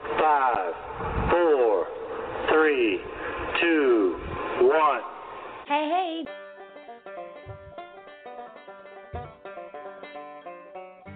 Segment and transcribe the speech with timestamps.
[0.00, 0.74] Five,
[1.28, 1.86] four,
[2.52, 3.00] three,
[3.60, 4.16] two,
[4.60, 5.00] one.
[5.66, 6.24] Hey, hey.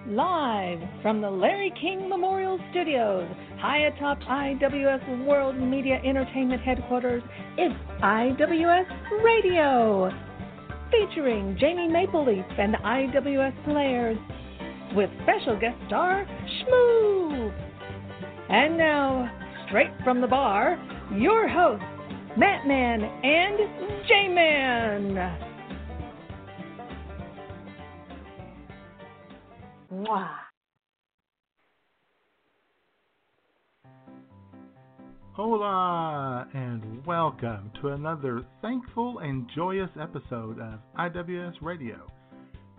[0.09, 7.23] Live from the Larry King Memorial Studios, high atop IWS World Media Entertainment Headquarters,
[7.57, 10.11] it's IWS Radio.
[10.91, 14.19] Featuring Jamie Mapleleaf and the IWS Slayers,
[14.97, 17.72] with special guest star Shmoo.
[18.53, 19.31] And now,
[19.67, 20.77] straight from the bar,
[21.17, 21.87] your hosts,
[22.37, 25.39] Matt Man and J Man.
[35.33, 42.07] Hola, and welcome to another thankful and joyous episode of IWS Radio,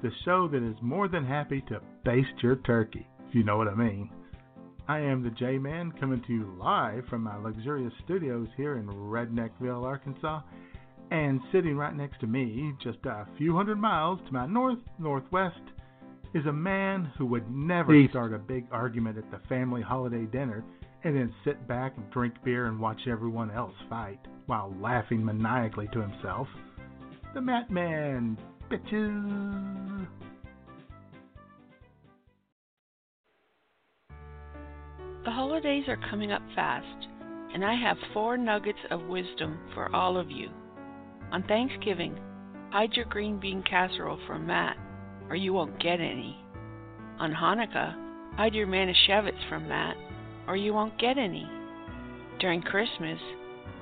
[0.03, 3.67] the show that is more than happy to baste your turkey, if you know what
[3.67, 4.11] I mean.
[4.87, 8.87] I am the J Man coming to you live from my luxurious studios here in
[8.87, 10.41] Redneckville, Arkansas.
[11.09, 15.61] And sitting right next to me, just a few hundred miles to my north northwest,
[16.33, 18.11] is a man who would never East.
[18.11, 20.63] start a big argument at the family holiday dinner
[21.03, 25.87] and then sit back and drink beer and watch everyone else fight while laughing maniacally
[25.93, 26.47] to himself.
[27.33, 28.37] The Matt Man,
[28.69, 30.07] bitches.
[35.25, 37.07] The holidays are coming up fast,
[37.53, 40.49] and I have four nuggets of wisdom for all of you.
[41.31, 42.19] On Thanksgiving,
[42.71, 44.75] hide your green bean casserole from Matt,
[45.29, 46.37] or you won't get any.
[47.19, 47.95] On Hanukkah,
[48.35, 49.95] hide your Manischewitz from Matt,
[50.45, 51.49] or you won't get any.
[52.41, 53.19] During Christmas,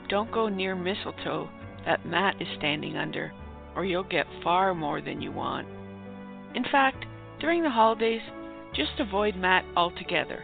[0.09, 1.49] don't go near mistletoe
[1.85, 3.33] that Matt is standing under,
[3.75, 5.67] or you'll get far more than you want.
[6.53, 7.03] In fact,
[7.39, 8.21] during the holidays,
[8.75, 10.43] just avoid Matt altogether.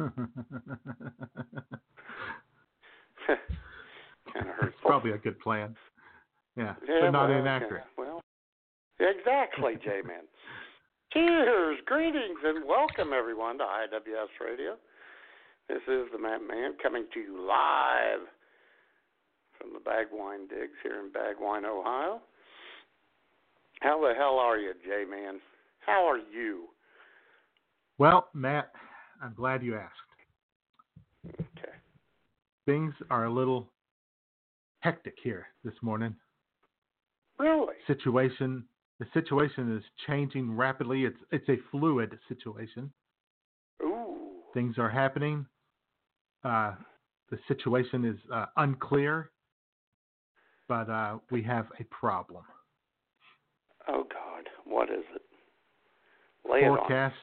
[4.32, 4.80] kind of hurtful.
[4.82, 5.76] Probably a good plan.
[6.56, 7.84] Yeah, yeah, but not well, inaccurate.
[7.98, 8.22] yeah, well,
[8.98, 10.22] exactly, J Man.
[11.12, 14.76] Cheers, greetings, and welcome everyone to IWS Radio.
[15.68, 18.26] This is the Matt Man coming to you live
[19.58, 22.22] from the Bagwine Digs here in Bagwine, Ohio.
[23.80, 25.40] How the hell are you, J Man?
[25.80, 26.68] How are you?
[27.98, 28.70] Well, Matt,
[29.22, 29.94] I'm glad you asked.
[31.28, 31.72] Okay.
[32.66, 33.68] Things are a little
[34.80, 36.14] hectic here this morning.
[37.38, 37.74] Really?
[37.86, 38.64] Situation
[39.00, 41.04] the situation is changing rapidly.
[41.04, 42.92] It's it's a fluid situation.
[43.82, 44.42] Ooh.
[44.52, 45.46] Things are happening.
[46.44, 46.74] Uh,
[47.30, 49.30] the situation is uh, unclear,
[50.68, 52.44] but uh, we have a problem.
[53.88, 55.22] Oh God, what is it?
[56.50, 56.76] Lay it on.
[56.76, 57.16] forecast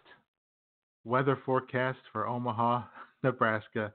[1.08, 2.84] weather forecast for Omaha,
[3.24, 3.94] Nebraska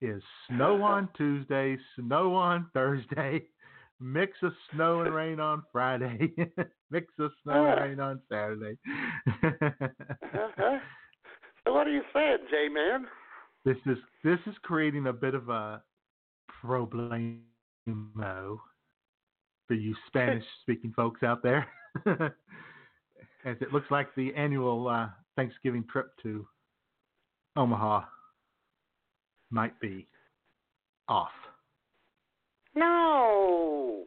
[0.00, 3.42] is snow on Tuesday, snow on Thursday,
[4.00, 6.32] mix of snow and rain on Friday,
[6.90, 7.82] mix of snow and Ah.
[7.84, 8.76] rain on Saturday.
[9.42, 10.78] Uh-huh.
[11.64, 13.06] So what are you saying, J Man?
[13.64, 15.80] this is this is creating a bit of a
[16.64, 17.38] problemo
[19.68, 21.66] for you Spanish speaking folks out there.
[23.44, 26.46] As it looks like the annual uh, Thanksgiving trip to
[27.56, 28.02] Omaha
[29.50, 30.06] might be
[31.08, 31.30] off.
[32.74, 34.04] No.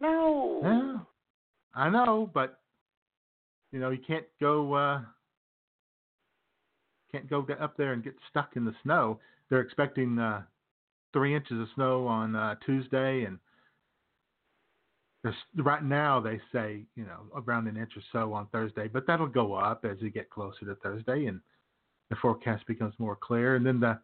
[0.00, 0.60] No.
[0.62, 0.98] Yeah,
[1.74, 2.60] I know, but
[3.70, 5.00] you know you can't go uh,
[7.12, 9.20] can't go up there and get stuck in the snow.
[9.48, 10.42] They're expecting uh,
[11.12, 13.38] three inches of snow on uh, Tuesday, and
[15.56, 19.26] right now they say you know around an inch or so on Thursday, but that'll
[19.26, 21.40] go up as we get closer to Thursday, and
[22.10, 23.56] the forecast becomes more clear.
[23.56, 23.98] And then the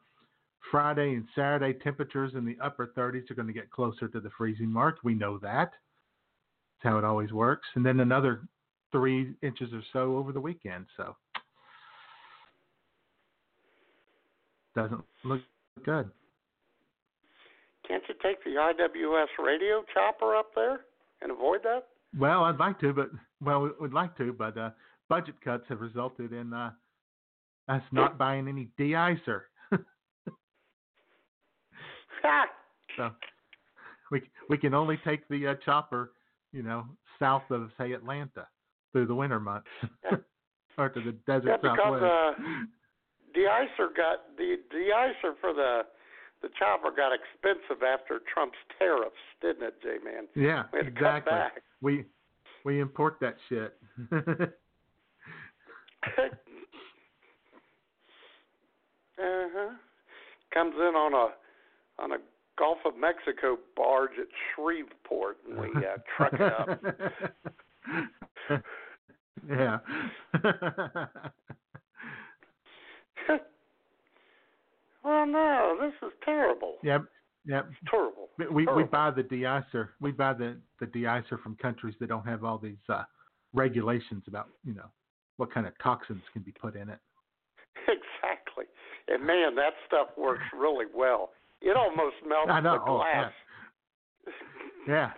[0.70, 4.31] Friday and Saturday temperatures in the upper 30s are going to get closer to the
[4.37, 4.99] freezing mark.
[5.03, 5.73] We know that.
[6.82, 7.67] That's how it always works.
[7.75, 8.43] And then another
[8.93, 10.87] three inches or so over the weekend.
[10.97, 11.17] So
[14.75, 15.41] doesn't look
[15.85, 16.09] good.
[17.87, 20.81] Can't you take the IWS radio chopper up there
[21.23, 21.85] and avoid that?
[22.19, 23.11] Well, I'd like to, but
[23.43, 24.70] well, we- we'd like to, but uh,
[25.09, 26.70] budget cuts have resulted in uh,
[27.69, 29.43] us not buying any de-icer.
[32.97, 33.11] So
[34.11, 36.12] we we can only take the uh, chopper,
[36.53, 36.85] you know,
[37.19, 38.49] south of say Atlanta
[38.93, 39.69] through the winter months,
[40.79, 42.05] or to the desert Yeah, because southwest.
[42.05, 42.32] uh,
[43.35, 45.82] de-icer got the de-icer for the
[46.43, 50.29] the chopper got expensive after Trump's tariffs, didn't it, J man?
[50.35, 51.32] yeah, We exactly.
[51.81, 52.05] We
[52.64, 53.76] we import that shit.
[54.12, 54.19] uh
[59.19, 59.75] huh.
[60.52, 62.19] Comes in on a on a
[62.58, 66.82] Gulf of Mexico barge at Shreveport, and we uh, truck it up.
[69.49, 69.79] yeah.
[75.08, 76.75] well, no, this is terrible.
[76.82, 77.05] yep.
[77.46, 77.70] Yep.
[77.90, 78.28] Terrible.
[78.55, 79.88] We we buy the de-icer.
[80.00, 83.05] We buy the the de-icer from countries that don't have all these uh,
[83.55, 84.90] regulations about you know
[85.38, 86.99] what kind of toxins can be put in it.
[87.88, 88.66] Exactly.
[89.08, 91.31] And man, that stuff works really well.
[91.62, 92.75] It almost melts I know.
[92.75, 93.32] the Oh, glass.
[94.87, 95.10] Yeah,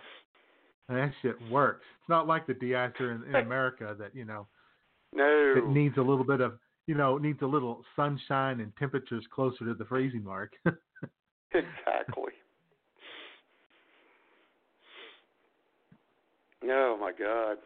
[0.89, 1.85] that shit works.
[1.99, 4.47] It's not like the de-icer in, in America that you know
[5.13, 5.53] no.
[5.57, 6.59] it needs a little bit of
[6.91, 10.51] you know it needs a little sunshine and temperatures closer to the freezing mark.
[11.53, 12.33] Exactly.
[16.65, 17.57] Oh my God!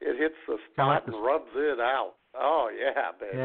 [0.00, 2.14] It hits the Kinda like spot the- and rubs it out.
[2.34, 3.36] Oh yeah, baby.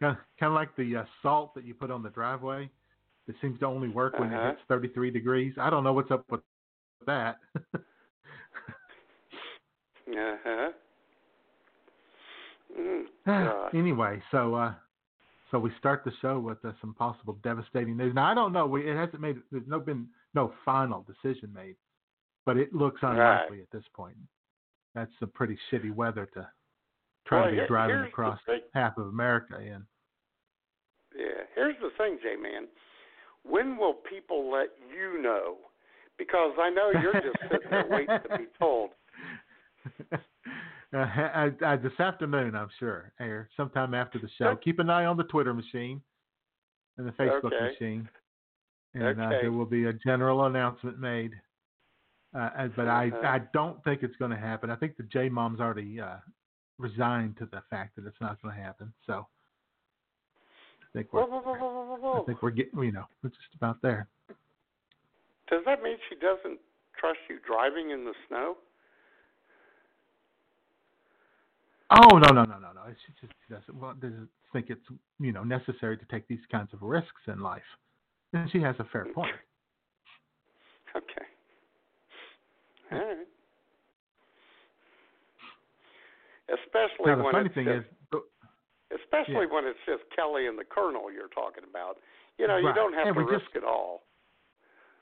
[0.00, 2.68] yeah, kind of like the uh, salt that you put on the driveway.
[3.28, 4.48] It seems to only work when Uh-huh.
[4.48, 5.54] it hits 33 degrees.
[5.60, 6.40] I don't know what's up with
[7.06, 7.36] that.
[10.08, 10.70] Uh huh.
[12.78, 13.70] Mm, God.
[13.74, 14.74] anyway, so uh,
[15.50, 18.14] so we start the show with uh, some possible devastating news.
[18.14, 18.66] Now I don't know.
[18.66, 19.36] We, it hasn't made.
[19.50, 21.76] There's no been no final decision made,
[22.44, 24.16] but it looks unlikely at this point.
[24.94, 26.48] That's some pretty shitty weather to
[27.26, 28.38] try Well, to be here- driving across
[28.74, 29.84] half of America in.
[31.16, 31.42] Yeah.
[31.54, 32.66] Here's the thing, J man.
[33.44, 35.56] When will people let you know?
[36.18, 38.90] Because I know you're just sitting there waiting to be told.
[40.94, 44.56] Uh, I, I, this afternoon, I'm sure, air sometime after the show.
[44.56, 46.00] Keep an eye on the Twitter machine
[46.96, 47.60] and the Facebook Okay.
[47.72, 48.08] machine,
[48.94, 51.32] and uh, there will be a general announcement made.
[52.34, 53.26] Uh, uh, but I, Uh-huh.
[53.26, 54.70] I don't think it's going to happen.
[54.70, 56.16] I think the J Mom's already uh,
[56.78, 58.92] resigned to the fact that it's not going to happen.
[59.06, 59.26] So
[60.82, 63.80] I think we're, whoa, whoa, whoa, I think we're getting, you know, we're just about
[63.82, 64.08] there.
[65.50, 66.58] Does that mean she doesn't
[66.98, 68.56] trust you driving in the snow?
[71.90, 72.82] Oh no no no no no!
[73.06, 74.80] She just she doesn't well, doesn't think it's
[75.20, 77.62] you know necessary to take these kinds of risks in life,
[78.32, 79.34] and she has a fair point.
[80.96, 81.26] Okay.
[82.92, 83.16] All right.
[86.48, 88.22] Especially Now the when funny it's thing just, is,
[89.02, 89.54] especially yeah.
[89.54, 91.98] when it's just Kelly and the Colonel you're talking about.
[92.38, 94.02] You know, you don't have And to risk just- it all.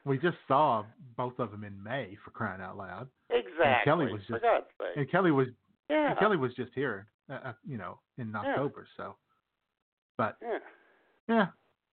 [0.05, 0.85] we just saw
[1.17, 3.85] both of them in May for crying out loud, Exactly.
[3.85, 4.97] Kelly was For just- God's sake.
[4.97, 5.49] and Kelly was
[5.89, 6.11] yeah.
[6.11, 8.87] and Kelly was just here, uh, uh, you know, in October.
[8.97, 9.17] So,
[10.19, 10.59] but yeah.
[11.29, 11.47] yeah,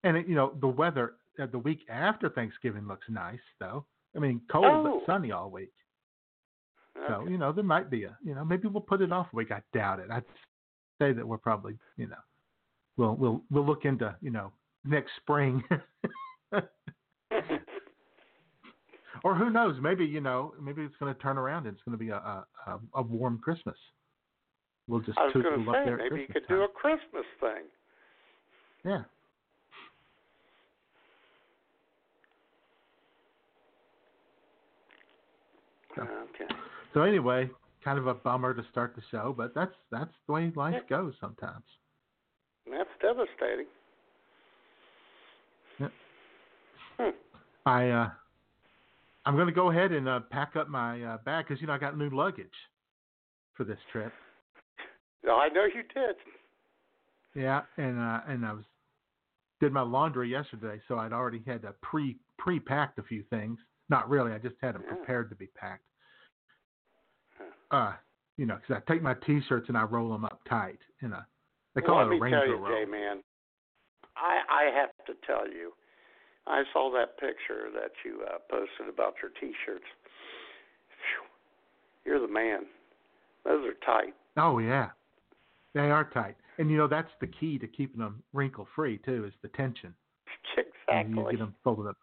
[0.03, 3.85] and it, you know the weather uh, the week after Thanksgiving looks nice though.
[4.15, 5.01] I mean, cold Oh.
[5.05, 5.71] but sunny all week.
[7.07, 9.35] So you know there might be a you know maybe we'll put it off a
[9.35, 9.51] week.
[9.51, 10.11] I doubt it.
[10.11, 10.23] I'd
[11.01, 12.18] say that we're probably you know
[12.97, 14.51] we'll we'll we'll look into you know
[14.83, 15.63] next spring.
[19.23, 19.78] or who knows?
[19.81, 22.16] Maybe you know maybe it's going to turn around and it's going to be a
[22.16, 23.78] a, a, warm Christmas.
[24.87, 27.63] We'll just I was going to say maybe you Christmas could do a Christmas thing.
[28.85, 29.04] Yeah.
[35.95, 36.54] So- Okay.
[36.94, 37.49] So anyway,
[37.83, 41.13] kind of a bummer to start the show, but that's that's the way life goes
[41.19, 41.63] sometimes.
[42.69, 43.66] That's devastating.
[45.80, 45.92] Yep.
[46.99, 47.09] Hmm.
[47.66, 48.09] I uh,
[49.25, 51.73] I'm going to go ahead and uh, pack up my uh, bag because you know
[51.73, 52.47] I got new luggage
[53.54, 54.11] for this trip.
[55.28, 56.16] Oh, I know you did.
[57.35, 58.63] Yeah, and uh, and I was
[59.59, 63.59] did my laundry yesterday, so I'd already had to pre pre packed a few things.
[63.90, 64.95] Not really, I just had them Yeah.
[64.95, 65.83] prepared to be packed.
[67.69, 67.94] Uh,
[68.37, 71.25] you know, because I take my T-shirts and I roll them up tight in a
[71.75, 73.23] they call well, it let a me tell ranger you, roll, man.
[74.18, 75.71] I I have to tell you,
[76.48, 79.86] I saw that picture that you uh, posted about your T-shirts.
[80.90, 81.26] Phew.
[82.06, 82.62] You're the man.
[83.45, 84.14] Those are tight.
[84.38, 84.90] Oh yeah,
[85.74, 89.26] they are tight, and you know that's the key to keeping them wrinkle free too
[89.26, 89.94] is the tension.
[90.57, 91.14] Exactly.
[91.14, 91.98] And you get them folded up.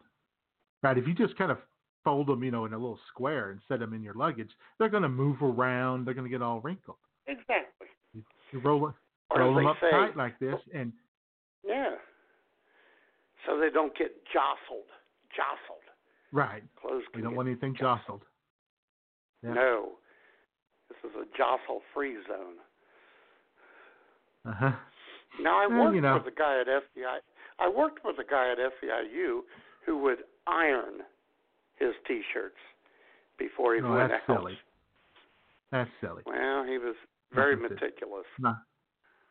[0.83, 1.59] Right, if you just kind of
[2.05, 4.89] fold them, you know, in a little square and set them in your luggage, they're
[4.89, 6.07] going to move around.
[6.07, 6.97] They're going to get all wrinkled.
[7.27, 7.89] Exactly.
[8.15, 8.95] You, you roll
[9.37, 10.93] roll them up say, tight like this, and
[11.67, 11.97] yeah.
[13.49, 14.85] So they don't get jostled.
[15.35, 15.85] Jostled.
[16.33, 18.23] right, Clothes we don't want anything jostled.
[19.43, 19.55] Yeah.
[19.55, 19.89] No.
[20.89, 22.57] This is a jostle free zone.
[24.47, 24.73] Uh huh.
[25.41, 26.15] Now I Well, worked you know.
[26.23, 27.19] with a guy at FBI.
[27.59, 29.41] I worked with a guy at FEIU
[29.87, 31.01] who would iron
[31.77, 32.57] his T-shirts
[33.39, 34.39] before he No, went that's out.
[34.41, 34.59] silly.
[35.71, 36.23] That's silly.
[36.27, 36.97] Well, he was
[37.33, 38.25] very meticulous.
[38.39, 38.55] No,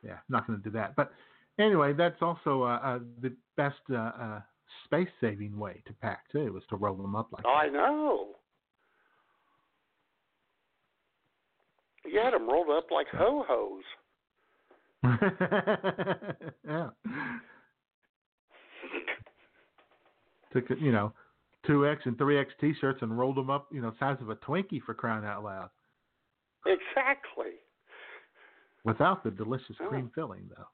[0.04, 0.96] yeah, not going to do that.
[0.96, 1.12] But
[1.60, 4.42] anyway, that's also uh, uh, the best uh, uh,
[4.86, 8.30] space-saving way to pack too, is to roll them up like I know.
[12.06, 13.84] You had them rolled up like ho hos.
[16.68, 16.90] yeah.
[20.54, 21.12] Took you know,
[21.66, 24.36] two X and three X T-shirts and rolled them up, you know, size of a
[24.38, 25.70] Twinkie for crying out loud,
[26.66, 27.56] Exactly.
[28.86, 29.88] without the delicious Oh.
[29.90, 30.68] cream filling though.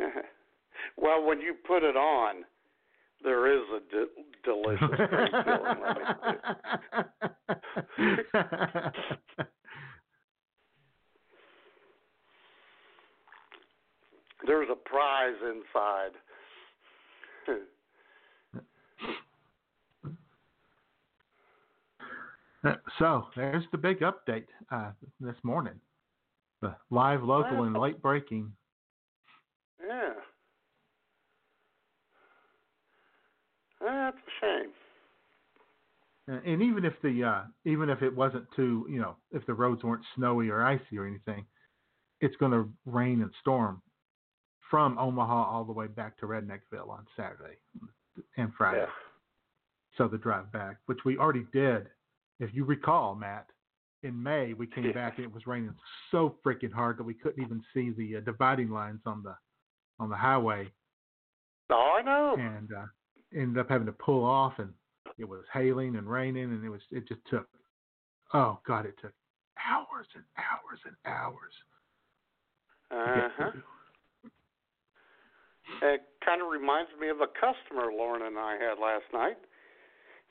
[0.96, 2.44] well, when you put it on,
[3.22, 4.06] there is a de-
[4.44, 5.76] delicious great feeling.
[5.82, 6.04] Let me
[8.32, 8.48] tell
[9.38, 9.44] you.
[14.46, 16.12] There's a prize inside.
[22.98, 25.74] so there's the big update uh, this morning.
[26.62, 28.52] The live, local, and late breaking.
[29.86, 30.12] Yeah.
[33.80, 34.70] That's a shame.
[36.28, 39.54] And and even if the uh, even if it wasn't too, you know, if the
[39.54, 41.44] roads weren't snowy or icy or anything,
[42.20, 43.82] it's going to rain and storm
[44.70, 47.56] from Omaha all the way back to Redneckville on Saturday
[48.36, 48.80] and Friday.
[48.80, 48.86] Yeah.
[49.98, 51.88] So the drive back, which we already did,
[52.38, 53.46] if you recall, Matt,
[54.04, 54.92] in May we came Yeah.
[54.92, 55.74] back and it was raining
[56.10, 59.34] so freaking hard that we couldn't even see the uh, dividing lines on the
[60.00, 60.72] on the highway,
[61.70, 62.34] Oh, I know.
[62.36, 62.86] and uh,
[63.32, 64.72] ended up having to pull off, and
[65.18, 67.46] it was hailing and raining, and it was it just took,
[68.34, 69.12] oh God, it took
[69.64, 71.52] hours and hours and hours.
[72.90, 73.50] Uh huh.
[75.82, 79.36] It kind of reminds me of a customer Lauren and I had last night.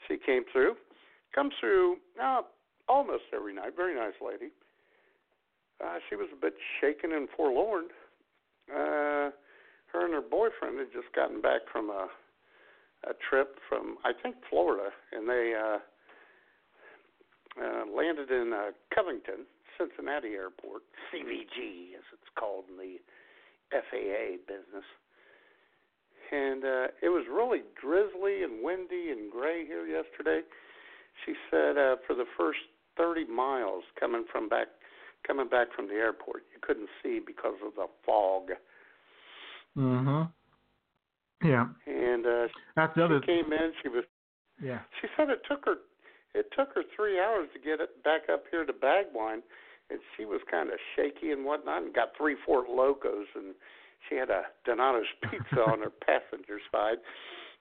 [0.07, 0.75] She came through,
[1.33, 2.41] comes through uh,
[2.89, 3.73] almost every night.
[3.77, 4.51] Very nice lady.
[5.83, 7.85] Uh, she was a bit shaken and forlorn.
[8.69, 9.29] Uh,
[9.93, 12.07] her and her boyfriend had just gotten back from a
[13.07, 15.79] a trip from I think Florida, and they uh,
[17.61, 19.45] uh, landed in uh, Covington,
[19.77, 22.99] Cincinnati Airport, CVG as it's called in the
[23.71, 24.85] FAA business.
[26.31, 30.41] And uh, it was really drizzly and windy and gray here yesterday.
[31.25, 32.59] She said uh, for the first
[32.97, 34.67] 30 miles coming from back
[35.25, 38.51] coming back from the airport, you couldn't see because of the fog.
[39.77, 40.31] Mhm.
[41.41, 43.21] Yeah, And uh, that's another.
[43.21, 43.71] she came in.
[43.81, 44.03] She was.
[44.61, 44.79] Yeah.
[44.99, 45.75] She said it took her.
[46.35, 49.41] It took her three hours to get it back up here to Bagwine,
[49.89, 53.55] and she was kind of shaky and whatnot, and got three Four Lokos, and
[54.07, 56.97] she had a Donato's pizza on her passenger side,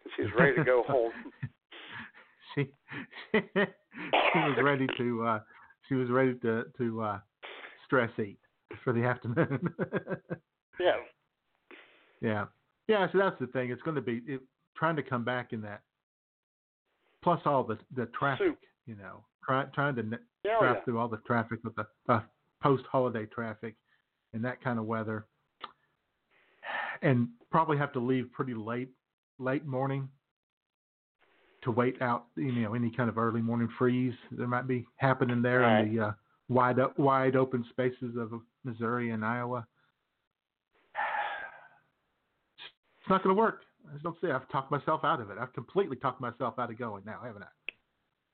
[0.02, 1.12] and she was ready to go home.
[2.54, 2.72] she
[3.32, 5.40] she was ready to uh
[5.88, 7.18] she was ready to to uh
[7.86, 8.38] stress eat
[8.82, 9.72] for the afternoon.
[10.80, 10.92] Yeah.
[12.20, 12.46] Yeah.
[12.88, 13.70] Yeah, so that's the thing.
[13.70, 14.40] It's going to be it,
[14.76, 15.82] trying to come back in that
[17.22, 18.58] plus all the the traffic, Soup.
[18.86, 20.02] you know, try, trying to
[20.44, 20.84] Yeah, oh, drive yeah.
[20.84, 22.20] through all the traffic with the uh,
[22.62, 23.74] post-holiday traffic
[24.32, 25.26] and that kind of weather,
[27.02, 28.88] and probably have to leave pretty late,
[29.38, 30.08] late morning
[31.62, 35.42] to wait out, you know, any kind of early morning freeze that might be happening
[35.42, 35.80] there Right.
[35.86, 36.12] in the uh,
[36.48, 38.30] wide up, wide open spaces of
[38.64, 39.66] Missouri and Iowa.
[43.08, 43.62] It's not going to work.
[43.88, 44.26] I just don't see.
[44.26, 44.34] it.
[44.34, 45.38] I've talked myself out of it.
[45.40, 47.46] I've completely talked myself out of going now, haven't I?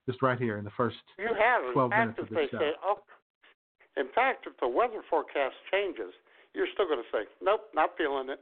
[0.04, 1.62] Just right here in the first You have.
[1.64, 2.59] In 12 fact, minutes of this show.
[2.59, 2.99] say, oh,
[3.97, 6.12] in fact, if the weather forecast changes,
[6.54, 8.40] you're still going to say, nope, not feeling it.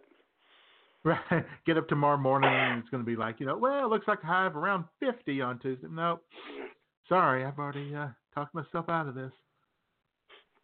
[1.04, 1.44] Right.
[1.66, 4.08] Get up tomorrow morning and it's going to be like, you know, well, it looks
[4.08, 5.86] like a high of around 50 on Tuesday.
[5.90, 6.24] Nope.
[7.10, 9.32] Sorry, I've already uh, talked myself out of this.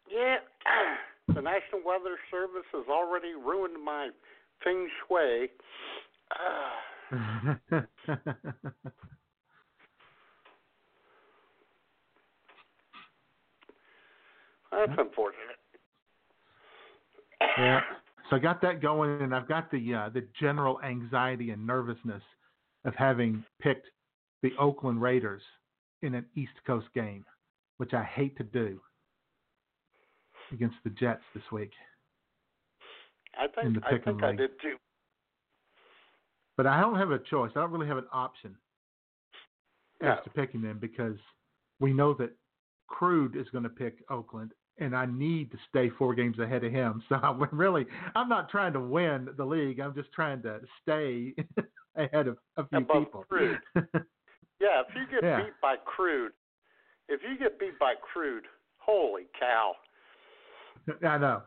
[0.09, 0.37] Yeah,
[1.27, 4.09] the National Weather Service has already ruined my
[4.63, 5.49] feng shui.
[6.31, 6.71] Ah,
[14.71, 15.59] that's unfortunate.
[17.57, 17.81] yeah.
[18.29, 22.21] So I got that going, and I've got the uh, the general anxiety and nervousness
[22.85, 23.87] of having picked
[24.43, 25.41] the Oakland Raiders
[26.03, 27.25] in an East Coast game,
[27.77, 28.79] which I hate to do
[30.51, 31.71] against the Jets this week.
[33.37, 34.75] I in think I think I did too.
[36.57, 37.51] But I don't have a choice.
[37.55, 38.55] I don't really have an option
[40.01, 41.17] as to picking them because
[41.79, 42.31] we know that
[42.87, 46.71] Crude is going to pick Oakland, and I need to stay four games ahead of
[46.71, 47.03] him.
[47.09, 49.79] So I'm really, I'm not trying to win the league.
[49.79, 51.33] I'm just trying to stay
[51.95, 53.25] ahead of a few Above people.
[53.29, 53.59] Crude.
[54.61, 55.43] Yeah, if you get Yeah.
[55.43, 56.33] beat by crude,
[57.07, 58.43] if you get beat by crude,
[58.77, 59.73] holy cow,
[61.01, 61.43] I know.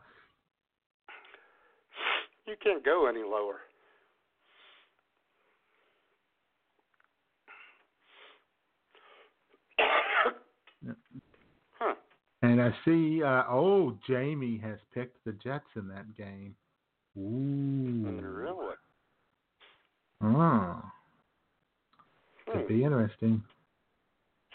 [2.47, 3.61] You can't go any lower.
[11.79, 11.93] huh.
[12.41, 16.55] And I see, uh, oh, Jamie has picked the Jets in that game.
[17.17, 18.21] Ooh.
[18.21, 18.75] Really?
[20.21, 20.81] Oh,
[22.47, 22.51] Hmm.
[22.51, 23.43] could be interesting.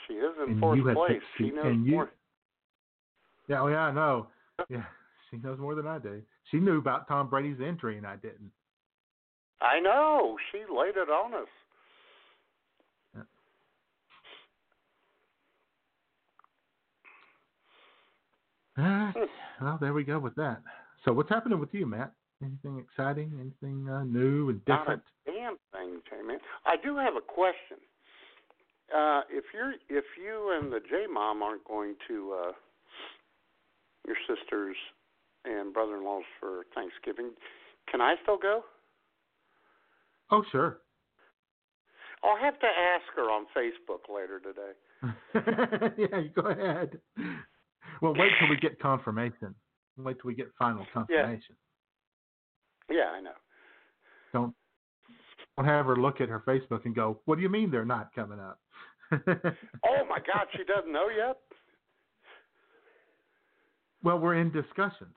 [0.06, 1.22] She is in And fourth place.
[1.36, 2.10] She knows you- more.
[3.48, 4.26] Yeah, oh yeah, I know.
[4.68, 4.84] Yeah,
[5.30, 6.22] she knows more than I do.
[6.50, 8.50] She knew about Tom Brady's injury, and I didn't.
[9.60, 10.36] I know.
[10.52, 11.48] She laid it on us.
[18.78, 19.14] All right.
[19.60, 20.62] Well, there we go with that.
[21.04, 22.12] So, what's happening with you, Matt?
[22.42, 23.32] Anything exciting?
[23.40, 25.02] Anything uh, new and Not different?
[25.26, 26.38] a damn thing, man.
[26.64, 27.78] I do have a question.
[28.96, 32.52] Uh, if you're if you and the J mom aren't going to uh,
[34.06, 34.76] your sisters
[35.44, 37.30] and brother in laws for Thanksgiving,
[37.90, 38.62] can I still go?
[40.30, 40.78] Oh, sure.
[42.22, 45.94] I'll have to ask her on Facebook later today.
[46.12, 46.98] yeah, you go ahead.
[48.02, 49.54] Well, wait till we get confirmation.
[49.96, 51.56] Wait till we get final confirmation.
[52.90, 53.30] Yeah, I know.
[54.32, 54.54] Don't
[55.56, 58.14] don't have her look at her Facebook and go, "What do you mean they're not
[58.14, 58.58] coming up?"
[59.10, 61.38] Oh my God, she doesn't know yet.
[64.02, 65.14] well, we're in discussions.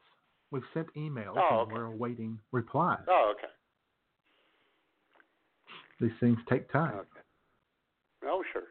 [0.52, 3.00] We've sent emails Oh, and we're awaiting replies.
[3.08, 3.48] Oh, okay.
[6.02, 6.96] These things take time.
[6.96, 7.08] Okay.
[8.26, 8.64] Oh, sure.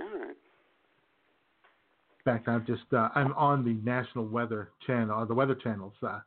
[0.00, 0.28] All right.
[0.30, 5.94] In fact, I've just uh, I'm on the National Weather Channel, or the Weather Channel's
[6.02, 6.20] uh,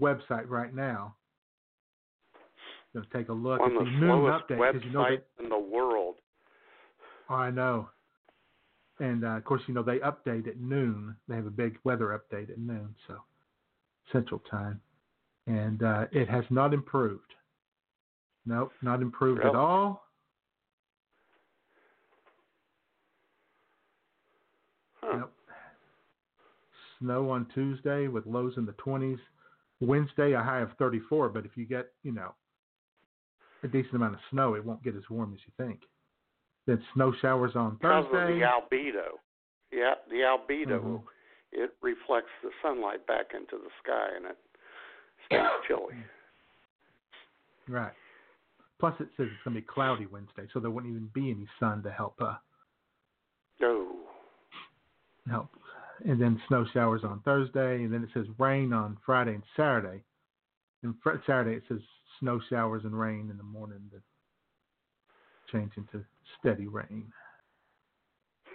[0.00, 1.14] website right now.
[2.94, 5.50] Going to take a look One of the slowest update because you know they, in
[5.50, 6.16] the world.
[7.28, 7.88] oh, I know.
[9.00, 11.14] And uh, of course, you know they update at noon.
[11.28, 13.16] They have a big weather update at noon, so
[14.12, 14.80] Central Time,
[15.46, 17.32] and uh, it has not improved.
[18.44, 20.04] Nope, not improved at all.
[25.00, 25.18] Huh.
[25.18, 25.30] Yep.
[26.98, 29.18] Snow on Tuesday with lows in the 20s.
[29.80, 32.34] Wednesday, a high of 34, but if you get, you know,
[33.62, 35.80] a decent amount of snow, it won't get as warm as you think.
[36.68, 38.40] Then snow showers on Because of Thursday.
[38.40, 39.18] the albedo.
[39.72, 40.82] Yeah, the albedo.
[40.82, 41.02] Mhm.
[41.50, 44.36] It reflects the sunlight back into the sky, and it
[45.24, 45.94] stays chilly.
[47.68, 47.94] Right.
[48.78, 51.48] Plus, it says it's going to be cloudy Wednesday, so there wouldn't even be any
[51.58, 52.36] sun to help uh,
[53.60, 54.06] No.
[55.26, 55.48] help.
[56.04, 60.04] And then snow showers on Thursday, and then it says rain on Friday and Saturday.
[60.82, 61.80] And fr- Saturday it says
[62.20, 63.90] snow showers and rain in the morning,
[65.52, 66.04] change into
[66.38, 67.12] steady rain.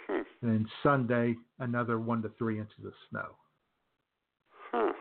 [0.08, 0.22] Hmm.
[0.42, 3.36] And then Sunday, another one to three inches of snow.
[4.72, 4.94] Huh.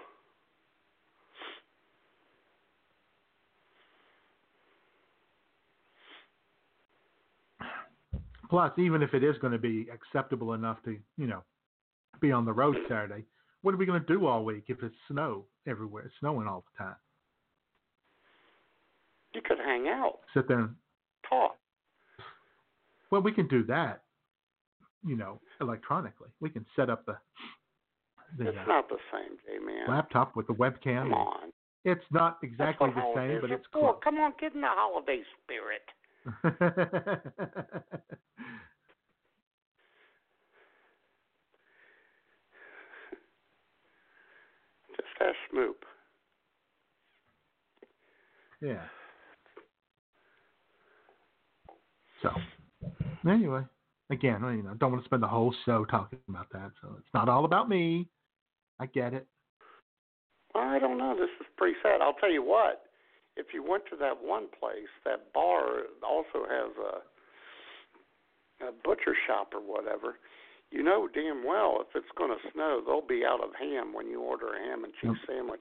[8.48, 11.42] Plus, even if it is going to be acceptable enough to, you know,
[12.20, 13.24] be on the road Saturday,
[13.62, 16.04] what are we going to do all week if it's snow everywhere?
[16.04, 16.96] It's snowing all the time.
[19.34, 20.74] You could hang out, Sit there and
[21.26, 21.56] talk.
[23.12, 24.04] Well, we can do that,
[25.06, 26.30] you know, electronically.
[26.40, 27.18] We can set up the
[28.38, 29.86] the It's uh, not the same, J man.
[29.86, 31.02] laptop with the webcam.
[31.02, 31.52] Come on.
[31.84, 33.96] It's not exactly the same, but it's close.
[34.02, 35.82] Come on, get in the holiday spirit.
[44.96, 45.74] Just ask Schmoop.
[48.62, 48.84] yeah.
[52.22, 52.30] So,
[53.30, 53.62] anyway,
[54.10, 56.70] again, you know, don't want to spend the whole show talking about that.
[56.80, 58.08] So it's not all about me.
[58.80, 59.26] I get it.
[60.54, 61.14] I don't know.
[61.14, 62.00] This is pretty sad.
[62.00, 62.82] I'll tell you what.
[63.36, 66.98] If you went to that one place, that bar also has a
[68.66, 70.16] a butcher shop or whatever.
[70.70, 74.06] You know damn well if it's going to snow, they'll be out of ham when
[74.06, 75.36] you order a ham and cheese Yep.
[75.36, 75.60] sandwich.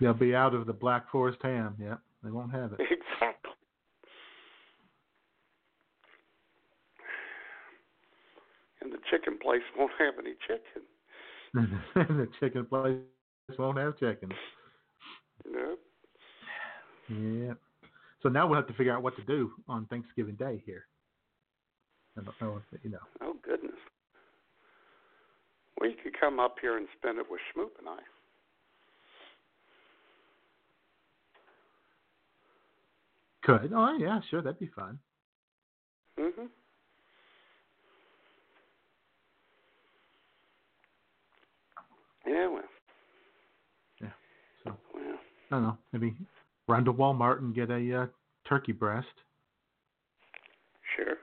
[0.00, 1.76] They'll be out of the Black Forest ham.
[1.80, 2.80] Yep, They won't have it.
[2.90, 3.45] Exactly.
[8.86, 10.82] And the chicken place won't have any chicken.
[11.94, 12.94] the chicken place
[13.58, 14.30] won't have chicken.
[15.44, 15.80] Nope.
[17.08, 17.54] Yeah.
[18.22, 20.84] So now we'll have to figure out what to do on Thanksgiving Day here.
[22.16, 22.98] I don't know if you know.
[23.20, 23.74] Oh goodness.
[25.80, 27.98] Well, you could come up here and spend it with Schmoop and I.
[33.42, 33.72] Could.
[33.74, 35.00] Oh yeah, sure, that'd be fun.
[36.20, 36.48] Mhm.
[42.26, 42.62] Yeah, well,
[44.02, 44.08] Yeah.
[44.64, 45.04] So well,
[45.50, 45.78] I don't know.
[45.92, 46.14] Maybe
[46.68, 48.06] run to Walmart and get a uh,
[48.48, 49.06] turkey breast
[50.96, 51.16] sure.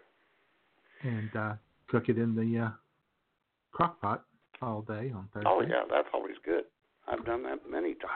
[1.03, 1.53] and uh,
[1.89, 2.69] cook it in the uh,
[3.71, 4.23] crock pot
[4.61, 5.49] all day on Thursday.
[5.49, 6.63] Oh yeah, that's always good.
[7.07, 8.11] I've done that many times.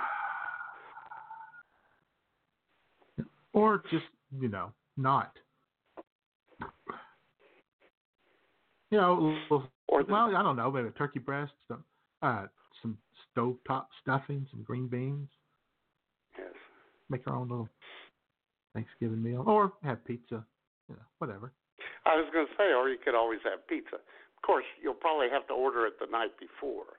[3.53, 4.05] Or just
[4.39, 5.31] you know not.
[8.91, 11.83] You know, little, Or the, well, I don't know, maybe a turkey breast, some
[12.21, 12.45] uh,
[13.37, 15.29] stovetop stuffing, some green beans.
[16.37, 16.53] yes.
[17.09, 17.69] Make our own little
[18.73, 20.43] Thanksgiving meal, or have pizza.
[20.89, 21.51] You know, whatever.
[22.05, 23.95] I was going to say, or you could always have pizza.
[23.95, 26.97] Of course, you'll probably have to order it the night before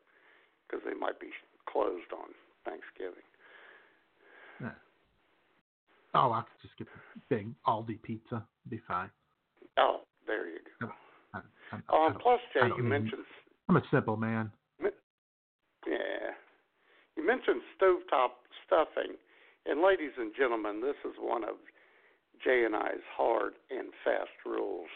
[0.67, 1.29] because they might be
[1.71, 2.29] closed on
[2.65, 3.25] Thanksgiving.
[4.61, 4.77] Yeah.
[6.15, 8.45] Oh, I could just get the big Aldi pizza.
[8.69, 9.11] Be fine.
[9.79, 10.89] Oh, there you go.
[11.33, 11.39] I,
[11.73, 13.23] I, I Oh, plus, Jay, you mentioned
[13.69, 14.51] I'm a simple man.
[17.19, 19.17] You mentioned stovetop stuffing.
[19.67, 21.57] And ladies and gentlemen, this is one of
[22.45, 24.87] Jay and I's hard and fast rules.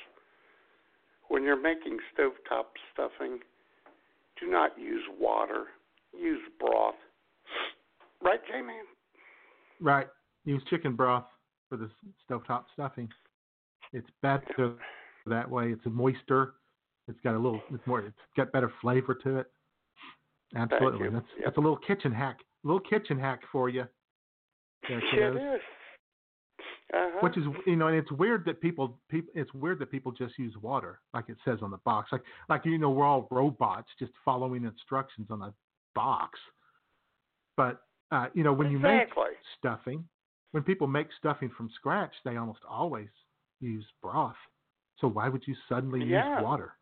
[1.29, 3.41] When you're making stovetop stuffing,
[4.41, 5.65] do not use water.
[6.17, 6.95] Use broth.
[8.23, 8.85] Right, Jay man?
[9.81, 10.07] Right.
[10.45, 11.25] Use chicken broth
[11.69, 11.91] for the
[12.31, 13.09] stovetop stuffing.
[13.93, 14.75] It's better
[15.27, 15.73] that way.
[15.73, 16.55] It's a moister.
[17.09, 17.61] It's got a little.
[17.73, 18.01] It's more.
[18.01, 19.51] It's got better flavor to it.
[20.55, 21.09] Absolutely.
[21.09, 21.45] That's Yep.
[21.47, 22.39] that's a little kitchen hack.
[22.65, 23.85] A little kitchen hack for you.
[24.89, 25.37] There, kiddos.
[25.37, 25.61] It is.
[26.95, 27.19] Uh-huh.
[27.23, 30.39] Which is you know, and it's weird that people people it's weird that people just
[30.39, 32.13] use water like it says on the box.
[32.13, 35.55] Like like you know we're all robots just following instructions on a
[35.95, 36.39] box.
[37.57, 39.09] But uh, you know when you make
[39.59, 40.05] stuffing,
[40.51, 43.09] when people make stuffing from scratch, they almost always
[43.61, 44.37] use broth.
[44.99, 46.35] So why would you suddenly Yeah.
[46.37, 46.75] use water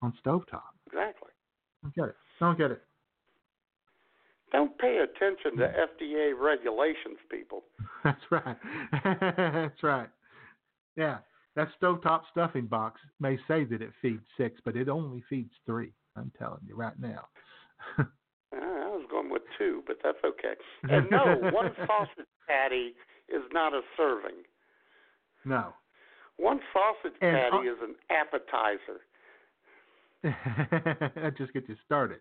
[0.00, 0.62] on stovetop?
[0.86, 1.30] exactly.
[1.82, 2.16] I Don't get it.
[2.40, 2.82] I Don't get it.
[4.52, 7.62] Don't pay attention to FDA regulations, people.
[8.04, 8.56] That's right.
[9.04, 10.08] That's right.
[10.96, 11.18] Yeah.
[11.56, 15.92] That stovetop stuffing box may say that it feeds six, but it only feeds three.
[16.16, 17.26] I'm telling you right now.
[18.52, 20.54] Uh, I was going with two, but that's okay.
[20.82, 22.94] And no, one sausage patty
[23.28, 24.42] is not a serving.
[25.44, 25.72] no.
[26.36, 29.00] One sausage And, patty uh, is an appetizer.
[31.22, 32.18] that just gets you started.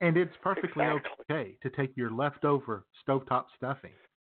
[0.00, 1.24] And it's perfectly Exactly.
[1.30, 3.92] okay to take your leftover stovetop stuffing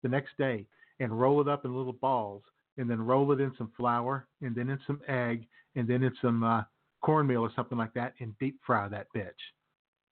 [0.03, 0.67] the next day
[1.01, 2.43] and roll it up in little balls
[2.79, 5.47] and then roll it in some flour and then in some egg
[5.77, 6.63] and then in some uh,
[7.03, 9.31] cornmeal or something like that and deep fry that bitch.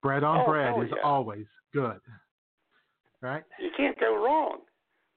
[0.02, 1.02] Bread on Oh, bread is yeah.
[1.02, 2.00] always good.
[3.22, 3.42] Right?
[3.60, 4.58] You can't go wrong.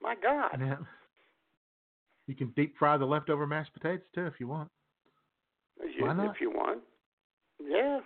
[0.02, 0.52] My God.
[0.60, 0.78] Yeah.
[2.28, 4.70] You can deep fry the leftover mashed potatoes too if you want.
[5.96, 6.36] You- Why not?
[6.36, 6.82] If you want.
[7.60, 8.00] Yeah.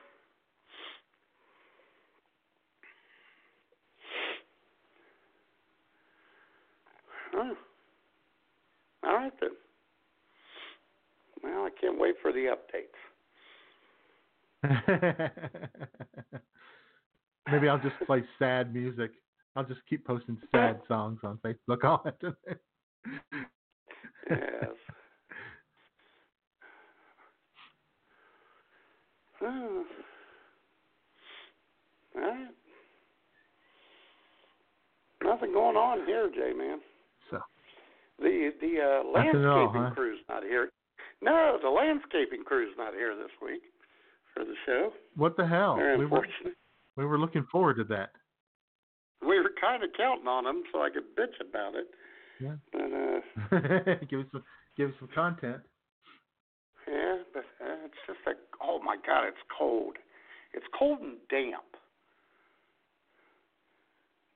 [7.34, 7.56] Huh.
[9.06, 9.50] All right then.
[11.43, 12.93] Well, I can't wait for the updates.
[17.52, 19.12] Maybe I'll just play sad music.
[19.56, 22.38] I'll just keep posting sad songs on Facebook all after
[24.30, 24.39] Yes.
[29.46, 29.84] Oh.
[32.15, 32.48] All right.
[35.22, 36.80] Nothing going on here, J man.
[38.19, 39.91] The the uh, landscaping all, huh?
[39.93, 40.69] crew's not here.
[41.21, 43.62] No, the landscaping crew's not here this week
[44.34, 44.91] for the show.
[45.15, 45.78] what the hell?
[45.97, 46.28] We were
[46.95, 48.12] we were looking forward to that.
[49.21, 51.88] We were kind of counting on them so I could bitch about it.
[52.39, 52.56] Yeah.
[52.71, 54.43] But uh, give us some
[54.78, 55.62] give us some content.
[56.88, 59.95] yeah, but uh, it's just like, oh my God, it's cold.
[60.54, 61.63] It's cold and damp.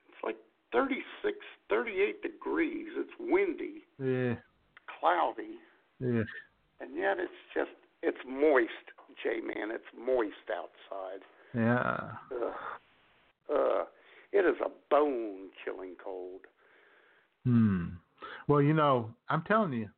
[0.09, 0.37] It's like
[0.71, 1.37] 36,
[1.69, 2.87] 38 degrees.
[2.95, 4.35] It's windy, Yeah.
[4.99, 5.59] cloudy,
[5.99, 6.23] Yeah.
[6.79, 7.71] and yet it's just
[8.03, 8.73] it's moist,
[9.23, 9.71] J man.
[9.71, 11.21] It's moist outside.
[11.53, 12.15] Yeah.
[12.31, 12.55] Ugh.
[13.49, 13.85] Uh,
[14.31, 16.41] it is a bone chilling cold.
[17.45, 17.87] Hmm.
[18.47, 19.89] Well, you know, I'm telling you,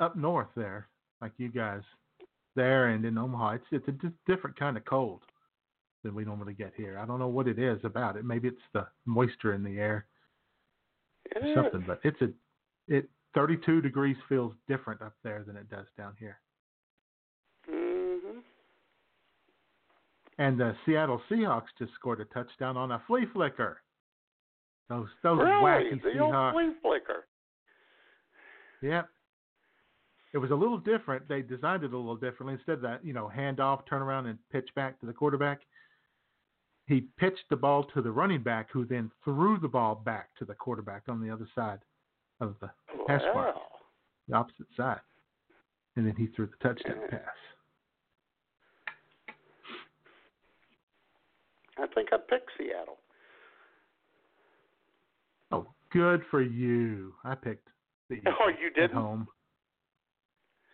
[0.00, 0.88] up north there,
[1.20, 1.82] like you guys
[2.54, 5.22] there and in Omaha, it's it's a different kind of cold
[6.06, 6.98] than we normally get here.
[6.98, 8.24] I don't know what it is about it.
[8.24, 10.06] Maybe it's the moisture in the air
[11.34, 11.54] or is.
[11.54, 12.28] something, but it's a
[12.88, 16.38] it 32 degrees feels different up there than it does down here.
[17.68, 18.38] hmm
[20.38, 23.82] And the Seattle Seahawks just scored a touchdown on a flea flicker.
[24.88, 25.50] Those those Really?
[25.62, 27.26] wacky The old flea flicker.
[28.82, 29.08] Yep.
[30.32, 31.26] It was a little different.
[31.28, 32.54] They designed it a little differently.
[32.54, 35.60] Instead of that, you know, hand off, turn around, and pitch back to the quarterback,
[36.86, 40.44] he pitched the ball to the running back, who then threw the ball back to
[40.44, 41.80] the quarterback on the other side
[42.40, 42.70] of the
[43.06, 43.56] pass mark,
[44.28, 45.00] the opposite side.
[45.96, 47.18] And then he threw the touchdown Yeah.
[47.18, 47.36] pass.
[51.78, 52.98] I think I picked Seattle.
[55.52, 57.14] Oh, good for you.
[57.24, 57.68] I picked
[58.08, 58.92] the Oh, you didn't?
[58.96, 59.28] home.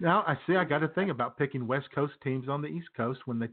[0.00, 0.56] Now I see.
[0.56, 3.48] I got a thing about picking West Coast teams on the East Coast when they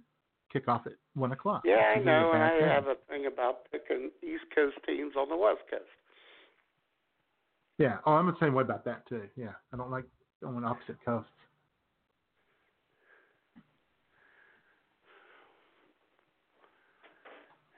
[0.51, 1.63] kick off at one o'clock.
[1.65, 4.77] Yeah, I It's usually a know, and I have a thing about picking East Coast
[4.85, 5.83] teams on the West Coast.
[7.77, 7.97] Yeah.
[8.05, 9.23] Oh, I'm the same way about that too.
[9.35, 9.53] Yeah.
[9.73, 10.03] I don't like
[10.43, 11.31] going opposite coasts.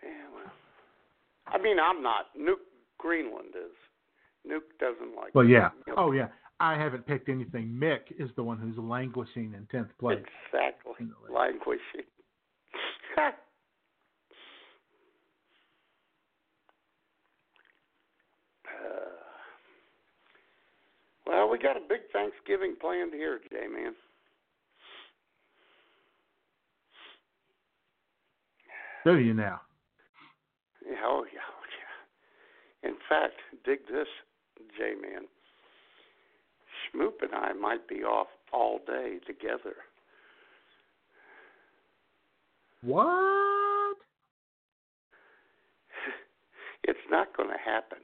[0.03, 0.51] Yeah, well,
[1.47, 2.27] I mean, I'm not.
[2.37, 2.65] Nuke
[2.97, 3.71] Greenland is.
[4.49, 5.35] Nuke doesn't like.
[5.35, 5.69] Well, yeah.
[5.95, 6.29] Oh, yeah.
[6.59, 7.67] I haven't picked anything.
[7.67, 10.19] Mick is the one who's languishing in tenth place.
[10.19, 10.93] Exactly.
[10.99, 11.35] in the league.
[11.35, 12.05] Languishing.
[21.31, 23.93] Well, we got a big Thanksgiving planned here, J man.
[29.05, 29.61] Do you now?
[30.85, 31.65] Yeah, oh yeah, oh
[32.83, 32.89] yeah.
[32.89, 34.07] In fact, dig this,
[34.77, 35.25] J man.
[36.93, 39.75] Schmoop and I might be off all day together.
[42.83, 43.97] What?
[46.83, 47.99] It's not going to happen.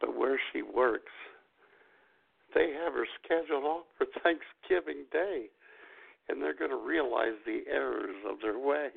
[0.00, 1.12] But where she works,
[2.54, 5.46] they have her scheduled off for Thanksgiving Day,
[6.28, 8.88] and they're going to realize the errors of their way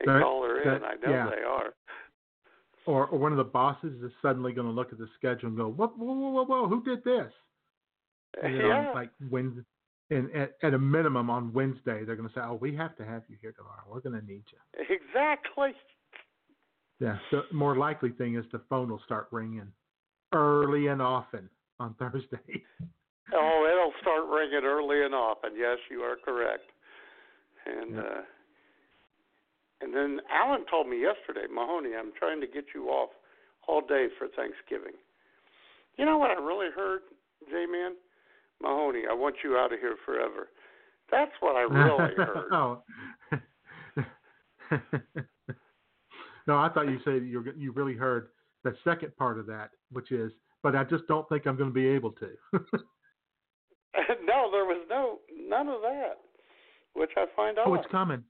[0.00, 0.82] and That- call her in.
[0.82, 1.30] I know yeah.
[1.30, 1.74] they are.
[2.86, 5.56] Or, or one of the bosses is suddenly going to look at the schedule and
[5.56, 6.68] go, "Whoa, whoa, whoa, whoa, whoa!
[6.68, 7.32] Who did this?"
[8.42, 8.92] And then yeah.
[8.94, 9.62] like Wednesday,
[10.10, 13.04] and at, at a minimum on Wednesday, they're going to say, "Oh, we have to
[13.04, 13.82] have you here tomorrow.
[13.88, 15.70] We're going to need you." Exactly.
[17.00, 17.18] Yeah.
[17.30, 19.70] The more likely thing is the phone will start ringing
[20.32, 21.48] early and often
[21.80, 22.62] on Thursday.
[23.34, 25.50] Oh, it'll start ringing early and often.
[25.56, 26.70] Yes, you are correct.
[27.66, 28.00] And Yeah.
[28.00, 28.22] uh
[29.82, 33.10] and then Alan told me yesterday, Mahoney, I'm trying to get you off
[33.68, 34.94] all day for Thanksgiving.
[35.98, 37.02] You know what I really heard,
[37.50, 37.92] J Man?
[38.62, 40.48] Mahoney, I want you out of here forever.
[41.10, 42.52] That's what I really heard.
[42.52, 42.82] oh.
[46.46, 48.28] no, I thought you said you you really heard
[48.64, 51.74] the second part of that, which is, but I just don't think I'm going to
[51.74, 52.28] be able to.
[54.24, 56.18] no, there was no none of that,
[56.94, 57.78] which I find oh, odd.
[57.80, 58.24] it's coming.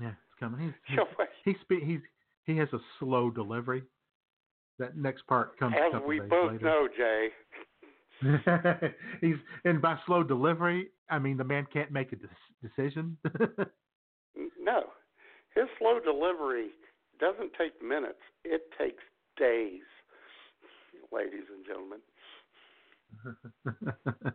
[0.00, 0.60] Yeah, it's coming.
[0.60, 1.06] He's he's, So,
[1.44, 2.00] he's he's
[2.44, 3.82] he has a slow delivery.
[4.78, 6.64] That next part comes as we both later.
[6.64, 7.28] know, Jay.
[9.20, 12.28] he's and by slow delivery, I mean the man can't make a de-
[12.62, 13.16] decision.
[14.60, 14.82] No,
[15.54, 16.68] his slow delivery
[17.18, 19.02] doesn't take minutes; it takes
[19.38, 19.80] days,
[21.10, 22.00] ladies and gentlemen.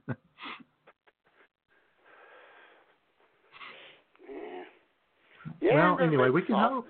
[4.29, 4.63] Yeah.
[5.61, 6.87] Yeah, well, anyway, we can hope.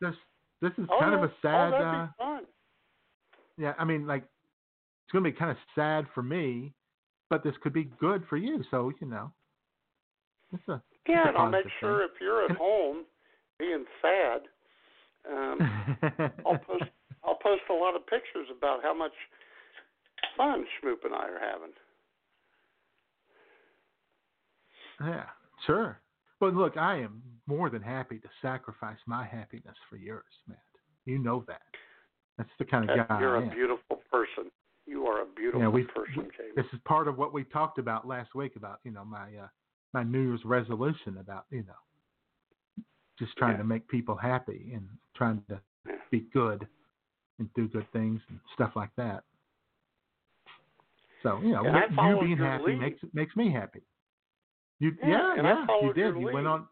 [0.00, 0.14] This
[0.60, 1.74] this is Oh, kind of a sad.
[1.74, 2.38] Uh,
[3.58, 4.24] yeah, I mean, like
[5.14, 6.74] going to be kind of sad for me,
[7.30, 8.62] but this could be good for you.
[8.70, 9.32] So you know,
[10.52, 13.04] it's a Yeah, it's a and I'll make positive sure if you're at home
[13.58, 14.42] being sad,
[15.32, 15.58] um.
[16.46, 16.84] I'll post
[17.24, 19.12] I'll post a lot of pictures about how much
[20.36, 21.72] fun Schmoop and I are having.
[25.00, 25.24] yeah,
[25.66, 26.00] sure.
[26.40, 30.58] But look, I am more than happy to sacrifice my happiness for yours, Matt.
[31.06, 31.62] You know that.
[32.36, 33.54] That's the kind of guy you're I a am.
[33.54, 34.50] beautiful person.
[34.86, 36.50] You are a beautiful yeah, we, person, Jamie.
[36.56, 39.48] this is part of what we talked about last week about you know my uh,
[39.92, 42.82] my New Year's resolution about you know
[43.18, 43.58] just trying Yeah.
[43.58, 45.96] to make people happy and trying to Yeah.
[46.10, 46.66] be good
[47.38, 49.24] and do good things and stuff like that.
[51.22, 52.78] So you know, you- you being happy lead.
[52.78, 53.82] makes makes me happy.
[54.80, 56.16] You Yeah, yeah yeah, you did.
[56.18, 56.68] You went on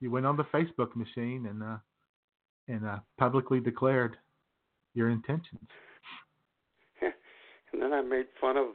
[0.00, 1.78] you went on the Facebook machine and uh
[2.68, 4.18] and uh publicly declared
[4.94, 5.68] your intentions.
[7.76, 8.68] And then I made fun of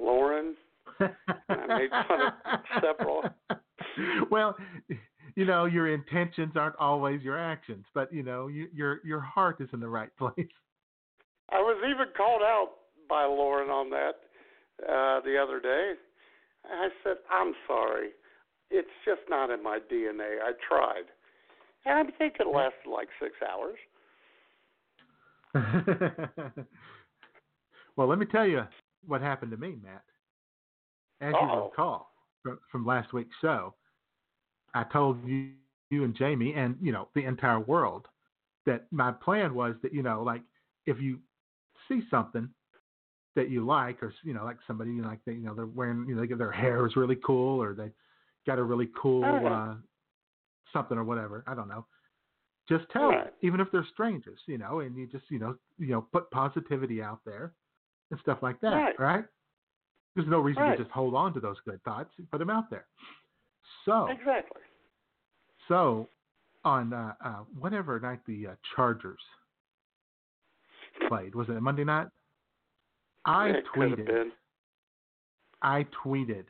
[0.00, 0.56] Lauren.
[0.98, 1.10] and
[1.48, 3.22] I made fun of several.
[4.32, 4.56] Well,
[5.36, 9.60] you know, your intentions aren't always your actions, but you know, you, your your heart
[9.60, 10.34] is in the right place.
[11.50, 12.70] I was even called out
[13.08, 14.16] by Lauren on that
[14.82, 15.92] uh, the other day.
[16.64, 18.08] I said, "I'm sorry.
[18.72, 20.40] It's just not in my DNA.
[20.42, 21.04] I tried."
[21.84, 23.78] And I think it lasted like six hours.
[27.96, 28.62] well, let me tell you
[29.06, 30.02] what happened to me, Matt.
[31.20, 31.64] As you Uh-oh.
[31.70, 32.10] recall
[32.42, 33.74] from, from last week's show,
[34.74, 35.50] I told you,
[35.90, 38.06] you and Jamie, and you know the entire world,
[38.66, 40.42] that my plan was that you know, like
[40.86, 41.18] if you
[41.88, 42.48] see something
[43.36, 45.66] that you like, or you know, like somebody you know, like they, you know, they're
[45.66, 47.90] wearing, you know, they their hair is really cool, or they
[48.46, 49.74] got a really cool Oh, uh,
[50.72, 51.44] something or whatever.
[51.46, 51.86] I don't know.
[52.68, 53.24] Just tell Right.
[53.24, 56.30] them, even if they're strangers, you know, and you just you know, you know, put
[56.30, 57.52] positivity out there
[58.10, 59.00] and stuff like that, Right.
[59.00, 59.24] right?
[60.14, 60.76] There's no reason Right.
[60.76, 62.14] to just hold on to those good thoughts.
[62.30, 62.86] Put them out there.
[63.84, 64.62] So, Exactly.
[65.68, 66.08] so
[66.64, 69.20] on uh, uh, whatever night the uh, Chargers
[71.08, 72.08] played, was it Monday night?
[73.24, 74.30] I it tweeted.
[75.62, 76.44] I tweeted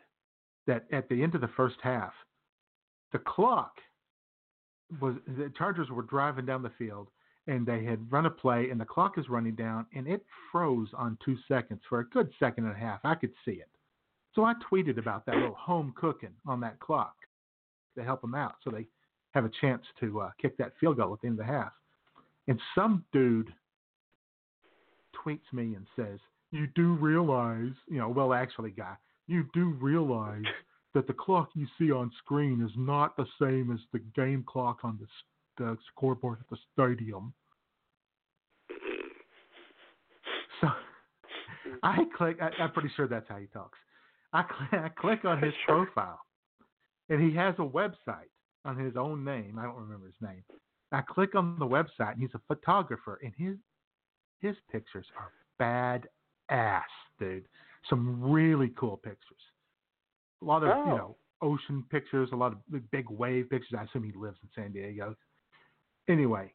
[0.67, 2.13] that at the end of the first half,
[3.13, 3.73] the clock
[5.01, 7.09] was the Chargers were driving down the field
[7.47, 10.89] and they had run a play and the clock is running down and it froze
[10.97, 13.01] on two seconds for a good second and a half.
[13.05, 13.69] I could see it.
[14.35, 17.15] So I tweeted about that little home cooking on that clock
[17.97, 18.87] to help them out so they
[19.33, 21.73] have a chance to uh, kick that field goal at the end of the half.
[22.49, 23.53] And some dude
[25.15, 26.19] tweets me and says,
[26.51, 28.95] You do realize, you know, well, actually, guy,
[29.27, 30.45] you do realize
[30.95, 34.79] that the clock you see on screen is not the same as the game clock
[34.83, 35.07] on the,
[35.59, 37.33] the scoreboard at the stadium.
[40.61, 40.69] So
[41.83, 43.79] I click, I, I'm pretty sure that's how he talks.
[44.33, 45.87] I, cl- I click on his Sure.
[45.87, 46.21] profile,
[47.09, 48.31] and he has a website
[48.65, 49.59] on his own name.
[49.59, 50.43] I don't remember his name.
[50.93, 53.57] I click on the website, and he's a photographer, and his
[54.41, 56.09] his pictures are bad
[56.51, 56.85] ass,
[57.19, 57.47] dude.
[57.89, 59.41] Some really cool pictures.
[60.43, 60.97] A lot of you Oh.
[60.97, 63.79] know ocean pictures, a lot of big, big wave pictures.
[63.79, 65.15] I assume he lives in San Diego.
[66.09, 66.53] Anyway,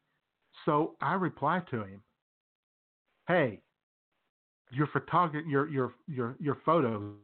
[0.65, 2.01] so I reply to him,
[3.27, 3.61] "Hey,
[4.71, 7.15] your photography, your your your your photos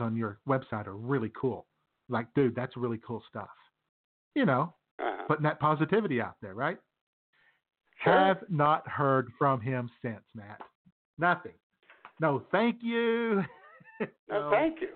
[0.00, 1.66] on your website are really cool.
[2.08, 3.48] Like, dude, that's really cool stuff.
[4.34, 5.24] You know, Uh-huh.
[5.26, 6.78] putting that positivity out there, right?
[8.02, 8.12] Sure.
[8.12, 10.60] Have not heard from him since, Matt.
[11.18, 11.54] Nothing.
[12.20, 13.44] No, thank you.
[14.28, 14.90] No, thank you.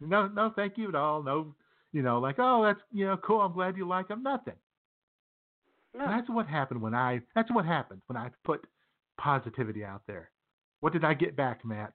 [0.00, 1.22] No, no, thank you at all.
[1.22, 1.54] No,
[1.92, 3.40] you know, like, oh, that's you know, cool.
[3.40, 4.22] I'm glad you like him.
[4.22, 4.56] Nothing.
[5.96, 6.06] No.
[6.06, 7.20] That's what happened when I.
[7.34, 8.64] That's what happened when I put
[9.18, 10.30] positivity out there.
[10.80, 11.94] What did I get back, Matt?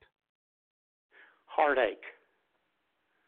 [1.46, 2.04] Heartache.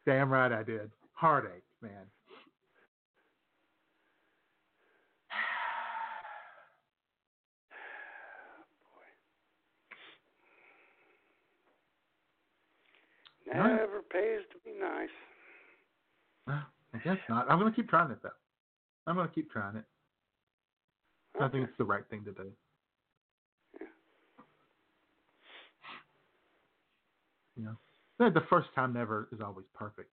[0.06, 0.90] Damn right I did.
[1.12, 2.06] Heartache, man.
[13.54, 15.08] Never pays to be nice.
[16.94, 17.50] I guess not.
[17.50, 18.30] I'm going to keep trying it though.
[19.06, 19.84] I'm going to keep trying it.
[21.40, 22.50] I think it's the right thing to do.
[27.56, 30.10] You know, the first time never is always perfect.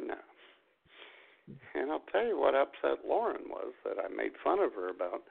[0.00, 0.14] No.
[1.74, 5.22] And I'll tell you what upset Lauren was that I made fun of her about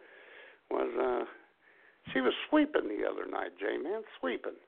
[0.70, 1.26] was uh
[2.14, 4.60] she was sweeping the other night, J man, sweeping.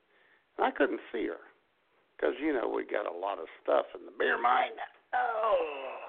[0.56, 1.40] And I couldn't see her
[2.16, 4.76] because you know we got a lot of stuff in the beer mine.
[5.14, 6.07] Oh.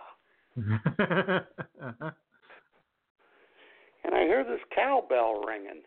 [0.60, 2.08] Mm-hmm.
[4.10, 5.84] And I hear this cowbell ringing.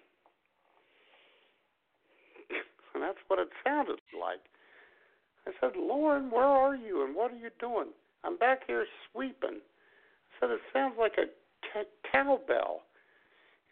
[2.94, 4.44] And that's what it sounded like.
[5.48, 7.86] I said, Lauren, where are you and what are you doing?
[8.22, 9.60] I'm back here sweeping.
[9.60, 11.24] I said, it sounds like a
[12.12, 12.82] cowbell.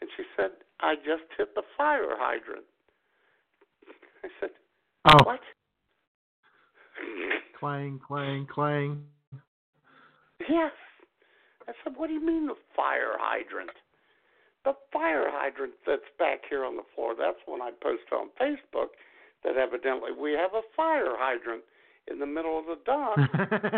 [0.00, 2.64] And she said, I just hit the fire hydrant.
[4.24, 4.50] I said,
[5.04, 5.40] oh, what?
[7.58, 9.02] clang, clang, clang.
[10.48, 10.72] Yes.
[11.70, 13.70] I said, what do you mean the fire hydrant?
[14.64, 17.14] The fire hydrant that's back here on the floor.
[17.16, 18.98] That's when I posted on Facebook
[19.44, 21.62] that evidently we have a fire hydrant
[22.10, 23.16] in the middle of the dock.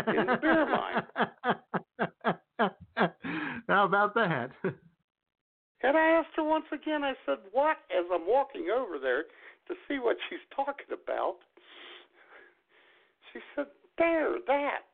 [0.09, 1.05] in the beer mine.
[3.69, 4.51] How about that?
[5.83, 7.77] And I asked her once again, I said, What?
[7.91, 9.25] As I'm walking over there
[9.69, 11.37] to see what she's talking about,
[13.33, 13.67] she said,
[13.99, 14.89] There, that,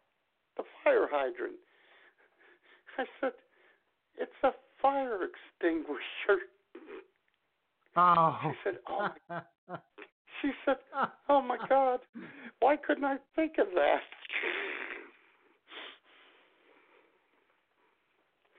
[0.57, 1.57] the fire hydrant.
[2.99, 3.33] I said,
[4.19, 4.51] It's a
[4.83, 6.43] fire extinguisher.
[7.97, 8.39] Oh.
[8.43, 9.77] She said, "Oh." oh.
[10.41, 10.77] She said,
[11.29, 11.99] "Oh my God,
[12.61, 13.99] why couldn't I think of that?"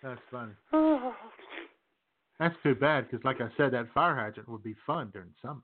[0.04, 0.52] That's funny.
[0.74, 1.14] Oh,
[2.40, 5.62] That's too bad because, like I said, that fire hydrant would be fun during summer.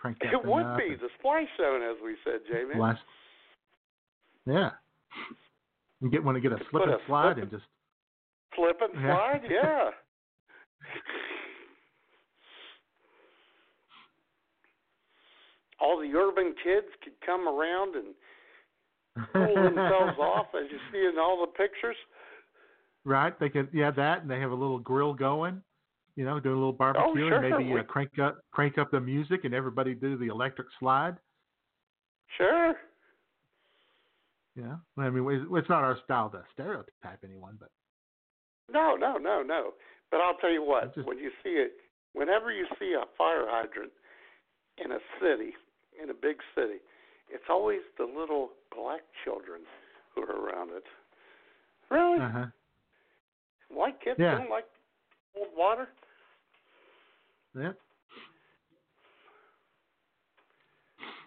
[0.00, 2.74] Crank that it would be the splash zone, as we said, Jamie.
[2.74, 3.00] blast.
[4.46, 4.70] Yeah.
[6.02, 7.64] You get one to get a slip and slide slip and just
[8.54, 9.90] Flip and slide, yeah.
[15.80, 18.14] All the urban kids could come around and
[19.32, 21.96] cool themselves off, as you see in all the pictures.
[23.04, 23.38] right.
[23.40, 25.62] They could yeah that, and they have a little grill going.
[26.14, 28.90] You know, doing a little barbecue Oh, sure, and maybe uh, crank up crank up
[28.90, 31.16] the music and everybody do the electric slide.
[32.36, 32.74] Sure.
[34.54, 37.70] You know, I mean, it's- it's not our style to stereotype anyone, but
[38.68, 39.74] No, no, no, no.
[40.10, 41.80] But I'll tell you what, Just- when you see it,
[42.12, 43.92] whenever you see a fire hydrant
[44.78, 45.56] in a city,
[45.92, 46.80] in a big city,
[47.28, 49.66] it's always the little black children
[50.14, 50.86] who are around it.
[51.90, 52.18] Really?
[52.20, 52.46] uh huh.
[53.68, 54.38] White kids Yeah.
[54.38, 54.66] don't like
[55.34, 55.88] cold water?
[57.54, 57.72] Yeah.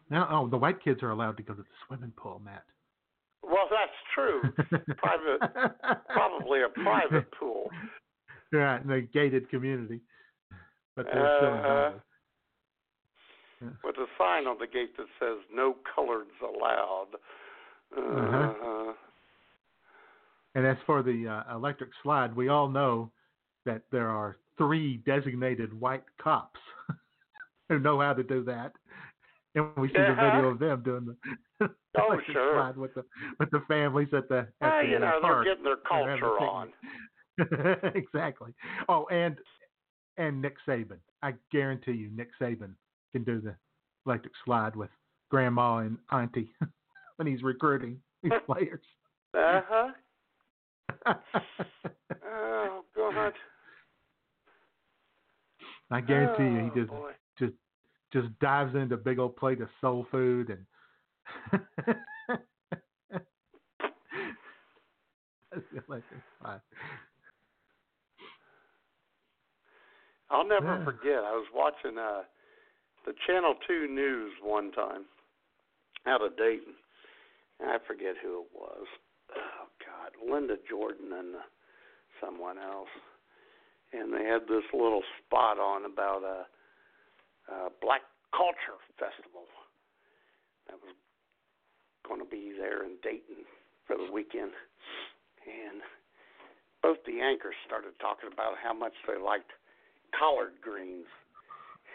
[0.09, 2.65] Now, oh, the white kids are allowed to go to the swimming pool, Matt.
[3.45, 4.41] Well, that's true.
[4.97, 7.69] Private, probably a private pool.
[8.51, 10.01] Right, in a gated community,
[10.95, 11.91] but they're still Uh-huh.
[13.83, 17.07] with a sign on the gate that says "No coloreds allowed."
[17.95, 18.37] Uh-huh.
[18.37, 18.93] Uh-huh.
[20.55, 23.11] And as for the uh, electric slide, we all know
[23.65, 26.59] that there are three designated white cops
[27.69, 28.73] who know how to do that,
[29.55, 30.29] and we see the Uh-huh.
[30.31, 31.05] video of them doing
[31.59, 32.53] the Oh, electric sure.
[32.53, 33.03] slide with the
[33.39, 36.09] with the families at the at Well, the you uh, know, they're getting their They're
[36.09, 36.73] having a culture on.
[37.95, 38.53] exactly.
[38.89, 39.37] Oh, and
[40.17, 40.99] and Nick Saban.
[41.23, 42.73] I guarantee you, Nick Saban
[43.13, 43.55] can do the
[44.05, 44.89] electric slide with
[45.31, 46.49] Grandma and Auntie
[47.17, 48.83] when he's recruiting these players.
[49.33, 49.91] Uh huh.
[52.25, 53.33] Oh God.
[55.91, 57.11] I guarantee you, Oh, he just boy.
[57.39, 57.53] just
[58.13, 60.65] just dives into a big old plate of soul food and.
[65.51, 66.61] That's the electric slide.
[70.29, 70.83] I'll never Yeah.
[70.83, 71.23] forget.
[71.23, 72.23] I was watching uh
[73.05, 75.05] the Channel Two News one time
[76.07, 76.75] out of Dayton,
[77.59, 78.85] and I forget who it was.
[79.35, 81.39] Oh God, Linda Jordan and uh,
[82.19, 82.89] someone else,
[83.93, 86.47] and they had this little spot on about a,
[87.49, 89.45] a Black Culture Festival
[90.67, 90.95] that was
[92.07, 93.45] going to be there in Dayton
[93.87, 94.51] for the weekend,
[95.45, 95.81] and
[96.81, 99.51] both the anchors started talking about how much they liked
[100.17, 101.05] collard greens.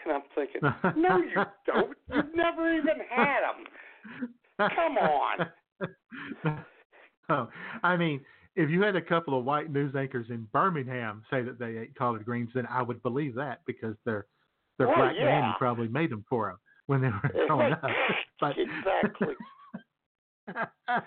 [0.03, 0.61] And I'm thinking,
[0.97, 1.97] no, you don't.
[2.13, 4.69] You've never even had them.
[4.75, 5.47] Come on.
[7.29, 7.47] oh,
[7.83, 8.21] I mean,
[8.55, 11.95] if you had a couple of white news anchors in Birmingham say that they ate
[11.95, 14.25] collard greens, then I would believe that because their
[14.81, 15.41] their Well, black yeah.
[15.41, 16.57] nanny probably made them for them
[16.87, 17.83] when they were growing up.
[18.39, 19.35] But exactly.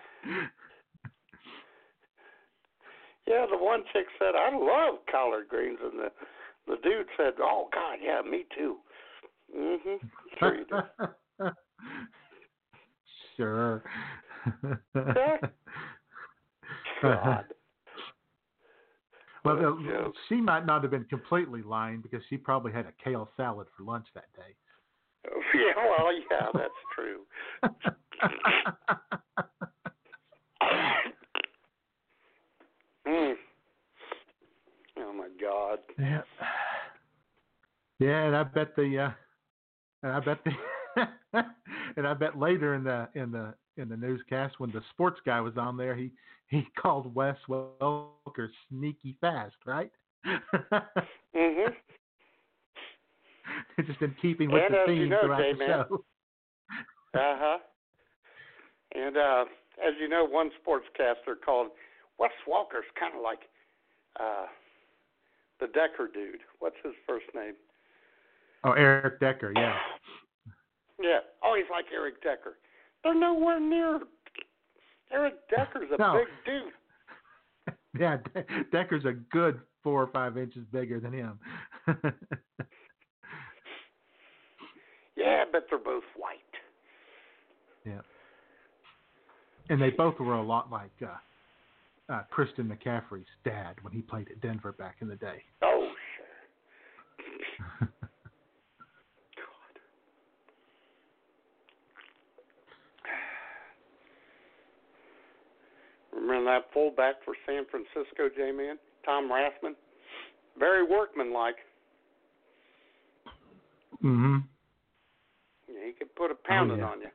[3.26, 5.78] Yeah, the one chick said, I love collard greens.
[5.82, 6.12] And the,
[6.66, 8.76] the dude said, oh, God, yeah, me too.
[9.50, 9.96] hmm
[10.38, 10.82] Sure you do.
[13.36, 13.82] sure.
[17.02, 17.44] God.
[19.44, 20.14] Well, uh, joke.
[20.28, 23.82] she might not have been completely lying because she probably had a kale salad for
[23.84, 24.54] lunch that day.
[25.54, 27.20] Yeah, well, yeah, that's true.
[33.06, 33.34] Mm.
[34.98, 35.78] Oh, my God.
[35.98, 36.22] yeah.
[37.98, 39.10] Yeah, and I bet the uh
[40.02, 40.52] and I bet the
[41.96, 45.40] and I bet later in the in the in the newscast when the sports guy
[45.40, 46.10] was on there, he
[46.48, 49.90] he called Wes Welker sneaky fast, right?
[50.24, 51.70] hmm
[53.86, 56.04] Just in keeping with And the you theme know, throughout the J-Man, show.
[57.14, 57.58] Uh huh.
[58.92, 59.44] And uh,
[59.86, 61.68] as you know, one sportscaster called
[62.18, 63.38] Wes Welker's kind of like
[64.18, 64.46] uh,
[65.60, 66.40] the Decker dude.
[66.58, 67.54] What's his first name?
[68.64, 69.76] Oh, Eric Decker, yeah.
[71.02, 71.18] Yeah.
[71.42, 72.56] Oh, he's like Eric Decker.
[73.04, 74.00] They're nowhere near.
[75.12, 76.14] Eric Decker's a No.
[76.24, 76.72] big dude.
[78.00, 81.38] Yeah, De- Decker's a good four or five inches bigger than him.
[85.16, 86.38] Yeah, but they're both white.
[87.86, 88.00] yeah.
[89.70, 94.28] And they both were a lot like uh, uh, Christian McCaffrey's dad when he played
[94.30, 95.42] at Denver back in the day.
[95.62, 95.88] Oh,
[97.80, 97.88] sure.
[106.26, 108.78] Remember that fullback for San Francisco, J Man?
[109.04, 109.74] Tom Rathman?
[110.58, 111.56] Very workmanlike.
[114.02, 114.36] Mm-hmm.
[115.68, 116.86] Yeah, he could put a pounding yeah.
[116.86, 117.08] on you.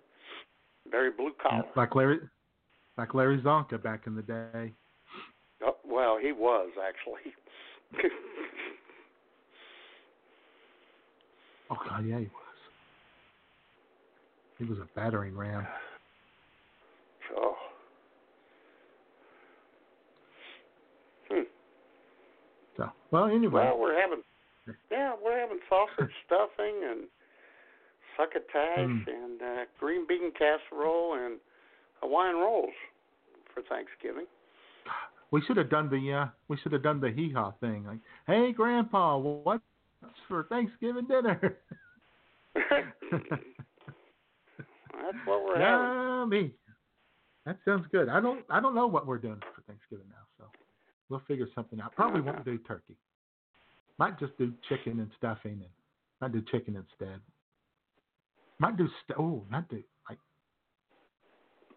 [0.89, 1.64] Very blue collar.
[1.76, 2.20] Like Larry,
[2.97, 4.74] like Larry Csonka back in the day.
[5.64, 7.34] Oh, well, he was actually.
[11.72, 12.32] Oh God, yeah, he was.
[14.57, 15.68] He was a battering ram.
[17.38, 17.55] oh.
[21.30, 21.41] Hmm.
[22.80, 24.21] So, well, anyway, Well, we're having,
[24.89, 27.01] yeah, we're having sausage stuffing and
[28.15, 29.07] succotash Mm.
[29.07, 31.39] and uh, green bean casserole and
[32.01, 32.73] Hawaiian rolls
[33.53, 34.25] for Thanksgiving.
[35.32, 37.86] we should have done the uh, we should have done the hee haw thing.
[37.86, 39.63] Like, hey, Grandpa, what's
[40.30, 41.57] for Thanksgiving dinner?
[42.55, 42.86] That's
[45.25, 45.97] what we're having.
[45.97, 46.51] Yummy.
[47.45, 48.09] That sounds good.
[48.09, 50.25] I don't I don't know what we're doing for Thanksgiving now,
[51.10, 51.95] we'll figure something out.
[51.95, 52.95] Probably won't do turkey.
[53.97, 55.70] Might just do chicken and stuffing, and
[56.22, 57.20] might do chicken instead.
[58.60, 60.20] Might do st- oh, might do like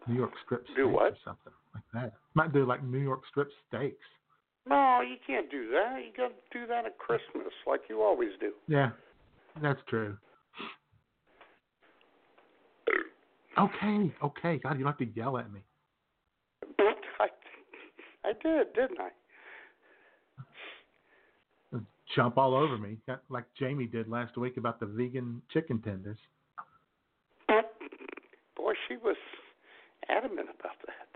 [0.07, 1.13] New York strip steaks Do what?
[1.13, 2.13] or something like that.
[2.33, 4.05] Might do like New York strip steaks.
[4.67, 5.99] No, you can't do that.
[6.05, 8.53] You got to do that at Christmas, like you always do.
[8.67, 8.91] Yeah,
[9.61, 10.17] that's true.
[13.59, 14.59] Okay, okay.
[14.63, 15.59] God, you don't have to yell at me.
[16.77, 17.27] But I,
[18.25, 19.09] I did, didn't I?
[22.15, 22.97] Jump all over me,
[23.29, 26.17] like Jamie did last week about the vegan chicken tenders.
[27.49, 29.17] Boy, she was
[30.09, 31.07] adamant about that.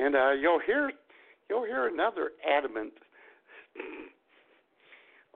[0.00, 0.92] And uh, you'll hear
[1.48, 2.92] you'll hear another adamant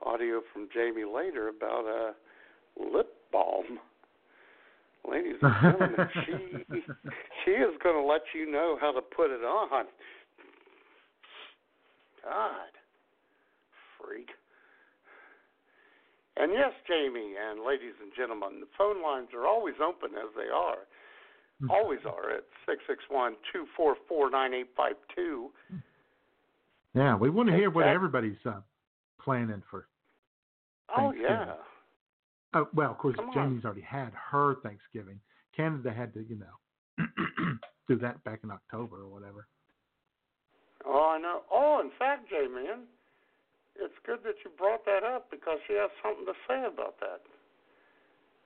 [0.03, 2.13] audio from Jamie later about uh,
[2.95, 3.79] lip balm.
[5.09, 6.79] Ladies and gentlemen, she
[7.43, 9.85] she is going to let you know how to put it on.
[12.25, 12.73] God,
[13.97, 14.29] freak.
[16.37, 20.51] And yes, Jamie and ladies and gentlemen, the phone lines are always open as they
[20.51, 20.83] are.
[21.69, 25.51] Always are at six six one two four four nine eight five two.
[26.93, 28.59] Yeah, we want to hear what everybody's uh,
[29.23, 29.87] planning for.
[30.97, 31.53] Oh yeah.
[32.53, 33.33] Oh, well, of course, Come on.
[33.33, 35.19] Jamie's already had her Thanksgiving.
[35.55, 37.05] Canada had to, you know,
[37.87, 39.47] do that back in October or whatever.
[40.87, 41.41] Oh, I know.
[41.51, 42.83] Oh, in fact, J man,
[43.75, 47.21] it's good that you brought that up because she has something to say about that.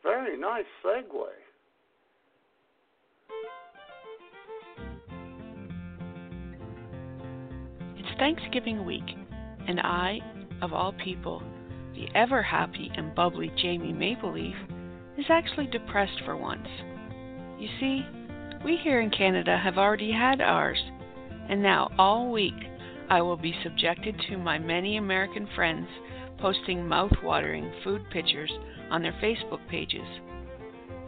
[0.03, 1.27] Very nice segue.
[7.97, 9.03] It's Thanksgiving week,
[9.67, 10.19] and I,
[10.61, 11.43] of all people,
[11.93, 14.55] the ever happy and bubbly Jamie Maple Leaf,
[15.17, 16.67] is actually depressed for once.
[17.59, 18.05] You see,
[18.63, 20.79] we here in Canada have already had ours,
[21.49, 22.53] and now all week
[23.09, 25.87] I will be subjected to my many American friends
[26.37, 28.51] posting mouth-watering food pictures
[28.91, 30.07] on their Facebook pages.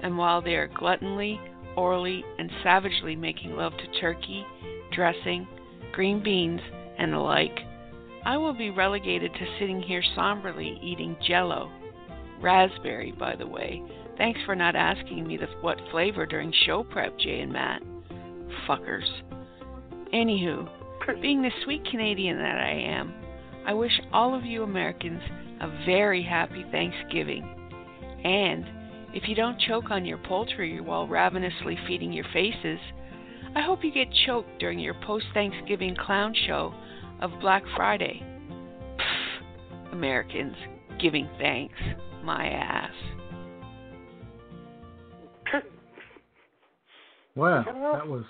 [0.04, 1.40] And while they are gluttonly,
[1.78, 4.46] orally, and savagely making love to turkey,
[4.94, 5.48] dressing,
[5.94, 6.60] green beans,
[6.98, 7.58] and the like,
[8.26, 11.72] I will be relegated to sitting here somberly eating jello.
[12.42, 13.82] Raspberry, by the way.
[14.18, 17.82] Thanks for not asking me the, what flavor during show prep, Jay and Matt.
[18.68, 19.08] Fuckers.
[20.14, 20.68] Anywho,
[21.22, 23.14] being the sweet Canadian that I am,
[23.66, 25.22] I wish all of you Americans
[25.62, 27.44] a very happy Thanksgiving.
[28.24, 28.66] And
[29.14, 32.80] if you don't choke on your poultry while ravenously feeding your faces,
[33.56, 36.74] I hope you get choked during your post Thanksgiving clown show
[37.22, 38.24] of Black Friday.
[38.98, 40.56] Pfft, Americans
[41.02, 41.78] giving thanks,
[42.24, 42.92] my ass.
[47.34, 48.26] Wow, that was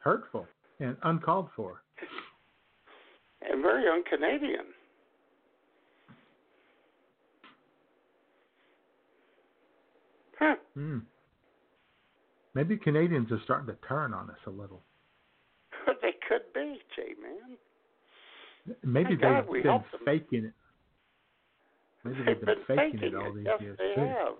[0.00, 0.46] hurtful
[0.80, 1.82] and uncalled for.
[3.42, 4.66] and very un-Canadian.
[10.38, 10.54] Huh.
[10.74, 10.98] Hmm.
[12.54, 14.82] Maybe Canadians are starting to turn on us a little.
[16.02, 17.56] They could be, J man.
[18.84, 20.52] Maybe God, they've we been faking it.
[22.04, 24.00] Maybe They've they've been, been faking, it all these yes, years they too.
[24.06, 24.34] have.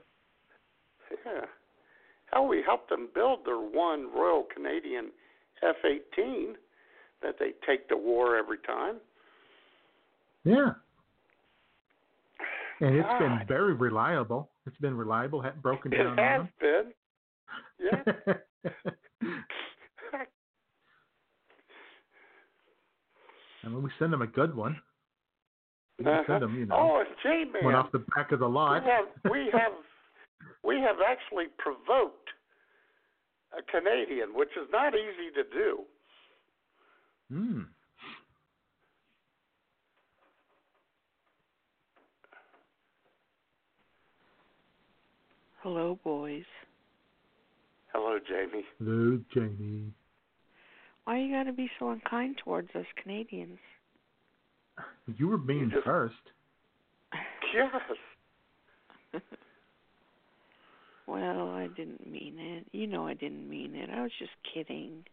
[1.27, 1.41] Yeah.
[2.33, 5.07] Hell, we helped them build their one Royal Canadian
[5.63, 6.55] F-18
[7.23, 8.97] that they take to war every time.
[10.45, 10.71] Yeah.
[12.81, 14.49] And it's been very reliable.
[14.67, 16.19] It's been reliable, hadn't broken down.
[16.19, 16.93] It has been.
[17.81, 18.35] Yeah.
[23.65, 24.81] I mean, we send them a good one.
[25.99, 26.23] We Uh-huh.
[26.27, 27.65] send them, you know, Oh, and J man.
[27.65, 28.85] one off the back of the lot.
[28.85, 29.73] We have we have
[30.63, 32.31] we have actually provoked
[33.57, 35.85] a Canadian, which is not easy to do.
[37.33, 37.61] Hmm.
[45.63, 46.45] Hello, boys.
[47.93, 48.65] Hello, Jamie.
[48.79, 49.93] Hello, Jamie.
[51.05, 53.59] Why you gotta be so unkind towards us Canadians?
[55.17, 56.15] You were being just- first.
[57.55, 57.73] Yes.
[61.09, 62.67] Well, I didn't mean it.
[62.73, 63.89] You know I didn't mean it.
[63.91, 65.05] I was just kidding.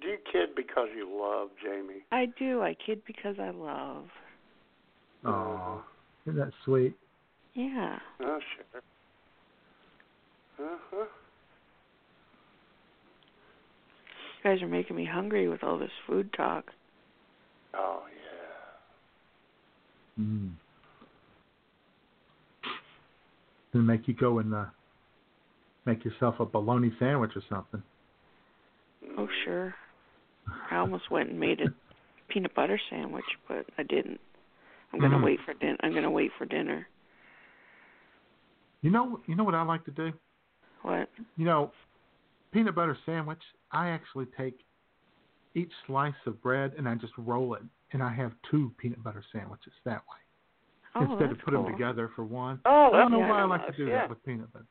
[0.00, 2.04] Do you kid because you love Jamie?
[2.12, 2.62] I do.
[2.62, 4.04] I kid because I love.
[5.24, 5.82] Oh,
[6.24, 6.94] isn't that sweet?
[7.54, 7.98] Yeah.
[8.20, 8.82] Oh, sure.
[10.60, 11.06] Uh huh.
[14.44, 16.66] You guys are making me hungry with all this food talk.
[17.74, 18.02] Oh
[20.18, 20.24] yeah.
[20.24, 20.52] Mm.
[23.74, 24.66] And make you go and uh,
[25.84, 27.82] make yourself a bologna sandwich or something.
[29.18, 29.74] Oh, sure.
[30.70, 31.66] I almost went and made a
[32.28, 34.20] peanut butter sandwich, but I didn't.
[34.92, 35.24] I'm gonna Mm.
[35.24, 35.76] wait for din.
[35.80, 36.86] I'm gonna wait for dinner.
[38.82, 40.12] You know, you know what I like to do.
[40.82, 41.08] What?
[41.36, 41.72] You know,
[42.52, 43.42] peanut butter sandwich.
[43.72, 44.64] I actually take
[45.56, 47.62] each slice of bread and I just roll it,
[47.92, 50.23] and I have two peanut butter sandwiches that way
[50.96, 51.64] Oh, instead of put cool.
[51.64, 52.60] them together for one.
[52.64, 53.96] Oh, I don't know why I like to do yeah.
[53.96, 54.64] that with peanut butter.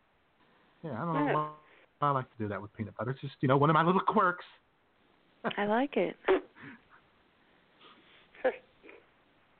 [0.83, 1.33] Yeah, I don't know Yeah.
[1.33, 3.11] why I like to do that with peanut butter.
[3.11, 4.45] It's just you know one of my little quirks.
[5.57, 6.15] I like it.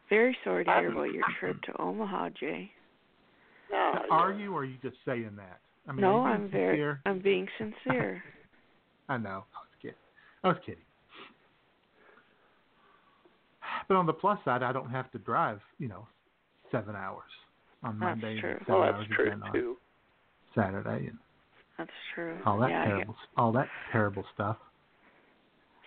[0.09, 2.70] Very sorry to hear about your trip to Omaha, Jay.
[3.72, 4.38] No, Are yeah.
[4.38, 5.59] you, or are you just saying that?
[5.88, 6.76] I mean, no, I'm being very.
[6.76, 7.01] sincere?
[7.05, 8.24] I'm being sincere.
[9.09, 9.30] I know.
[9.30, 9.97] I was kidding.
[10.43, 10.84] I was kidding.
[13.88, 16.07] But on the plus side, I don't have to drive, you know,
[16.74, 17.30] seven hours
[17.84, 18.50] on That's Monday true.
[18.52, 19.78] and seven Well, hours that's true again on too.
[20.56, 21.18] Saturday and
[21.78, 22.38] That's true.
[22.46, 24.58] all that yeah, terrible, all that terrible stuff.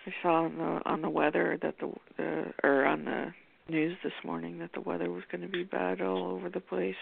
[0.05, 3.33] I saw on the on the weather that the the or on the
[3.69, 6.95] news this morning that the weather was going to be bad all over the place.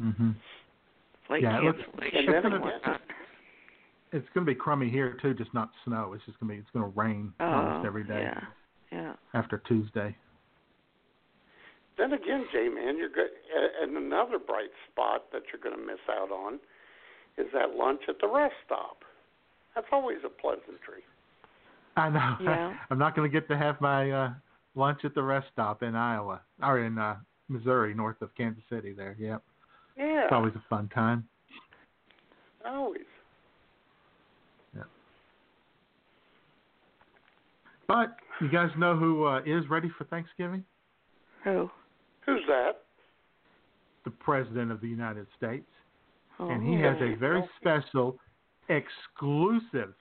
[0.00, 0.30] Mm-hmm.
[1.28, 3.00] Like Yeah, it looks- it's gonna-
[4.12, 6.12] It's going to be crummy here too, just not snow.
[6.14, 8.40] It's just going to be, it's going to rain oh, almost Oh, every day Yeah,
[8.92, 9.12] yeah.
[9.34, 10.16] after Tuesday.
[11.96, 13.30] Then again, J man, you're good.
[13.82, 16.54] And another bright spot that you're going to miss out on
[17.38, 18.98] is that lunch at the rest stop.
[19.74, 21.02] That's always a pleasantry.
[21.96, 22.36] I know.
[22.44, 22.74] Yeah.
[22.90, 24.30] I'm not going to get to have my uh
[24.74, 27.16] lunch at the rest stop in Iowa or in uh
[27.48, 28.92] Missouri, north of Kansas City.
[28.92, 29.42] There, yep.
[29.96, 31.28] Yeah, It's always a fun time.
[32.66, 33.02] always.
[37.86, 40.64] But you guys know who uh, is ready for Thanksgiving?
[41.44, 41.70] Who?
[42.26, 42.72] Who's that?
[44.04, 45.66] The President of the United States,
[46.38, 48.18] Oh, and he has a very special,
[48.68, 49.94] exclusive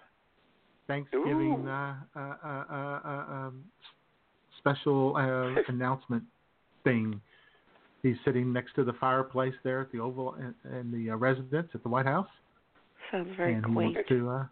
[0.87, 3.63] Thanksgiving uh, uh, uh, uh, uh, um,
[4.57, 6.23] special uh, announcement
[6.83, 7.21] thing.
[8.01, 11.69] He's sitting next to the fireplace there at the Oval in, in the uh, residence
[11.73, 12.27] at the White House.
[13.11, 13.95] sounds very and he quaint.
[13.95, 14.29] wants to.
[14.29, 14.45] Uh,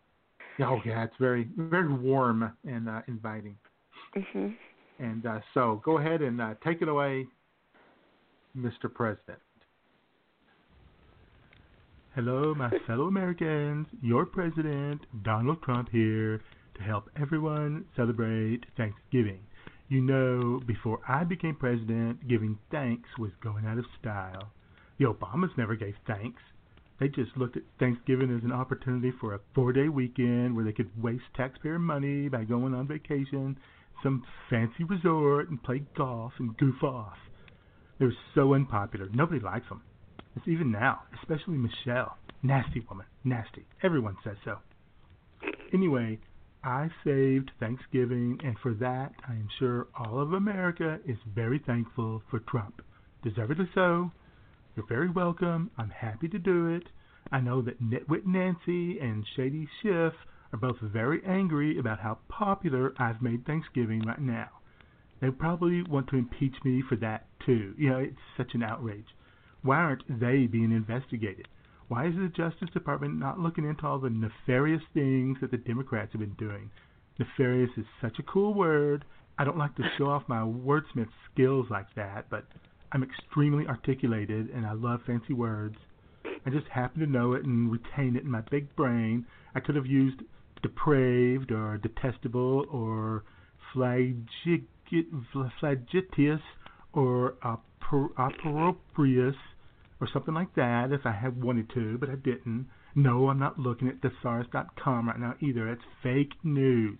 [0.60, 3.58] yeah, oh yeah, it's very very warm and uh, inviting.
[4.16, 4.56] Mhm.
[5.00, 7.26] And uh, so, go ahead and uh, take it away,
[8.58, 8.94] Mr.
[8.94, 9.40] President.
[12.16, 13.88] Hello, my fellow Americans.
[14.02, 16.42] Your president, Donald Trump, here
[16.76, 19.40] to help everyone celebrate Thanksgiving.
[19.88, 24.52] You know, before I became president, giving thanks was going out of style.
[25.00, 26.42] The Obamas never gave thanks.
[27.00, 30.72] They just looked at Thanksgiving as an opportunity for a four day weekend where they
[30.72, 33.58] could waste taxpayer money by going on vacation,
[34.04, 37.18] some fancy resort, and play golf and goof off.
[38.02, 39.10] They were so unpopular.
[39.14, 39.84] Nobody likes them.
[40.36, 42.18] It's even now, especially Michelle.
[42.42, 43.06] Nasty woman.
[43.24, 43.64] Nasty.
[43.84, 44.58] Everyone says so.
[45.72, 46.18] Anyway,
[46.64, 52.24] I saved Thanksgiving, and for that, I am sure all of America is very thankful
[52.32, 52.82] for Trump.
[53.24, 54.12] Deservedly so.
[54.76, 55.70] You're very welcome.
[55.78, 56.90] I'm happy to do it.
[57.32, 60.14] I know that Nitwit Nancy and Shady Schiff
[60.52, 64.50] are both very angry about how popular I've made Thanksgiving right now.
[65.22, 67.74] They probably want to impeach me for that too.
[67.78, 69.06] You know, it's such an outrage.
[69.62, 71.48] Why aren't they being investigated?
[71.88, 76.14] Why is the Justice Department not looking into all the nefarious things that the Democrats
[76.14, 76.72] have been doing?
[77.20, 79.06] Nefarious is such a cool word.
[79.38, 82.46] I don't like to show off my wordsmith skills like that, but
[82.92, 85.78] I'm extremely articulated and I love fancy words.
[86.46, 89.26] I just happen to know it and retain it in my big brain.
[89.54, 90.22] I could have used
[90.64, 93.24] depraved or detestable or
[93.74, 94.64] flagit,
[95.60, 96.42] flagitious
[96.94, 99.36] or appro- approprious
[100.00, 102.68] or something like that if I had wanted to, but I didn't.
[102.96, 105.70] No, I'm not looking at thesaurus.com right now either.
[105.70, 107.00] It's fake news.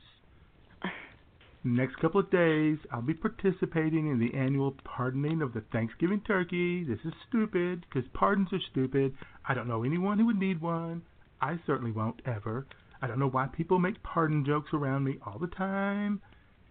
[1.64, 6.84] Next couple of days, I'll be participating in the annual pardoning of the Thanksgiving turkey.
[6.84, 9.14] This is stupid because pardons are stupid.
[9.48, 11.04] I don't know anyone who would need one.
[11.40, 12.66] I certainly won't ever.
[13.02, 16.22] I don't know why people make pardon jokes around me all the time.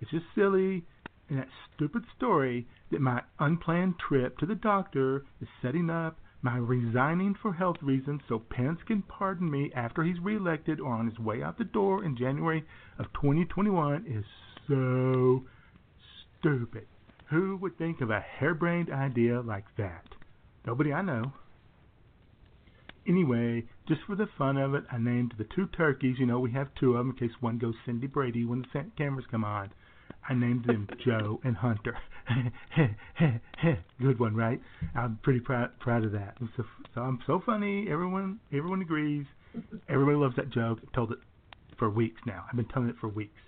[0.00, 0.84] It's just silly.
[1.30, 6.56] And that stupid story that my unplanned trip to the doctor is setting up my
[6.56, 11.18] resigning for health reasons so Pence can pardon me after he's reelected or on his
[11.18, 12.64] way out the door in January
[12.98, 14.24] of 2021 is
[14.66, 15.44] so
[16.38, 16.86] stupid.
[17.28, 20.04] Who would think of a harebrained idea like that?
[20.66, 21.32] Nobody I know.
[23.06, 26.18] Anyway, just for the fun of it, I named the two turkeys.
[26.18, 28.84] You know, we have two of them in case one goes Cindy Brady when the
[28.96, 29.70] cameras come on.
[30.28, 31.96] I named them Joe and Hunter.
[34.00, 34.60] Good one, right?
[34.94, 36.36] I'm pretty proud proud of that.
[36.56, 36.64] So,
[36.94, 37.88] so I'm so funny.
[37.90, 39.26] Everyone everyone agrees.
[39.88, 40.78] Everybody loves that joke.
[40.82, 41.18] I've told it
[41.78, 42.44] for weeks now.
[42.48, 43.40] I've been telling it for weeks.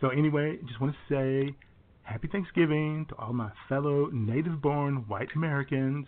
[0.00, 1.54] So anyway, just want to say
[2.02, 6.06] happy Thanksgiving to all my fellow native-born white Americans.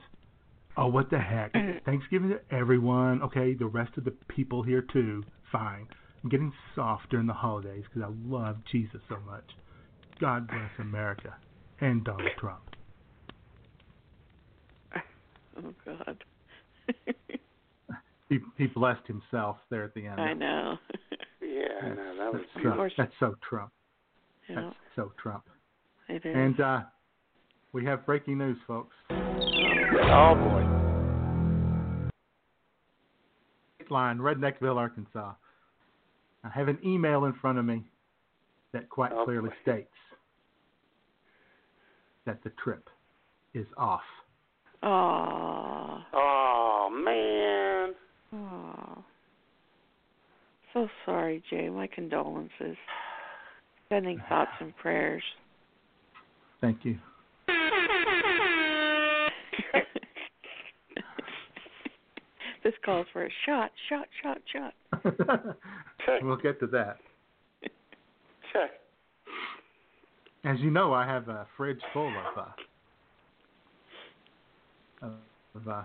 [0.76, 1.52] Oh, what the heck?
[1.84, 3.22] Thanksgiving to everyone.
[3.22, 5.24] Okay, the rest of the people here too.
[5.52, 5.88] Fine.
[6.22, 9.44] I'm getting soft during the holidays because I love Jesus so much.
[10.20, 11.34] God bless America
[11.80, 12.62] and Donald Trump.
[15.60, 16.24] Oh God.
[18.28, 20.20] He he blessed himself there at the end.
[20.20, 20.76] I know.
[21.40, 23.70] Yeah, no, that was That's so, that's so Trump.
[24.48, 25.44] yeah, That's so Trump.
[26.08, 26.34] it is.
[26.36, 26.80] And uh,
[27.72, 28.94] we have breaking news, folks.
[29.10, 30.64] Oh boy.
[33.90, 35.32] Line, Redneckville, Arkansas.
[36.44, 37.84] I have an email in front of me
[38.72, 39.54] that quite Oh, clearly boy.
[39.62, 39.94] states
[42.28, 42.88] that the trip
[43.54, 44.02] is off.
[44.82, 46.06] Aw.
[46.12, 47.94] Oh man.
[48.38, 49.02] Aw.
[50.74, 51.70] So sorry, Jay.
[51.70, 52.76] My condolences.
[53.88, 55.22] Sending thoughts and prayers.
[56.60, 56.98] Thank you.
[62.62, 64.74] this calls for a shot, shot, shot, shot.
[66.22, 66.98] we'll get to that.
[68.52, 68.70] Check.
[70.44, 72.38] As you know, I have a fridge full of
[75.02, 75.06] uh,
[75.54, 75.82] of uh,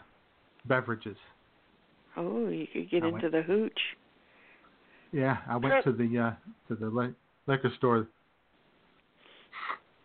[0.66, 1.18] beverages.
[2.16, 3.80] Oh, you could get I into the hooch.
[5.12, 6.32] Yeah, I went to the uh,
[6.68, 7.14] to the li-
[7.48, 8.08] liquor store,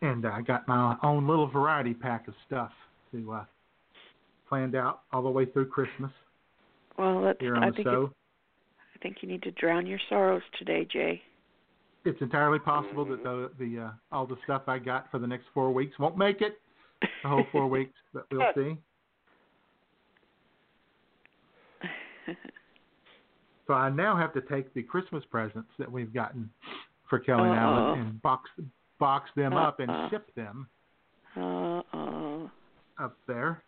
[0.03, 2.71] and I got my own little variety pack of stuff
[3.13, 3.45] to uh,
[4.49, 6.11] planned out all the way through Christmas
[6.99, 7.41] Well, that's.
[7.41, 10.87] here on I the think it, I think you need to drown your sorrows today,
[10.91, 11.23] Jay.
[12.09, 15.45] It's entirely possible that the the uh, all the stuff I got for the next
[15.53, 16.59] four weeks won't make it
[17.23, 18.77] the whole four weeks, but we'll see.
[23.67, 26.49] So I now have to take the Christmas presents that we've gotten
[27.11, 27.77] for Kelly and Uh-oh.
[27.77, 28.49] Alan and box
[28.99, 30.67] box them up and ship them
[31.37, 32.51] uh oh.
[32.99, 33.63] up there.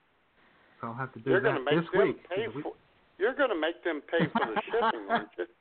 [0.80, 2.16] So I'll have to do You're that this week.
[2.62, 2.72] for.
[3.18, 5.44] You're gonna make them pay for the shipping, aren't you?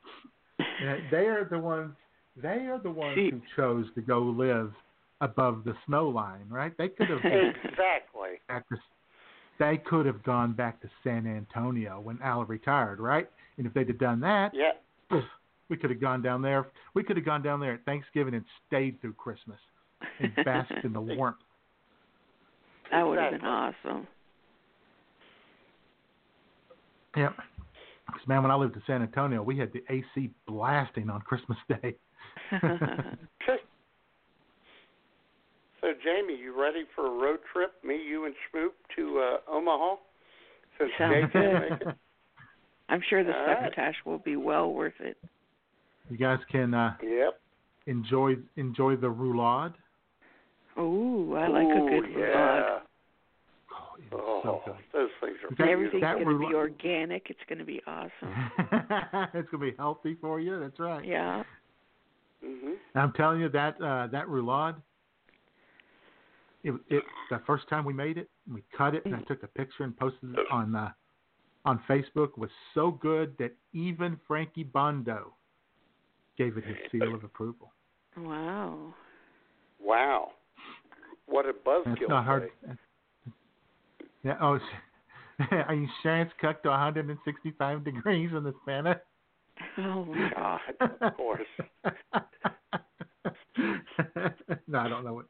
[0.82, 1.94] Yeah, they are the ones.
[2.42, 4.72] They are the ones See- who chose to go live
[5.20, 6.76] above the snow line, right?
[6.78, 7.20] They could have.
[7.24, 8.38] Exactly.
[8.48, 8.76] back to,
[9.58, 13.28] they could have gone back to San Antonio when Al retired, right?
[13.58, 14.72] And if they'd have done that, Yeah.
[15.68, 16.68] we could have gone down there.
[16.94, 19.58] We could have gone down there at Thanksgiving and stayed through Christmas
[20.18, 21.36] and basked in the warmth.
[22.90, 23.76] That would have been awesome.
[23.84, 24.06] awesome.
[27.16, 27.36] Yep.
[28.06, 31.58] 'Cause, man, when I lived in San Antonio, we had the AC blasting on Christmas
[31.68, 31.96] Day.
[35.80, 37.72] So, Jamie, you ready for a road trip?
[37.82, 39.96] Me, you, and Schmoop to uh, Omaha?
[40.78, 41.70] Since Sounds good.
[41.70, 41.96] make it?
[42.90, 43.56] I'm sure the All right.
[43.64, 45.16] succotash will be well worth it.
[46.10, 47.40] you guys can uh, Yep.
[47.86, 49.72] enjoy enjoy the roulade.
[50.78, 52.80] Ooh, I like a good Ooh, roulade.
[53.72, 54.74] Oh, it is Oh, so good.
[54.92, 57.30] those things are That- Everything's that going to be organic.
[57.30, 58.10] It's going to be awesome.
[59.34, 60.60] it's gonna be healthy for you.
[60.60, 61.04] That's right.
[61.06, 61.42] Yeah.
[62.44, 64.76] Hmm I'm telling you that uh, that roulade.
[66.62, 69.46] It, it the first time we made it, we cut it, and I took a
[69.46, 70.90] picture and posted it on uh,
[71.64, 72.36] on Facebook.
[72.36, 75.34] Was so good that even Frankie Bondo
[76.36, 77.72] gave it his seal of approval.
[78.16, 78.94] Wow.
[79.80, 80.32] Wow.
[81.26, 82.50] What a buzzkill it's not hard.
[84.22, 84.36] Yeah.
[84.40, 84.70] Oh, it's-
[85.66, 88.98] are you sure it's cooked to 165 degrees in the Spanish?
[89.78, 90.60] Oh God.
[90.78, 91.46] God, of course.
[94.66, 95.26] no, I don't know what.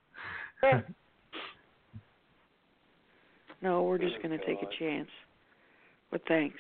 [3.62, 5.10] No, we're just going to take a chance.
[6.10, 6.56] But thanks.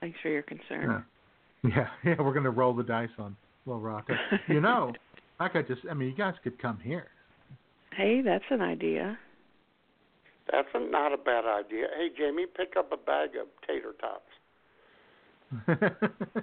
[0.00, 1.04] Thanks for your concern.
[1.62, 2.22] Yeah, yeah, yeah.
[2.22, 4.08] We're gonna roll the dice on Little Rock.
[4.48, 4.92] You know,
[5.38, 5.82] I could just.
[5.90, 7.08] I mean, you guys could come here.
[7.94, 9.18] Hey, that's an idea.
[10.50, 11.86] That's a, not a bad idea.
[11.96, 14.22] Hey, Jamie, pick up a bag of tater tots.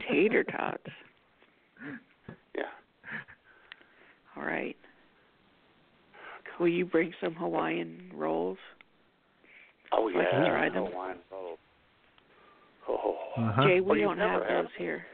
[0.10, 0.84] Tater tots.
[2.56, 2.64] Yeah.
[4.36, 4.76] All right.
[6.60, 8.58] Will you bring some Hawaiian rolls?
[9.94, 10.40] Oh Like yeah.
[10.40, 10.86] to try them?
[10.88, 11.60] Hawaiian rolls.
[12.90, 13.16] Oh.
[13.38, 13.64] Uh-huh.
[13.68, 15.06] Jay, Oh, we you've don't have had those here.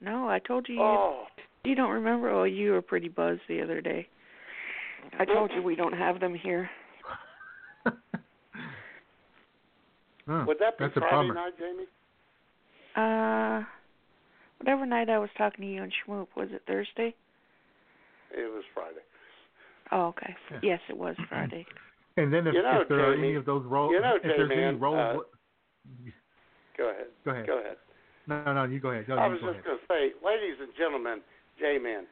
[0.00, 0.80] No, I told you.
[0.80, 1.24] Oh.
[1.64, 2.30] You, you don't remember?
[2.30, 4.06] Oh, you were pretty buzzed the other day.
[5.18, 6.70] I told you we don't have them here.
[10.26, 11.34] Huh, Would that be that's Friday bummer.
[11.34, 11.86] night, Jamie?
[12.96, 13.62] Uh,
[14.58, 17.14] whatever night I was talking to you and Schmoop, was it Thursday?
[18.30, 19.04] It was Friday.
[19.90, 20.34] Oh, okay.
[20.50, 20.58] Yeah.
[20.62, 21.66] Yes, it was Friday.
[22.18, 24.22] And then if, You know, if there are any of those rolls, you know, if
[24.22, 25.24] there's any J-Man, rolls, uh,
[26.76, 27.06] Go ahead.
[27.24, 27.46] go ahead.
[27.46, 27.76] Go ahead.
[28.26, 29.06] No, no, no, you go ahead.
[29.06, 31.22] Go, I was go just going to say, ladies and gentlemen,
[31.58, 32.04] J-Man,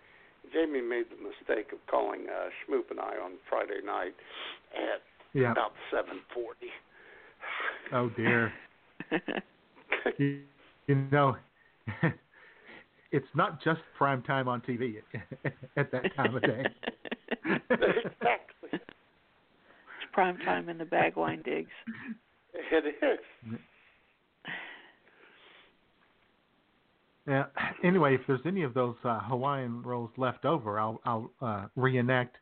[0.52, 4.14] Jamie made the mistake of calling uh, Schmoop and I on Friday night
[4.72, 5.02] at
[5.32, 5.52] Yeah.
[5.52, 6.70] about 7:40.
[7.92, 8.52] Oh dear.
[10.86, 11.36] you, you know,
[13.12, 14.96] it's not just prime time on TV
[15.76, 16.64] at that time of day.
[17.70, 18.70] exactly.
[18.72, 18.82] It's
[20.12, 21.70] prime time in the Bagwine digs.
[22.72, 23.58] It is.
[27.26, 27.44] Yeah.
[27.84, 32.36] Anyway, if there's any of those uh, Hawaiian rolls left over, I'll I'll uh, reenact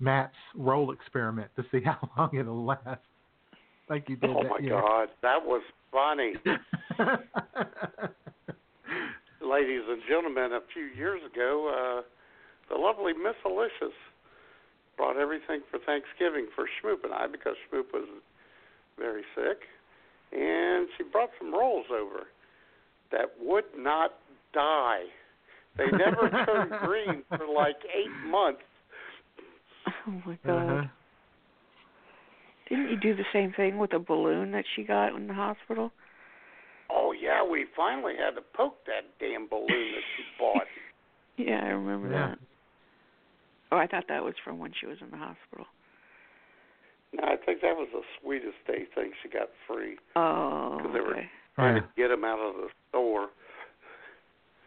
[0.00, 3.00] Matt's roll experiment to see how long it'll last.
[3.88, 4.80] Like you did Oh that my year.
[4.80, 6.34] God, that was funny.
[9.40, 12.02] Ladies and gentlemen, a few years ago, uh,
[12.72, 13.94] the lovely Miss Alicious
[14.96, 18.08] brought everything for Thanksgiving for Schmoop and I because Schmoop was
[18.98, 19.62] very sick,
[20.32, 22.26] and she brought some rolls over
[23.10, 24.14] that would not
[24.52, 25.04] die.
[25.78, 28.60] They never turned green for like eight months.
[30.06, 30.78] Oh my god.
[30.78, 30.88] Uh-huh.
[32.68, 35.90] Didn't you do the same thing with a balloon that she got in the hospital?
[36.90, 40.62] Oh yeah, we finally had to poke that damn balloon that she bought.
[41.40, 42.28] Yeah, I remember Yeah.
[42.30, 42.38] that.
[43.70, 45.66] Oh, I thought that was from when she was in the hospital.
[47.12, 49.98] No, I think that was the sweetest day thing she got free.
[50.16, 51.30] Oh, 'Cause they were- okay.
[51.54, 51.82] Trying Yeah.
[51.82, 53.30] to get him out of the store.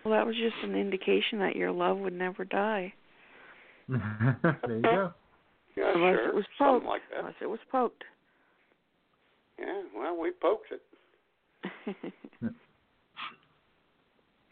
[0.06, 2.94] Well, that was just an indication that your love would never die.
[3.90, 5.14] there you go.
[5.78, 6.86] Yeah, Unless sure, it was something poked.
[6.86, 7.20] like that.
[7.20, 8.04] Unless it was poked.
[9.60, 10.82] Yeah, well, we poked it.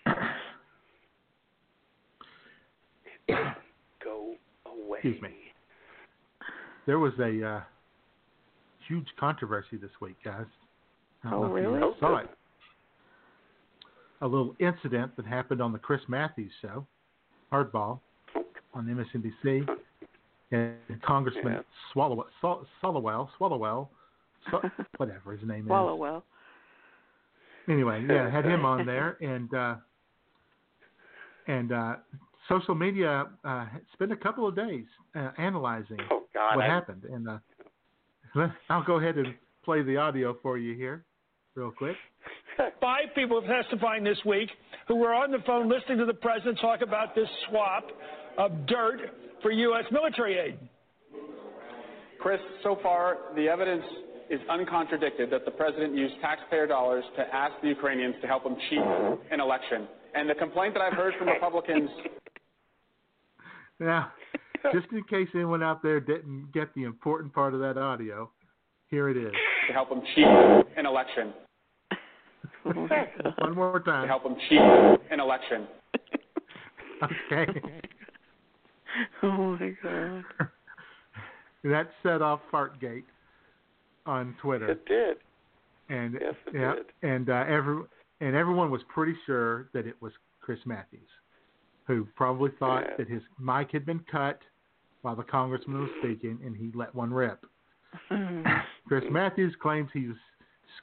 [4.04, 4.98] Go away.
[4.98, 5.30] Excuse me.
[6.86, 7.62] There was a uh,
[8.88, 10.46] huge controversy this week, guys.
[11.26, 11.80] Oh, know you really?
[12.00, 12.26] Saw good.
[12.26, 12.30] it.
[14.22, 16.86] A little incident that happened on the Chris Matthews show,
[17.52, 18.00] Hardball,
[18.74, 19.68] on MSNBC.
[20.52, 20.76] And
[21.06, 21.60] Congressman Yeah.
[21.94, 23.90] Swallow, Sol- Swallowell, Swallowell,
[24.52, 24.62] so,
[24.98, 26.00] whatever his name Swallow is.
[26.00, 26.24] well.
[27.68, 29.76] Anyway, yeah, had him on there, and uh,
[31.48, 31.96] and uh,
[32.48, 34.86] social media uh, spent a couple of days
[35.16, 37.04] uh, analyzing Oh God, what I, happened.
[37.04, 37.38] And uh,
[38.70, 41.04] I'll go ahead and play the audio for you here,
[41.54, 41.96] real quick.
[42.82, 44.50] Five people testifying this week
[44.88, 47.86] who were on the phone listening to the president talk about this swap
[48.38, 49.00] of dirt
[49.42, 49.86] for U.S.
[49.92, 50.60] military aid.
[52.20, 53.84] Chris, so far, the evidence
[54.30, 58.56] is uncontradicted that the president used taxpayer dollars to ask the Ukrainians to help him
[58.70, 58.80] cheat
[59.32, 59.88] an election.
[60.14, 61.90] And the complaint that I've heard from Republicans
[63.80, 64.12] Now,
[64.74, 68.30] just in case anyone out there didn't get the important part of that audio,
[68.88, 69.32] here it is.
[69.68, 71.34] to help him cheat an election.
[72.64, 74.02] One more time.
[74.02, 74.60] To help him cheat
[75.12, 75.68] an election.
[77.32, 77.48] Okay.
[79.24, 80.24] Oh my god.
[81.64, 83.04] that set off Fartgate
[84.06, 84.70] on Twitter.
[84.72, 85.18] it did.
[85.90, 86.86] and Yes, it yeah, did.
[87.04, 87.84] and uh, every
[88.22, 90.12] and everyone was pretty sure that it was
[90.42, 91.08] Chris Matthews,
[91.86, 92.96] who probably thought Yeah.
[92.98, 94.40] that his mic had been cut
[95.02, 97.46] while the congressman was speaking, and he let one rip.
[98.88, 100.12] Chris Matthews claims he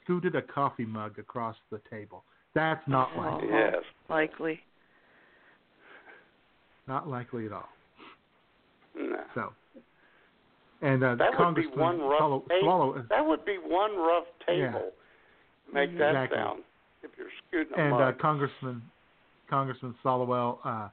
[0.01, 2.23] scooted a coffee mug across the table.
[2.55, 3.19] That's not Oh.
[3.19, 3.47] likely.
[3.49, 3.75] Yes.
[4.09, 4.59] Likely.
[6.87, 7.69] Not likely at all.
[8.97, 9.23] No.
[9.35, 9.53] So,
[10.81, 12.59] and uh, That would be Congressman one rough Swallow, table.
[12.61, 14.71] Swallow That would be one rough Yeah.
[14.71, 14.91] table.
[15.73, 16.37] Make that Exactly.
[16.37, 16.63] sound
[17.03, 18.11] if you're scooting a and uh.
[18.19, 18.81] Congressman
[19.49, 20.89] Congressman Solowell uh,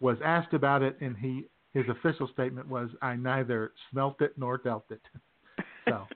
[0.00, 4.58] was asked about it, and he his official statement was, "I neither smelt it nor
[4.58, 5.02] dealt it."
[5.88, 6.06] So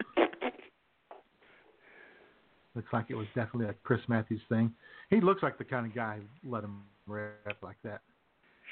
[2.76, 4.70] Looks like it was definitely a Chris Matthews thing.
[5.08, 8.02] He looks like the kind of guy who let him rap like that.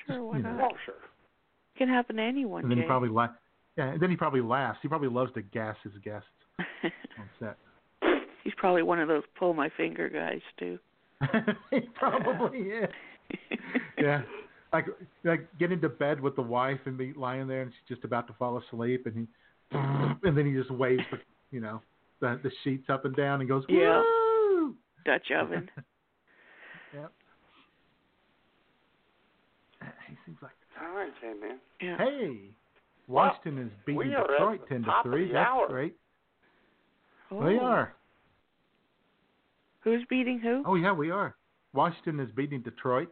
[0.07, 0.51] Sure, why you know.
[0.53, 0.73] not?
[0.73, 0.93] Oh,
[1.77, 3.29] Can happen to anyone, And then he probably la-
[3.77, 4.79] yeah, and then he probably laughs.
[4.83, 6.29] He probably loves to gas his guests
[6.85, 7.57] on set.
[8.45, 10.79] He's probably one of those pull my finger guys too.
[11.71, 12.91] he probably is.
[13.97, 14.23] Yeah.
[14.73, 14.87] Like
[15.23, 18.27] like get into bed with the wife and be lying there and she's just about
[18.27, 19.27] to fall asleep and he
[19.73, 21.19] and then he just waves the
[21.51, 21.81] you know,
[22.21, 24.03] the the sheets up and down and goes, Yeah.
[25.07, 25.71] Dutch oven.
[26.93, 27.13] Yep.
[30.09, 30.53] He seems like
[30.95, 31.59] right, J-Man.
[31.81, 31.97] Yeah.
[31.99, 32.39] Hey,
[33.09, 35.33] Washington is beating we are at Detroit ten to three.
[35.33, 35.69] That's hour.
[35.69, 35.97] great.
[37.31, 37.45] Oh.
[37.45, 37.95] We are.
[39.81, 40.63] Who's beating who?
[40.67, 41.37] Oh yeah, we are.
[41.73, 43.11] Washington is beating Detroit.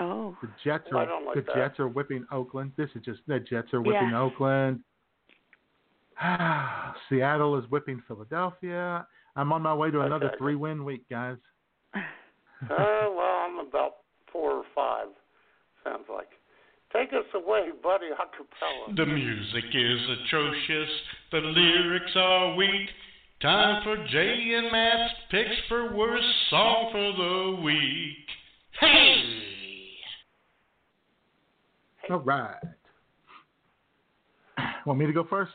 [0.00, 0.34] Oh.
[0.40, 1.54] The Jets are don't like the that.
[1.54, 2.72] Jets are whipping Oakland.
[2.78, 4.20] This is just the Jets are whipping Yeah.
[4.22, 4.80] Oakland.
[7.08, 9.06] Seattle is whipping Philadelphia.
[9.36, 10.36] I'm on my way to another Okay.
[10.38, 11.36] three win week, guys.
[11.94, 12.00] Uh,
[12.70, 13.96] well, I'm about
[14.32, 15.08] four or five.
[16.92, 17.10] Sounds like.
[17.10, 18.96] Take us away, buddy, acapella.
[18.96, 20.90] The music is atrocious,
[21.32, 22.88] the lyrics are weak.
[23.40, 27.12] Time for Jay and Matt's picks for worst song for
[27.56, 28.26] the week.
[28.78, 29.22] Hey!
[32.10, 32.54] All right.
[34.86, 35.52] Want me to go first?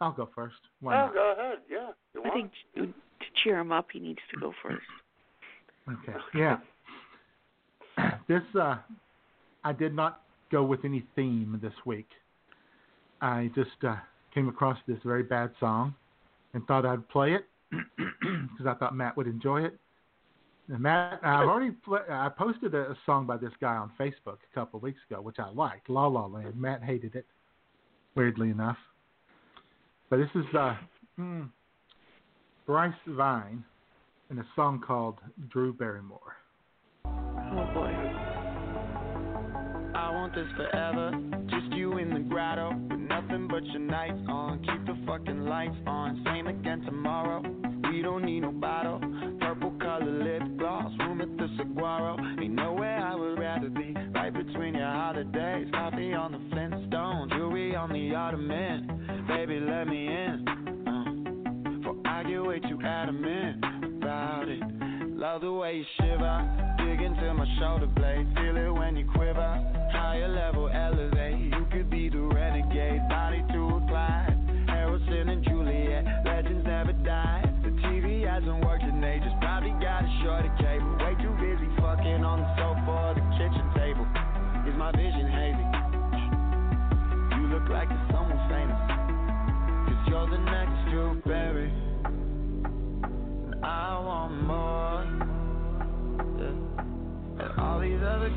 [0.00, 0.56] I'll go first.
[0.80, 1.14] Why Oh, not?
[1.14, 1.58] go ahead.
[1.70, 1.88] Yeah.
[2.14, 2.34] You I want?
[2.34, 4.80] think to to cheer him up, he needs to go first.
[5.88, 6.18] Okay.
[6.34, 6.58] Yeah.
[8.28, 8.76] This uh
[9.64, 12.08] I did not go with any theme this week.
[13.20, 13.96] I just uh
[14.34, 15.94] came across this very bad song
[16.54, 19.78] and thought I'd play it because I thought Matt would enjoy it.
[20.68, 24.38] And Matt, I've already pl- I posted a, a song by this guy on Facebook
[24.50, 26.54] a couple of weeks ago, which I liked, La La Land.
[26.60, 27.26] Matt hated it,
[28.14, 28.78] weirdly enough.
[30.10, 30.76] But this is uh,
[31.18, 31.48] mm,
[32.66, 33.64] Bryce Vine
[34.30, 35.18] in a song called
[35.50, 36.36] Drew Barrymore.
[37.04, 38.29] Oh boy.
[40.34, 41.10] This forever.
[41.50, 42.70] Just you in the grotto.
[42.88, 44.60] With nothing but your nights on.
[44.60, 46.22] Keep the fucking lights on.
[46.24, 47.42] Same again tomorrow.
[47.90, 49.00] We don't need no bottle.
[49.40, 50.92] Purple color lip gloss.
[51.00, 52.16] Room at the Saguaro.
[52.40, 53.92] Ain't nowhere I would rather be.
[54.14, 55.66] Right between your holidays.
[55.72, 57.28] Coffee on the Flintstone.
[57.30, 59.24] Jewelry on the Ottoman.
[59.26, 60.44] Baby, let me in.
[60.86, 64.62] Uh, for I get way too adamant about it.
[65.10, 66.76] Love the way you shiver.
[66.78, 68.28] Dig into my shoulder blade.
[68.36, 69.59] Feel it when you quiver.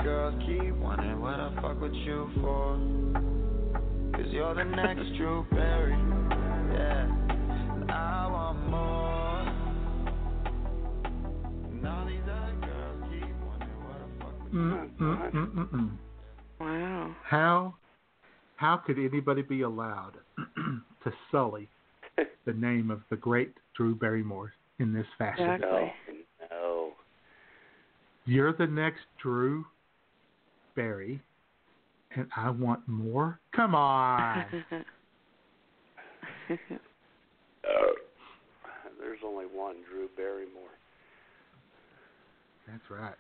[0.04, 2.78] Girls keep wondering what I fuck with you for.
[4.14, 5.94] Cause you're the next Drew Barry.
[6.74, 7.06] Yeah.
[7.74, 9.40] And I want more.
[11.72, 15.70] And all these other girls keep wondering what I fuck with Mm, mm, mm, mm,
[15.72, 15.92] mm.
[16.60, 17.16] Wow.
[17.24, 17.76] How
[18.58, 20.16] how could anybody be allowed
[20.56, 21.70] to sully
[22.46, 25.50] the name of the great Drew Barrymore in this fashion?
[25.50, 25.94] Exactly.
[26.42, 26.48] No.
[26.52, 26.92] No.
[28.26, 29.66] You're the next Drew
[30.76, 31.22] Barry,
[32.16, 33.40] and I want more.
[33.56, 34.46] Come on.
[37.66, 37.94] Uh,
[39.00, 40.70] there's only one Drew Barrymore.
[42.68, 43.14] That's right.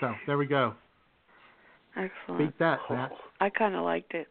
[0.00, 0.74] So there we go.
[1.96, 2.38] Excellent.
[2.38, 3.10] Beat that, Matt.
[3.12, 3.18] Oh.
[3.40, 4.28] I kind of liked it.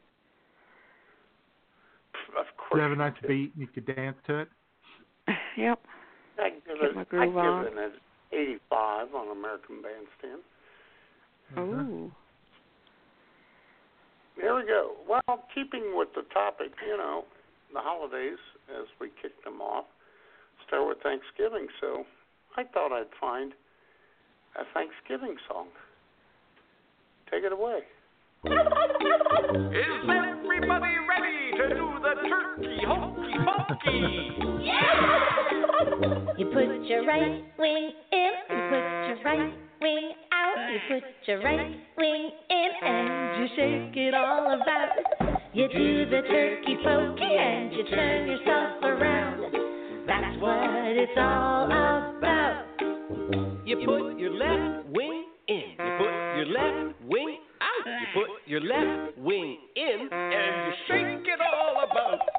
[2.37, 4.47] Of You have a nice beat, and you could dance to it.
[5.57, 5.79] Yep.
[6.37, 6.95] I give Get it.
[6.95, 7.63] my I groove on.
[7.63, 7.91] give it an
[8.31, 10.41] 85 on American Bandstand.
[11.55, 12.05] Mm-hmm.
[12.05, 12.11] Oh.
[14.35, 14.91] Here we go.
[15.07, 17.23] Well, keeping with the topic, you know,
[17.73, 19.85] the holidays as we kick them off,
[20.67, 21.67] start with Thanksgiving.
[21.79, 22.05] So
[22.57, 23.53] I thought I'd find
[24.59, 25.67] a Thanksgiving song.
[27.31, 27.79] Take it away.
[28.45, 28.53] Is
[30.03, 35.34] everybody ready to do the turkey hokey pokey?
[36.37, 41.41] You put your right wing in, you put your right wing out, you put your
[41.43, 44.89] right wing in and you shake it all about.
[45.53, 49.53] You do the turkey pokey and you turn yourself around.
[50.07, 52.65] That's what it's all about.
[53.65, 58.61] You put your left wing in, you put your left wing out, you put your
[58.61, 62.34] left wing in, and you shake it all about.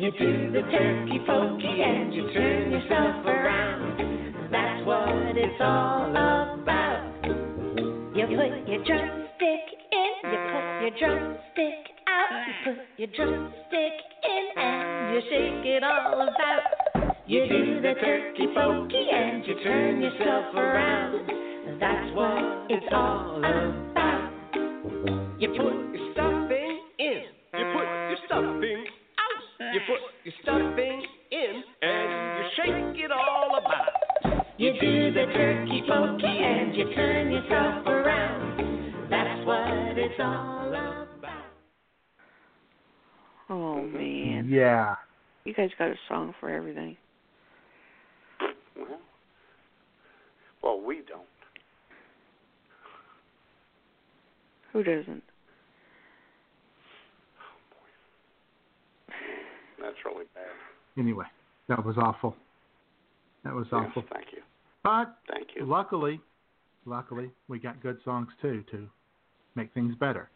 [0.00, 4.50] You do the turkey pokey and you turn yourself around.
[4.50, 7.20] That's what it's all about.
[8.16, 13.92] You put your drumstick in, you put your drumstick out, you put your drumstick
[14.24, 17.16] in and you shake it all about.
[17.26, 21.28] You do the turkey pokey and you turn yourself around.
[21.78, 24.32] That's what it's all about.
[25.38, 26.39] You put your stuffing
[29.72, 34.46] You put your stuffing in and you shake it all about.
[34.58, 39.08] You do the turkey pokey and you turn yourself around.
[39.08, 41.06] That's what it's all about.
[43.48, 44.48] Oh man.
[44.48, 44.96] Yeah.
[45.44, 46.96] You guys got a song for everything.
[48.76, 49.00] Well,
[50.62, 51.22] well, we don't.
[54.72, 55.22] Who doesn't?
[59.80, 60.44] That's really bad.
[60.98, 61.26] Anyway,
[61.68, 62.36] that was awful.
[63.44, 64.02] That was Yes, awful.
[64.12, 64.42] thank you.
[64.82, 65.64] But Thank you.
[65.64, 66.20] luckily,
[66.84, 68.88] luckily, we got good songs too to
[69.54, 70.28] make things better.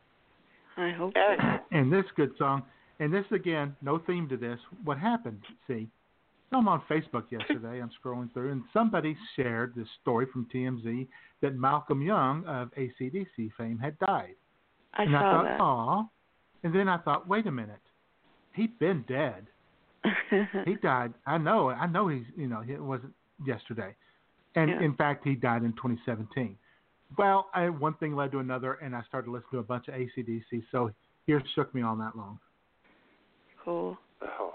[0.77, 1.63] I hope Excellent.
[1.71, 2.63] And this good song,
[3.01, 4.59] and this again, no theme to this.
[4.85, 5.41] What happened?
[5.67, 5.89] See,
[6.53, 7.81] I'm on Facebook yesterday.
[7.81, 11.07] I'm scrolling through, and somebody shared this story from TMZ
[11.41, 14.35] that Malcolm Young of ACDC fame had died.
[14.95, 16.05] I and I saw thought, aw.
[16.63, 17.81] And then I thought, wait a minute,
[18.55, 19.47] he'd been dead.
[20.67, 21.15] He died.
[21.27, 21.71] I know.
[21.71, 22.25] I know he's.
[22.37, 23.13] You know, it wasn't
[23.47, 23.95] yesterday,
[24.55, 24.81] and Yeah.
[24.83, 26.57] in fact, he died in 2017.
[27.17, 29.95] Well, I, one thing led to another, and I started listening to a bunch of
[29.95, 30.65] ACDC.
[30.73, 30.91] So
[31.27, 32.39] here shook me all that long.
[33.65, 33.97] cool.
[34.23, 34.53] Oh,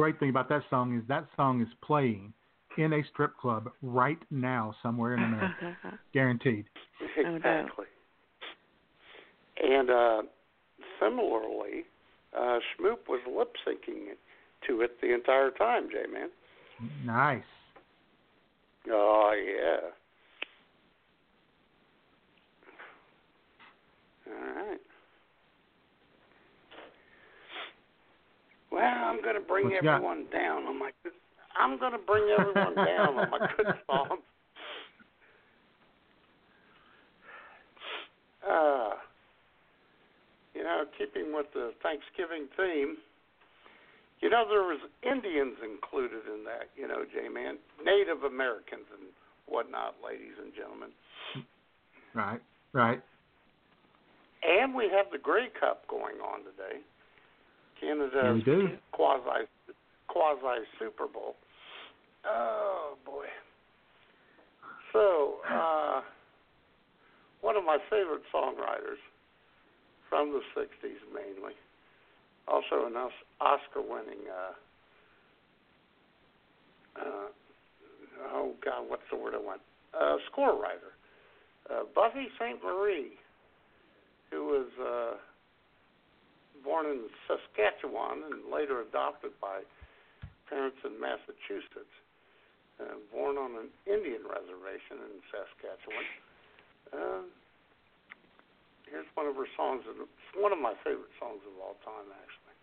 [0.00, 2.32] great thing about that song is that song is playing
[2.78, 5.76] in a strip club right now somewhere in America,
[6.14, 6.64] guaranteed.
[7.18, 7.84] Exactly.
[9.62, 10.22] And uh,
[10.98, 11.84] similarly,
[12.34, 14.14] uh, Schmoop was lip syncing
[14.66, 16.30] to it the entire time, J Man.
[17.04, 17.42] Nice.
[18.90, 19.90] Oh yeah.
[24.32, 24.80] All right.
[28.70, 29.96] Well, I'm going to bring What you got?
[29.96, 30.90] everyone down on my.
[31.02, 31.12] Good,
[31.58, 34.22] I'm going to bring everyone down on my good songs.
[38.48, 38.90] Uh,
[40.54, 42.96] you know, keeping with the Thanksgiving theme,
[44.20, 49.08] you know, there was Indians included in that, you know, J-Man, Native Americans and
[49.46, 50.90] whatnot, ladies and gentlemen.
[52.14, 52.40] Right.
[52.72, 53.00] Right.
[54.42, 56.80] And we have the Grey Cup going on today.
[57.80, 58.42] Canada's
[58.92, 59.48] quasi
[60.08, 61.34] quasi Super Bowl.
[62.26, 63.26] Oh boy.
[64.92, 66.02] So, uh
[67.40, 69.00] one of my favorite songwriters
[70.10, 71.54] from the sixties mainly.
[72.46, 72.96] Also an
[73.40, 74.54] Oscar winning uh
[77.00, 77.28] uh
[78.34, 79.60] oh god, what's the word I want?
[79.98, 80.92] Uh score writer.
[81.70, 83.12] Uh Buffy Sainte-Marie,
[84.30, 85.16] who was uh
[86.64, 89.60] born in Saskatchewan and later adopted by
[90.48, 91.94] parents in Massachusetts.
[92.80, 96.06] Uh, born on an Indian reservation in Saskatchewan.
[96.90, 97.22] Uh,
[98.88, 99.82] here's one of her songs.
[99.84, 102.56] It's one of my favorite songs of all time, actually.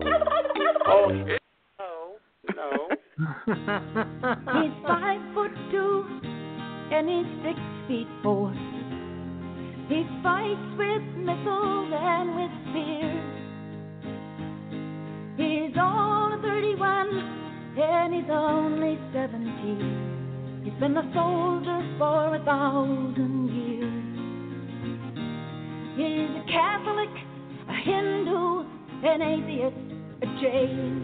[0.86, 1.12] Oh,
[1.78, 2.16] no,
[2.56, 2.88] no.
[3.46, 6.20] He's five foot two
[6.90, 8.52] and he's six feet four.
[9.90, 13.26] He fights with missiles and with spears.
[15.36, 17.40] He's of 31
[17.76, 20.62] and he's only 17.
[20.62, 23.90] He's been a soldier for a thousand years.
[25.98, 27.10] He's a Catholic,
[27.68, 28.62] a Hindu,
[29.02, 29.74] an atheist,
[30.22, 31.02] a Jain,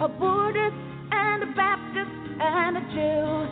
[0.00, 0.76] a Buddhist,
[1.10, 3.48] and a Baptist, and a Jew.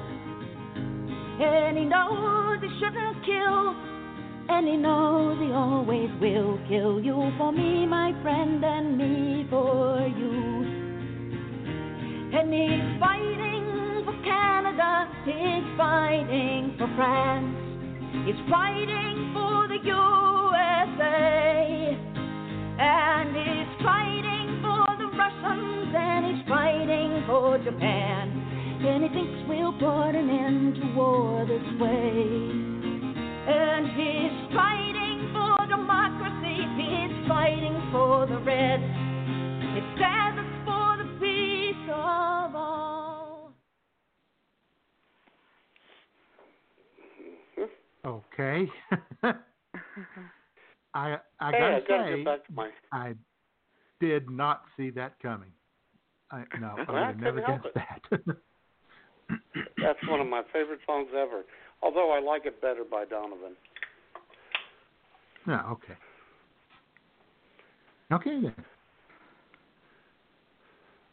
[1.43, 3.92] And he knows he shouldn't kill,
[4.53, 10.07] and he knows he always will kill you for me, my friend, and me for
[10.07, 10.69] you.
[12.37, 17.57] And he's fighting for Canada, he's fighting for France,
[18.27, 20.93] he's fighting for the USA,
[22.79, 28.29] and he's fighting for the Russians, and he's fighting for Japan.
[28.85, 32.72] And he thinks we'll put an end to war this way.
[33.45, 38.83] And he's fighting for democracy, he's fighting for the Reds.
[39.75, 43.53] It stands for the peace of all.
[48.05, 48.69] Okay.
[50.95, 52.71] I I Hey, gotta I gotta say, back to my.
[52.93, 53.15] I
[54.01, 55.51] did not see that coming.
[56.31, 58.03] I, no, I Well, would I have never couldn't guessed that.
[59.83, 61.43] That's one of my favorite songs ever.
[61.83, 63.53] Although I like it better by Donovan.
[65.47, 65.95] Yeah, okay.
[68.13, 68.55] Okay then.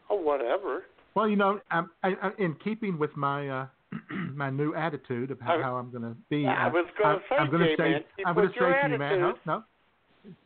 [0.09, 0.83] Oh, whatever.
[1.15, 3.65] Well, you know, I'm, I, I, in keeping with my uh,
[4.33, 7.13] my new attitude of how, I- how I'm going to be, I uh, was gonna
[7.15, 9.63] I'm- say, I'm gonna say, I'm gonna say to you, Matt, no, no,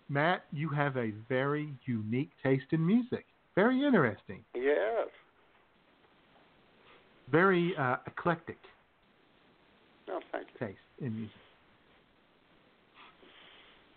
[0.10, 3.26] Matt, you have a very unique taste in music.
[3.56, 4.44] Very interesting.
[4.56, 5.08] Yes.
[7.32, 8.58] Very uh, eclectic
[10.14, 10.20] No,
[10.60, 11.36] taste in music.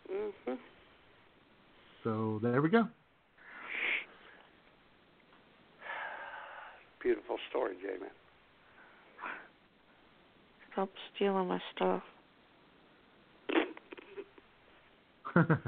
[0.08, 0.32] you.
[0.44, 0.54] hmm
[2.02, 2.84] So there we go.
[7.02, 8.10] Beautiful story, J man.
[10.72, 12.02] Stop stealing my stuff.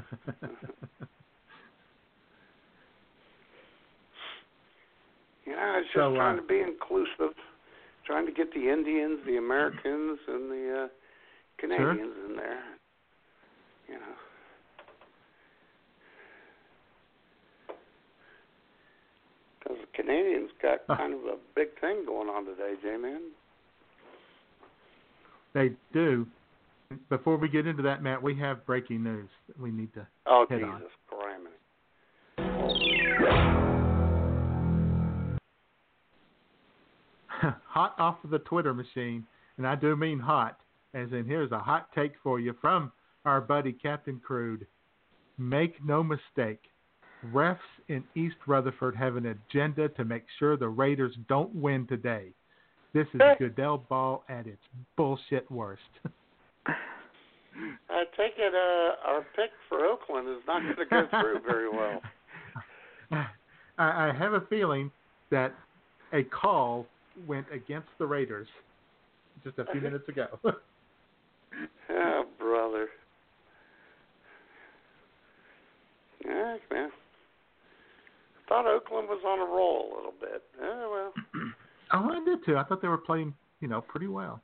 [5.45, 7.33] You know, it's just So, uh, trying to be inclusive,
[8.09, 10.87] trying to get the Indians, the Americans, and the uh,
[11.59, 12.63] Canadians in there.
[13.87, 14.15] You know.
[19.59, 23.21] Because the Canadians got kind of a big thing going on today, J-Man.
[25.53, 26.25] they do.
[27.09, 30.47] Before we get into that, Matt, we have breaking news that we need to Oh,
[30.49, 30.81] hit Jesus on.
[32.39, 33.58] Christ.
[37.67, 39.25] hot off of the Twitter machine,
[39.57, 40.59] and I do mean hot,
[40.93, 42.91] as in here's a hot take for you from
[43.25, 44.65] our buddy Captain Crude.
[45.37, 46.61] Make no mistake,
[47.33, 47.57] refs
[47.87, 52.27] in East Rutherford have an agenda to make sure the Raiders don't win today.
[52.93, 54.61] This is Goodell ball at its
[54.97, 55.81] bullshit worst.
[57.89, 61.69] I take it uh, our pick for Oakland is not going to go through very
[61.69, 62.01] well.
[63.11, 63.27] I,
[63.77, 64.91] I have a feeling
[65.29, 65.53] that
[66.13, 66.85] a call
[67.27, 68.47] went against the Raiders
[69.43, 70.27] just a few minutes ago.
[71.91, 72.87] Oh, brother.
[76.23, 76.89] Yeah, man.
[76.91, 80.43] I thought Oakland was on a roll a little bit.
[80.61, 81.43] Oh, well.
[81.91, 82.55] Oh, I did too.
[82.55, 84.43] I thought they were playing, you know, pretty well.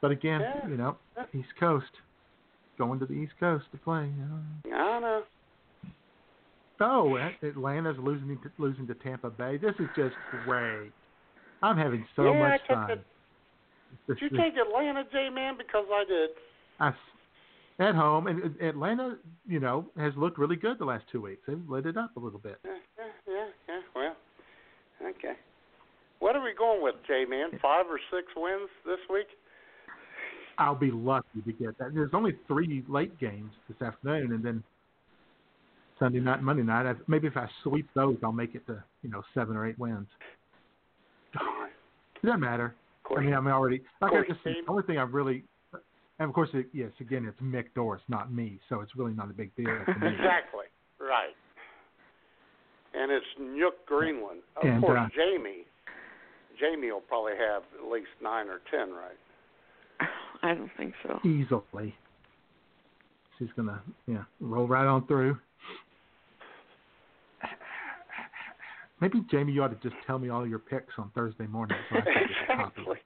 [0.00, 0.66] But again, Yeah.
[0.66, 0.96] you know,
[1.34, 1.84] East Coast,
[2.78, 4.06] going to the East Coast to play.
[4.06, 4.76] You know.
[4.78, 5.22] I know.
[6.80, 9.58] Oh, Atlanta's losing to, losing to Tampa Bay.
[9.58, 10.14] This is just
[10.46, 10.92] great.
[11.62, 12.88] I'm having so yeah, much fun.
[14.08, 15.56] This- Did you take Atlanta, J-Man?
[15.58, 16.30] Because I did.
[16.80, 16.92] I
[17.78, 19.16] at home, and Atlanta,
[19.46, 21.42] you know, has looked really good the last two weeks.
[21.46, 22.58] They've lit it up a little bit.
[22.64, 22.72] Yeah,
[23.26, 23.80] yeah, yeah.
[23.94, 24.16] Well,
[25.02, 25.34] okay.
[26.20, 27.58] What are we going with, J-Man?
[27.60, 29.26] Five or six wins this week?
[30.58, 31.94] I'll be lucky to get that.
[31.94, 34.62] There's only three late games this afternoon, and then
[35.98, 36.86] Sunday night, and Monday night.
[36.86, 39.78] I, maybe if I sweep those, I'll make it to you know seven or eight
[39.78, 40.06] wins.
[42.22, 42.74] It doesn't matter.
[43.16, 45.44] I mean, I'm already like I course, just the only thing I really,
[46.18, 49.28] and of course, it, yes, again, it's Mick Doris, not me, so it's really not
[49.28, 50.06] a big deal to me.
[50.14, 50.66] exactly.
[50.98, 51.34] Right.
[52.94, 54.40] And it's Nook Greenland.
[54.56, 55.64] Of And, course, uh, Jamie.
[56.60, 60.08] Jamie will probably have at least nine or ten, right?
[60.42, 61.18] I don't think so.
[61.24, 61.94] Easily,
[63.38, 65.38] she's gonna yeah roll right on through.
[69.02, 71.76] Maybe Jamie, you ought to just tell me all your picks on Thursday morning.
[71.90, 72.82] So I can get a copy.
[72.82, 72.96] exactly.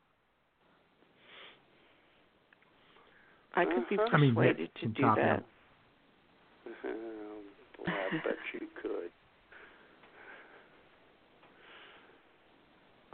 [3.55, 5.43] I could be I mean, persuaded Nick to do that.
[7.79, 9.11] Boy, I bet you could.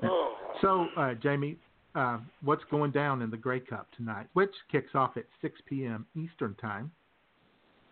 [0.03, 0.35] Oh.
[0.61, 1.59] So, uh, Jamie,
[1.95, 6.05] uh, what's going down in the Grey Cup tonight, which kicks off at 6 p.m.
[6.17, 6.91] Eastern Time,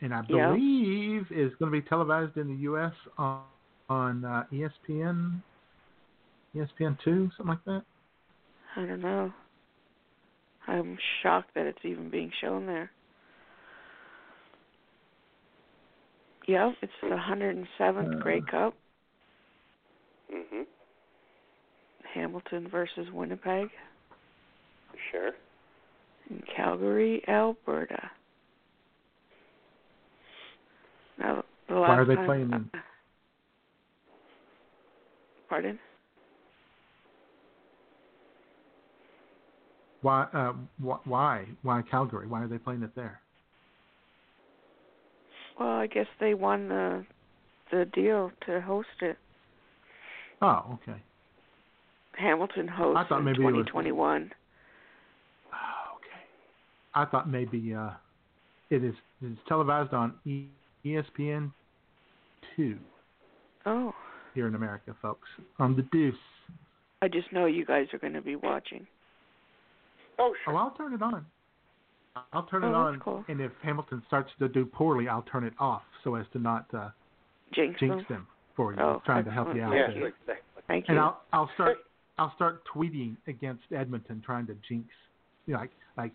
[0.01, 0.49] and I Yeah.
[0.49, 2.93] believe is going to be televised in the U.S.
[3.17, 3.45] on,
[3.91, 5.43] on uh, ESPN,
[6.55, 7.83] ESPN two, something like that.
[8.77, 9.33] I don't know.
[10.69, 12.91] I'm shocked that it's even being shown there.
[16.47, 18.75] Yep, it's the 107th Grey Cup,
[20.33, 20.67] Mhm.
[22.15, 23.71] Hamilton versus Winnipeg
[25.11, 25.33] Sure.
[26.29, 28.11] in Calgary, Alberta.
[31.19, 32.71] Now, the last Why are they time, playing in?
[35.51, 35.81] Pardon?
[40.03, 40.23] Why?
[40.33, 40.53] Uh,
[40.83, 41.45] wh- why?
[41.63, 42.29] Why Calgary?
[42.29, 43.21] Why are they playing it there?
[45.59, 47.05] Well, I guess they won the
[47.73, 49.19] the deal to host it.
[50.41, 50.99] Oh, okay.
[52.17, 54.33] Hamilton hosts I thought in maybe it was- 2021.
[56.93, 57.91] I thought maybe uh,
[58.69, 60.15] it is it's televised on
[60.85, 61.53] ESPN
[62.57, 62.79] two
[63.65, 63.95] Oh,
[64.35, 65.29] here in America, folks,
[65.59, 66.15] on the Deuce.
[67.03, 68.87] I just know you guys are going to be watching.
[70.19, 70.55] Oh, sure.
[70.55, 71.25] Oh, I'll turn it on.
[72.33, 73.25] I'll turn Oh, it that's on, cool.
[73.29, 76.67] and if Hamilton starts to do poorly, I'll turn it off so as to not
[76.75, 76.91] uh,
[77.55, 78.05] Jinx, jinx them.
[78.09, 78.27] them
[78.57, 78.81] for you.
[78.81, 79.73] Oh, trying to help you out.
[79.75, 80.03] excellent.
[80.03, 80.35] Yes, there.
[80.37, 80.63] exactly.
[80.67, 81.03] Thank And you.
[81.03, 81.79] I'll I'll start
[82.19, 84.87] I'll start tweeting against Edmonton, trying to jinx.
[85.47, 86.13] You know, like like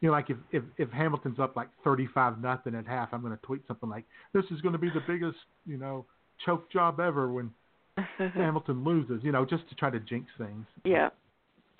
[0.00, 3.20] you know, like if if, if Hamilton's up like thirty five nothing at half, I'm
[3.22, 6.04] going to tweet something like, "This is going to be the biggest you know
[6.44, 7.50] choke job ever when
[8.18, 10.66] Hamilton loses." You know, just to try to jinx things.
[10.84, 11.10] yeah.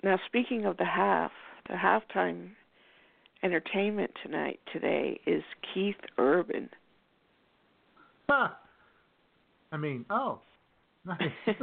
[0.03, 1.31] Now, speaking of the half,
[1.67, 2.49] the halftime
[3.43, 5.43] entertainment tonight today is
[5.73, 6.69] Keith Urban.
[8.29, 8.57] Ha!
[9.71, 10.39] I mean, oh,
[11.05, 11.19] nice.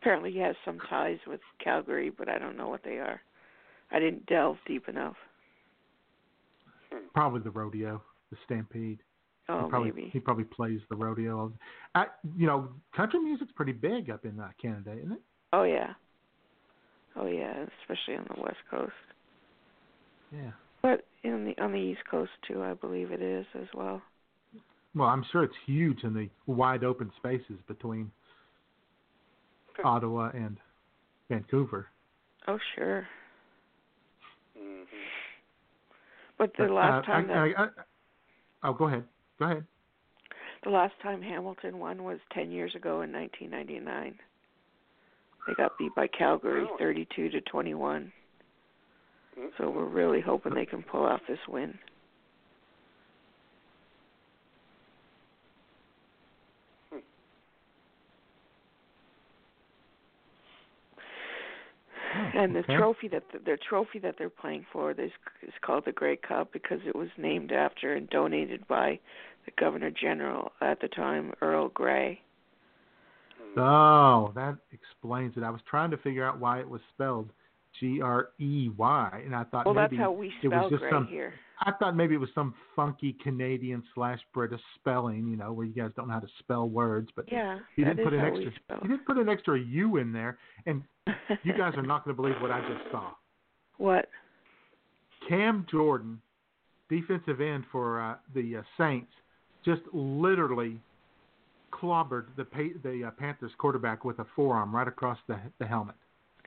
[0.00, 3.20] Apparently, he has some ties with Calgary, but I don't know what they are.
[3.90, 5.16] I didn't delve deep enough.
[7.14, 8.98] probably the rodeo, the Stampede.
[9.48, 10.10] Oh, he probably, maybe.
[10.12, 11.52] He probably plays the rodeo.
[11.94, 12.06] I,
[12.36, 15.20] you know, country music's pretty big up in uh, Canada, isn't it?
[15.52, 15.94] Oh yeah.
[17.16, 18.92] Oh yeah, especially on the west coast.
[20.32, 20.52] Yeah.
[20.80, 24.00] But in the on the east coast too, I believe it is as well.
[24.94, 28.10] Well, I'm sure it's huge in the wide open spaces between
[29.84, 30.56] Ottawa and
[31.28, 31.86] Vancouver.
[32.46, 33.06] Oh sure.
[34.58, 34.84] Mhm.
[36.38, 37.68] But the But, last uh, time I, that I, I,
[38.64, 39.04] oh, go ahead.
[39.38, 39.66] Go ahead.
[40.64, 44.18] the last time Hamilton won was ten years ago in 1999.
[45.46, 48.12] They got beat by Calgary, 32 to 21.
[49.36, 49.50] Mhm.
[49.58, 51.76] So we're really hoping they can pull off this win.
[62.34, 62.76] And the okay.
[62.76, 65.10] trophy that the, the trophy that they're playing for is
[65.42, 68.98] is called the Grey Cup because it was named after and donated by
[69.44, 72.20] the Governor General at the time, Earl Grey.
[73.56, 75.42] Oh, that explains it.
[75.42, 77.28] I was trying to figure out why it was spelled
[77.78, 80.80] G R E Y, and I thought Well, maybe that's how we it was just
[80.80, 81.06] Grey some.
[81.06, 81.34] here.
[81.64, 85.72] I thought maybe it was some funky Canadian slash British spelling, you know, where you
[85.72, 88.80] guys don't know how to spell words, but Yeah, he that didn't put an extra.
[88.82, 90.82] He didn't put an extra U in there, and
[91.42, 93.10] you guys are not going to believe what I just saw.
[93.78, 94.08] what?
[95.28, 96.20] Cam Jordan,
[96.88, 99.12] defensive end for uh, the uh, Saints,
[99.64, 100.80] just literally
[101.72, 105.94] clobbered the pa- the uh, Panthers quarterback with a forearm right across the the helmet.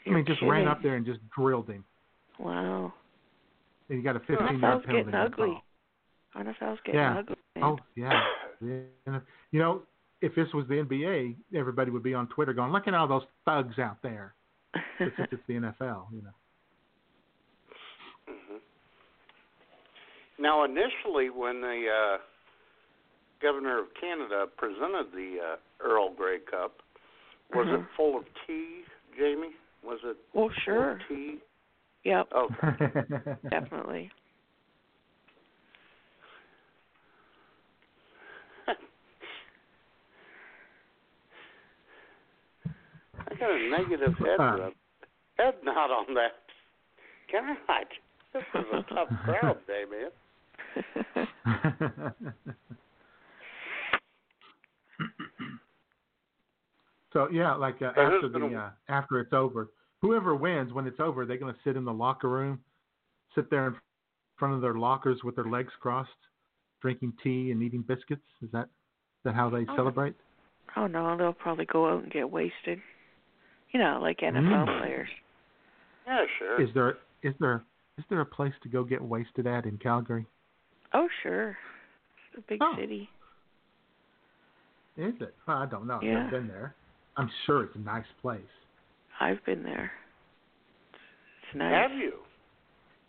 [0.06, 1.84] I mean, just ran up there and just drilled him.
[2.38, 2.94] Wow.
[3.90, 5.04] And he got a 15 NFL's yard penalty.
[5.12, 5.62] getting ugly.
[6.36, 6.44] all.
[6.44, 7.20] NFL's getting Yeah.
[7.20, 7.36] ugly.
[7.56, 7.64] man.
[7.64, 8.22] Oh yeah.
[8.62, 9.20] Yeah.
[9.52, 9.82] You know,
[10.22, 13.26] if this was the NBA, everybody would be on Twitter going, "Look at all those
[13.46, 14.34] thugs out there."
[14.74, 14.82] But
[15.18, 16.34] since it's the NFL, you know.
[18.28, 18.60] Mhm.
[20.40, 22.18] Now, initially, when the uh,
[23.42, 25.56] governor of Canada presented the uh,
[25.86, 26.82] Earl Grey Cup,
[27.54, 27.88] was it Mhm.
[27.96, 28.84] full of tea,
[29.18, 29.54] Jamie?
[29.84, 30.92] Was it Well, full sure.
[30.92, 31.40] of tea?
[32.06, 32.48] Yep, Oh,
[33.50, 34.12] definitely.
[43.28, 44.58] I got a negative head Uh.
[44.60, 44.74] rub.
[45.38, 46.34] Head nod on that.
[47.32, 47.86] God,
[48.34, 50.12] this is a tough crowd today, man.
[57.14, 59.70] So yeah, like uh, after the uh, after it's over,
[60.06, 62.60] whoever wins when it's over, they're going to sit in the locker room,
[63.34, 63.76] sit there in
[64.38, 66.10] front of their lockers with their legs crossed,
[66.82, 68.26] drinking tea and eating biscuits.
[68.42, 69.76] Is that is that how they Oh.
[69.76, 70.16] celebrate?
[70.76, 72.82] Oh no, they'll probably go out and get wasted.
[73.72, 74.80] You know, like NFL Mm.
[74.80, 75.10] players.
[76.06, 76.62] Yeah, sure.
[76.62, 77.64] Is there is there
[77.98, 80.28] is there a place to go get wasted at in Calgary?
[80.94, 81.58] Oh sure.
[82.28, 82.76] It's a big Oh.
[82.76, 83.10] city.
[84.98, 85.36] Is it?
[85.48, 85.96] Well, I don't know.
[85.96, 86.76] I've never been there.
[87.18, 88.42] I'm sure it's a nice place.
[89.20, 89.92] I've been there.
[90.94, 91.90] It's nice.
[91.90, 92.14] Have you?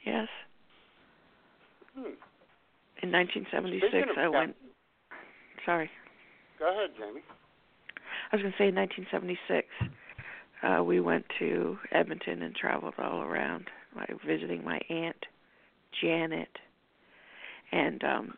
[0.05, 0.29] Yes.
[1.95, 2.15] Hmm.
[3.03, 4.57] In 1976, of I Cal- went.
[5.65, 5.91] Sorry,
[6.59, 7.23] Go ahead, Jamie.
[8.33, 9.69] I was going to say in 1976,
[10.63, 15.27] uh, we went to Edmonton and traveled all around, like visiting my aunt
[16.01, 16.49] Janet,
[17.73, 18.35] and um,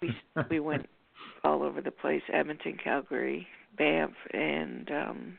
[0.00, 0.10] we
[0.50, 0.86] we went
[1.44, 3.46] all over the place: Edmonton, Calgary,
[3.76, 5.38] Banff, and um,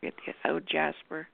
[0.00, 1.28] forget the oh Jasper.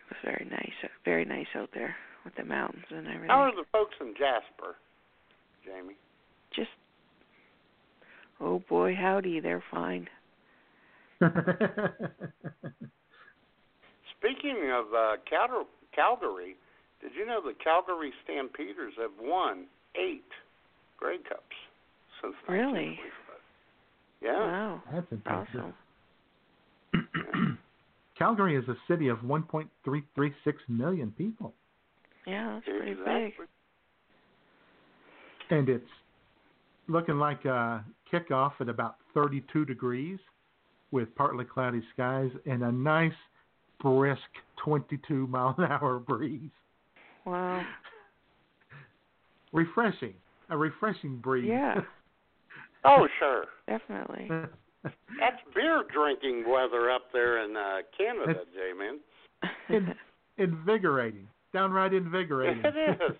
[0.00, 0.72] It was very nice,
[1.04, 1.94] very nice out there
[2.24, 3.28] with the mountains and everything.
[3.30, 4.76] How are the folks in Jasper,
[5.64, 5.96] Jamie?
[6.54, 6.70] Just
[8.40, 10.08] oh boy, howdy, they're fine.
[14.18, 16.56] Speaking of uh, Cal- Calgary,
[17.00, 19.66] did you know the Calgary Stampeders have won
[19.96, 20.24] eight
[20.98, 21.42] Grey Cups
[22.22, 22.98] since Really?
[24.22, 24.38] Yeah.
[24.38, 25.60] Wow, That's impressive.
[25.60, 25.74] awesome.
[28.16, 30.32] Calgary is a city of 1.336
[30.68, 31.52] million people,
[32.26, 33.32] Yeah, that's pretty big.
[35.50, 35.84] And it's
[36.88, 40.18] looking like a kickoff at about 32 degrees,
[40.90, 43.12] with partly cloudy skies and a nice
[43.80, 44.20] brisk
[44.64, 46.50] 22 mile an hour breeze.
[47.26, 47.64] Wow.
[49.52, 50.14] Refreshing,
[50.50, 51.48] a refreshing breeze.
[51.48, 51.80] Yeah,
[52.84, 53.46] Oh, sure.
[53.66, 54.30] definitely.
[54.84, 59.00] That's beer drinking weather up there in uh, Canada, J-Man.
[59.68, 59.94] In-
[60.36, 62.62] invigorating, downright invigorating.
[62.64, 63.16] It is.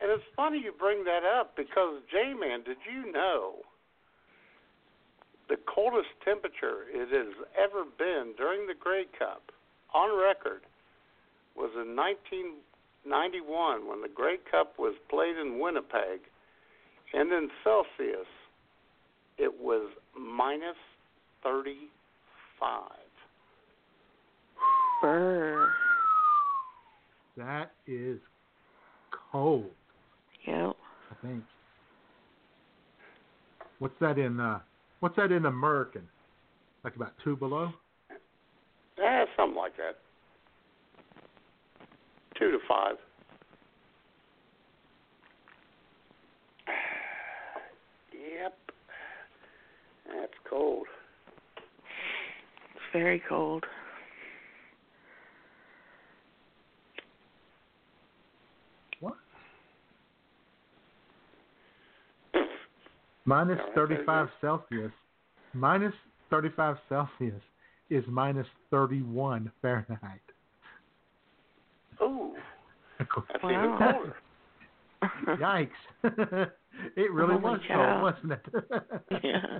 [0.00, 3.56] And it's funny you bring that up because, J-Man, did you know
[5.48, 9.50] the coldest temperature it has ever been during the Grey Cup
[9.94, 10.62] on record
[11.56, 16.20] was in 1991 when the Grey Cup was played in Winnipeg,
[17.14, 18.28] and in Celsius
[19.38, 20.76] it was minus
[21.42, 22.90] 35.
[25.00, 25.68] Brr.
[27.36, 28.18] That is
[29.30, 29.70] cold,
[30.46, 30.76] Yep.
[31.10, 31.44] I think.
[33.78, 34.58] What's that in uh
[35.00, 36.02] what's that in American?
[36.82, 37.72] Like about two below?
[38.98, 39.98] Yeah, something like that.
[42.36, 42.96] Two to five.
[48.12, 48.58] Yep.
[50.08, 50.86] That's cold.
[52.74, 53.64] It's very cold.
[59.00, 59.14] What?
[63.24, 64.92] Minus Yeah, that's thirty very five Celsius.
[65.52, 65.94] Minus
[66.30, 67.42] thirty five Celsius
[67.90, 70.20] is minus thirty one Fahrenheit.
[72.02, 72.34] Ooh,
[72.98, 73.10] that's
[73.44, 74.16] even colder.
[75.02, 75.70] Yikes.
[76.04, 79.22] it really oh, Holy was cold, wasn't it?
[79.24, 79.58] Yeah.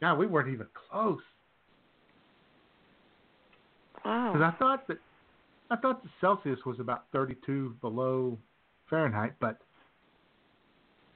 [0.00, 1.20] God, we weren't even close.
[4.04, 4.32] Wow.
[4.32, 4.98] Because I thought that
[5.70, 8.38] I thought the Celsius was about 32 below
[8.90, 9.58] Fahrenheit, but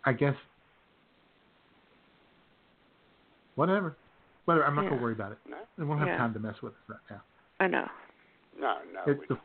[0.05, 0.37] I guess
[3.57, 3.99] whatever.
[4.45, 4.67] Whatever.
[4.67, 4.91] I'm not Yeah.
[4.91, 5.39] gonna worry about it.
[5.49, 6.17] No, And We won't have Yeah.
[6.17, 7.23] time to mess with it right now.
[7.59, 7.91] I know.
[8.59, 9.03] no, no.
[9.07, 9.39] It's we the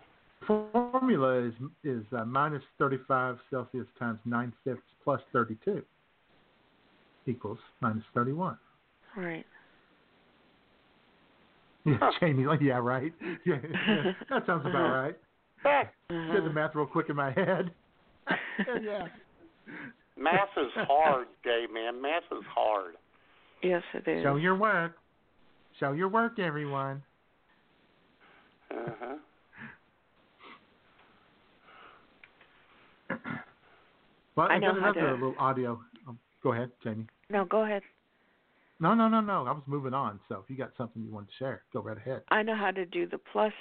[0.47, 1.53] formula is
[1.83, 5.81] is uh, minus 35 Celsius times 9 fifths plus 32
[7.27, 8.57] equals minus 31.
[9.17, 9.45] Right.
[11.83, 12.11] Yeah, Huh.
[12.19, 13.11] Jamie's like, yeah, right.
[13.43, 13.55] Yeah,
[13.87, 15.17] yeah, that sounds about right.
[15.65, 16.33] Ah, Uh-huh.
[16.33, 17.71] Did the math real quick in my head.
[18.83, 19.07] yeah.
[20.15, 21.99] math is hard, Jay, man.
[21.99, 22.93] Math is hard.
[23.63, 24.21] Yes, it is.
[24.21, 24.97] Show your work.
[25.79, 27.01] Show your work, everyone.
[28.69, 29.05] Uh-huh.
[29.07, 29.19] Well,
[34.37, 35.79] I I, know got how another to- little audio.
[36.07, 37.07] Um, go ahead, Jamie.
[37.29, 37.81] No, go ahead.
[38.79, 39.45] No, no, no, no.
[39.45, 40.19] I was moving on.
[40.27, 42.23] So if you got something you want to share, go right ahead.
[42.29, 43.53] I know how to do the plus.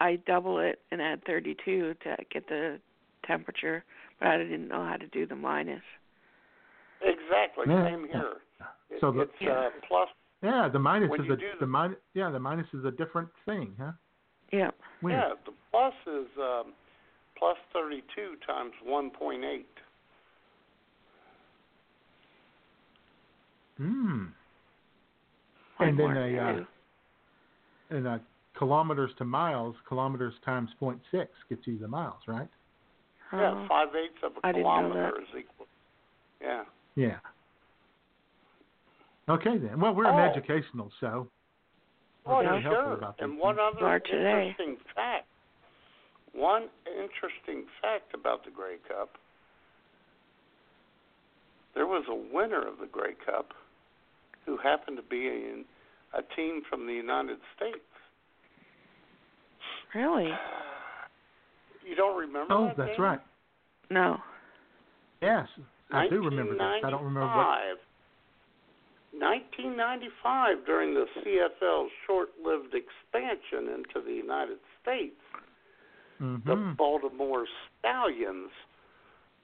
[0.00, 2.78] I double it and add 32 to get the
[3.26, 3.84] temperature,
[4.18, 5.82] but I didn't know how to do the minus.
[7.02, 7.66] Exactly.
[7.68, 7.84] Yeah.
[7.84, 8.32] Same here.
[8.88, 10.08] It- So the- it's uh, plus.
[10.42, 11.98] Yeah, the minus When is a the the- minus.
[12.14, 13.92] Yeah, the minus is a different thing, huh?
[14.52, 14.74] Yep.
[15.02, 15.18] Weird.
[15.18, 16.72] Yeah, the plus is um,
[17.38, 18.02] plus 32
[18.46, 19.64] times 1.8.
[23.78, 24.24] Hmm.
[25.78, 26.64] And then a uh,
[27.90, 28.18] and uh,
[28.58, 32.48] kilometers to miles, kilometers times point six gets you the miles, right?
[33.32, 33.66] Yeah, Oh.
[33.68, 35.66] five eighths of a I kilometer is equal.
[36.40, 36.64] Yeah.
[36.94, 37.18] Yeah.
[39.28, 39.78] Okay then.
[39.80, 40.16] Well, we're Oh.
[40.16, 41.28] an educational show.
[42.24, 42.92] We're Oh, yeah, sure.
[42.94, 43.76] about And one things.
[43.76, 45.26] other interesting fact.
[46.36, 49.10] One interesting fact about the Grey Cup.
[51.74, 53.52] There was a winner of the Grey Cup
[54.44, 55.64] who happened to be in
[56.14, 57.78] a team from the United States.
[59.94, 60.30] Really?
[61.88, 62.76] You don't remember Oh, that?
[62.76, 63.02] that's Jamie?
[63.06, 63.20] right.
[63.90, 64.16] No.
[65.22, 65.46] Yes,
[65.92, 66.80] I do remember that.
[66.84, 67.78] I don't remember what.
[69.14, 75.14] 1995, during the CFL's short-lived expansion into the United States,
[76.18, 76.24] the
[76.56, 76.76] Mhm.
[76.76, 77.46] Baltimore
[77.78, 78.50] Stallions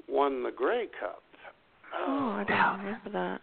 [0.08, 1.22] won the Grey Cup.
[1.94, 3.40] Oh, I don't remember that.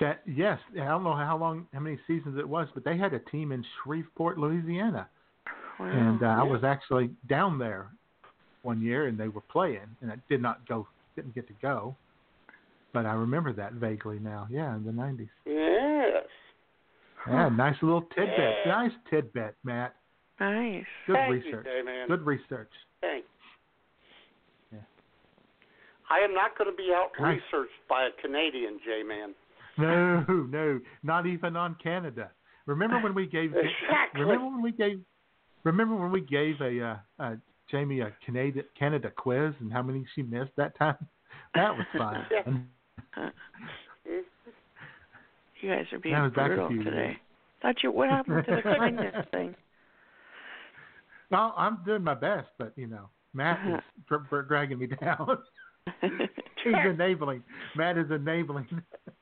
[0.00, 3.14] That yes, I don't know how long, how many seasons it was, but they had
[3.14, 5.08] a team in Shreveport, Louisiana,
[5.78, 5.86] Wow.
[5.86, 7.88] and uh, I was actually down there
[8.62, 11.96] one year, and they were playing, and I did not go, didn't get to go,
[12.92, 14.46] but I remember that vaguely now.
[14.50, 15.28] Yeah, in the nineties.
[15.46, 16.26] Yes.
[17.26, 18.56] Yeah, nice little tidbit.
[18.66, 18.72] Yeah.
[18.72, 19.94] Nice tidbit, Matt.
[20.52, 20.84] Nice.
[21.06, 21.66] Good Thank research.
[21.66, 22.08] You, J-Man.
[22.08, 22.70] Good research.
[23.00, 23.26] Thanks.
[24.72, 24.78] Yeah.
[26.10, 27.40] I am not going to be out Nice.
[27.50, 29.34] researched by a Canadian, J-Man.
[29.76, 32.30] No, no, not even on Canada.
[32.66, 33.50] Remember when we gave?
[33.56, 34.20] Exactly.
[34.20, 35.00] Remember when we gave?
[35.64, 37.34] Remember when we gave a uh, uh,
[37.72, 40.96] Jamie a Canada Canada quiz and how many she missed that time?
[41.56, 42.24] That was fun.
[43.16, 43.30] Yeah.
[45.60, 46.96] You guys are being That was back a brutal today.
[46.96, 47.16] years.
[47.62, 47.90] Thought you.
[47.90, 49.54] What happened to the kindness thing?
[51.34, 55.38] Well, I'm doing my best, but you know, Matt is dr- dr- dragging me down.
[56.00, 57.42] He's enabling.
[57.74, 58.68] Matt is enabling.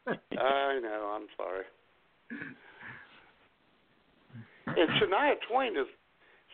[0.06, 1.16] I know.
[1.16, 1.64] I'm sorry.
[4.64, 5.90] And Shania Twain is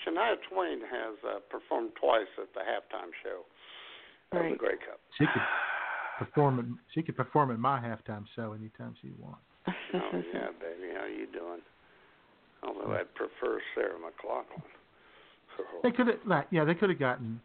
[0.02, 3.44] Shania Twain has uh, performed twice at the halftime show
[4.32, 4.98] of the Grey Cup.
[5.18, 5.42] She could
[6.18, 6.58] perform.
[6.58, 6.64] At,
[6.94, 9.44] she could perform at my halftime show anytime she wants.
[9.68, 11.60] Oh yeah, baby, how you doing?
[12.64, 14.62] Although I'd prefer Sarah McLachlan.
[15.82, 17.40] They could have, like, yeah, they could have gotten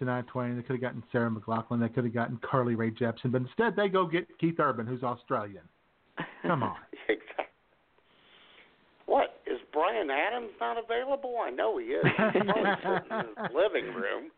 [0.00, 0.56] Shania Twain.
[0.56, 1.80] They could have gotten Sarah McLachlan.
[1.80, 5.02] They could have gotten Carly Rae Jepsen, but instead they go get Keith Urban, who's
[5.02, 5.62] Australian.
[6.42, 6.76] Come on.
[7.08, 7.44] exactly.
[9.06, 11.36] What is Bryan Adams not available?
[11.40, 12.04] I know he is.
[12.04, 14.30] He's sitting in his living room.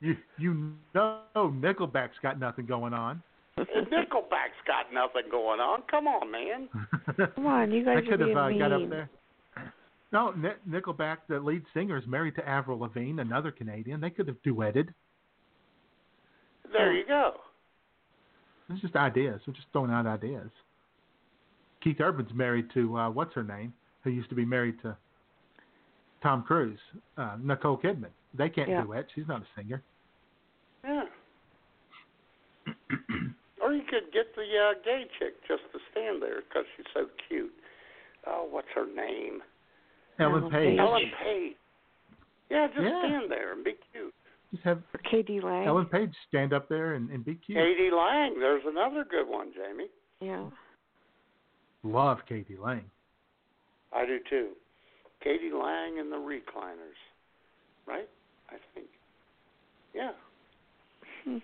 [0.00, 3.22] You you know Nickelback's got nothing going on.
[3.58, 5.82] Nickelback's got nothing going on.
[5.90, 6.68] Come on, man.
[7.34, 8.58] Come on, you guys they are could have being uh, mean.
[8.58, 9.10] got up there.
[10.12, 14.00] No, Ni- Nickelback, the lead singer, is married to Avril Lavigne, another Canadian.
[14.00, 14.88] They could have duetted.
[16.72, 17.32] There you go.
[18.70, 19.40] It's just ideas.
[19.46, 20.50] We're just throwing out ideas.
[21.82, 23.72] Keith Urban's married to uh, what's her name,
[24.02, 24.96] who used to be married to
[26.22, 26.80] Tom Cruise,
[27.16, 28.10] uh, Nicole Kidman.
[28.34, 28.82] They can't Yeah.
[28.82, 29.06] duet.
[29.14, 29.82] She's not a singer.
[30.84, 31.04] Yeah.
[33.62, 37.06] or you could get the uh, gay chick just to stand there because she's so
[37.28, 37.52] cute.
[38.26, 39.42] Oh, what's her name?
[40.18, 40.68] Ellen Ellen Page.
[40.70, 40.78] Page.
[40.78, 41.56] Ellen Page.
[42.50, 43.00] Yeah, just Yeah.
[43.04, 44.14] stand there and be cute.
[44.52, 45.40] Just have Or k.d.
[45.40, 45.66] lang.
[45.66, 47.58] Ellen Page stand up there and, and be cute.
[47.58, 47.90] k.d.
[47.90, 49.88] lang, there's another good one, Jamie.
[50.20, 50.48] Yeah.
[51.82, 52.56] Love k.d.
[52.56, 52.84] lang.
[53.92, 54.50] I do too.
[55.22, 55.50] k.d.
[55.52, 56.98] lang and the Recliners,
[57.86, 58.08] right?
[58.50, 58.86] I think.
[59.94, 60.12] Yeah.
[61.24, 61.38] Hmm.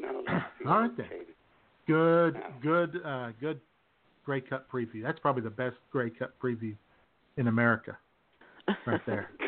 [0.00, 1.06] No, that's the All then.
[1.86, 3.60] Good, good, uh, good
[4.24, 5.02] Grey Cup preview.
[5.02, 6.74] That's probably the best Grey Cup preview
[7.36, 7.96] in America,
[8.86, 9.30] right there.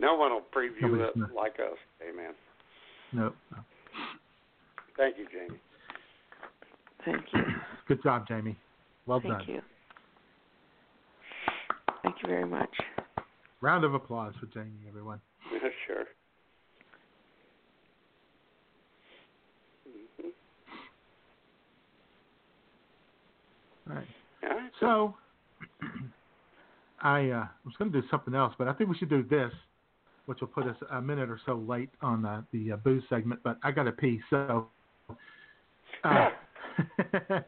[0.00, 1.76] No one will preview Nobody's it gonna- like us.
[2.08, 2.30] Amen.
[3.12, 3.58] No, no.
[4.96, 5.58] Thank you, Jamie.
[7.04, 7.40] Thank you.
[7.88, 8.56] Good job, Jamie.
[9.06, 9.42] Well Thank done.
[9.44, 9.62] Thank you.
[12.04, 12.70] Thank you very much.
[13.60, 15.20] Round of applause for Jamie, everyone.
[15.88, 16.04] sure.
[19.88, 20.26] Mhm.
[20.26, 20.32] All
[23.88, 24.06] right.
[24.44, 24.70] All right.
[24.80, 25.14] So,
[27.02, 29.52] I uh, was going to do something else, but I think we should do this,
[30.26, 33.40] which will put us a minute or so late on uh, the uh, booze segment.
[33.44, 34.66] But I got to pee, so
[36.04, 36.28] uh,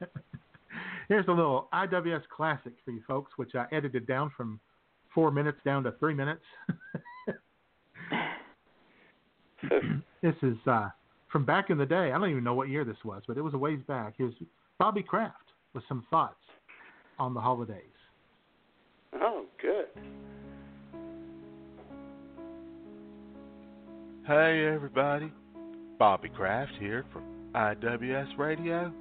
[1.08, 4.60] here's a little IWS classic for you folks, which I edited down from
[5.14, 6.42] four minutes down to three minutes.
[10.22, 10.88] this is uh,
[11.30, 12.12] from back in the day.
[12.12, 14.14] I don't even know what year this was, but it was a ways back.
[14.16, 14.34] Here's
[14.78, 16.34] Bobby Kraft with some thoughts
[17.18, 17.84] on the holidays.
[19.14, 19.86] Oh, good.
[24.26, 25.32] Hey everybody,
[25.98, 27.24] Bobby Kraft here from
[27.54, 28.92] IWS Radio.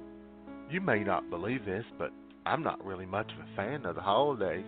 [0.70, 2.10] You may not believe this, but
[2.46, 4.64] I'm not really much of a fan of the holidays.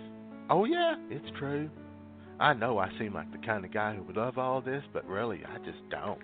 [0.51, 1.71] Oh, yeah, it's true.
[2.39, 5.07] I know I seem like the kind of guy who would love all this, but
[5.07, 6.19] really, I just don't.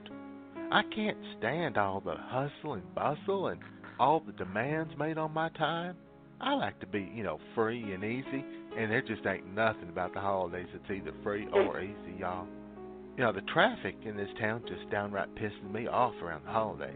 [0.71, 3.61] I can't stand all the hustle and bustle and
[3.99, 5.97] all the demands made on my time.
[6.41, 8.45] I like to be, you know, free and easy,
[8.77, 12.47] and there just ain't nothing about the holidays that's either free or easy, y'all.
[13.17, 16.95] You know, the traffic in this town just downright pisses me off around the holidays.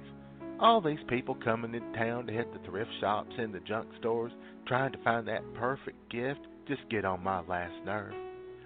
[0.60, 4.30] All these people coming into town to hit the thrift shops and the junk stores,
[4.68, 8.14] trying to find that perfect gift, just get on my last nerve.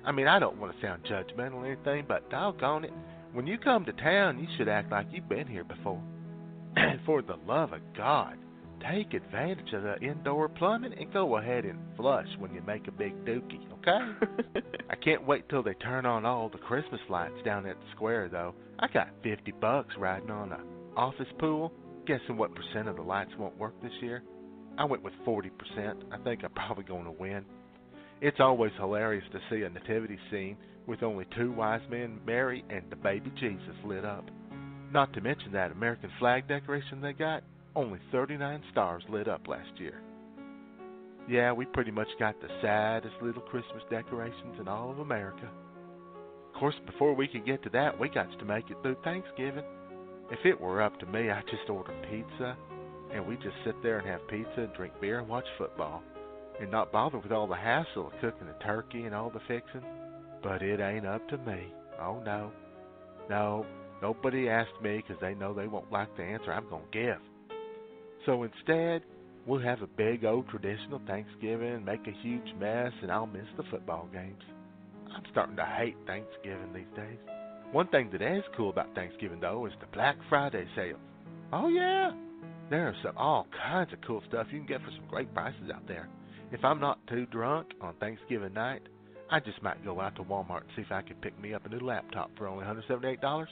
[0.04, 2.92] I mean, I don't want to sound judgmental or anything, but doggone it,
[3.32, 6.02] when you come to town, you should act like you've been here before.
[7.06, 8.36] For the love of God,
[8.90, 12.92] take advantage of the indoor plumbing and go ahead and flush when you make a
[12.92, 14.60] big dookie, okay?
[14.90, 18.28] I can't wait till they turn on all the Christmas lights down at the square,
[18.28, 18.54] though.
[18.78, 20.60] I got 50 bucks riding on a
[20.98, 21.72] office pool.
[22.06, 24.22] Guessing what percent of the lights won't work this year?
[24.78, 25.50] I went with 40%.
[26.12, 27.44] I think I'm probably going to win.
[28.20, 32.84] It's always hilarious to see a nativity scene with only two wise men, Mary and
[32.90, 34.24] the baby Jesus, lit up.
[34.96, 37.42] Not to mention that American flag decoration they got,
[37.74, 40.00] only 39 stars lit up last year.
[41.28, 45.50] Yeah, we pretty much got the saddest little Christmas decorations in all of America.
[46.48, 49.64] Of course, before we could get to that, we got to make it through Thanksgiving.
[50.30, 52.56] If it were up to me, I'd just order pizza,
[53.12, 56.02] and we'd just sit there and have pizza and drink beer and watch football,
[56.58, 59.84] and not bother with all the hassle of cooking the turkey and all the fixing.
[60.42, 61.66] But it ain't up to me.
[62.00, 62.50] Oh no,
[63.28, 63.66] no,
[64.02, 67.18] nobody asked me because they know they won't like the answer I'm gonna give.
[68.24, 69.02] So instead,
[69.46, 73.62] we'll have a big old traditional Thanksgiving, make a huge mess, and I'll miss the
[73.70, 74.42] football games.
[75.14, 77.18] I'm starting to hate Thanksgiving these days.
[77.72, 81.00] One thing that is cool about Thanksgiving though is the Black Friday sales.
[81.52, 82.12] Oh yeah,
[82.70, 85.70] there are some all kinds of cool stuff you can get for some great prices
[85.72, 86.08] out there.
[86.52, 88.82] If I'm not too drunk on Thanksgiving night,
[89.30, 91.66] I just might go out to Walmart and see if I can pick me up
[91.66, 93.46] a new laptop for only $178.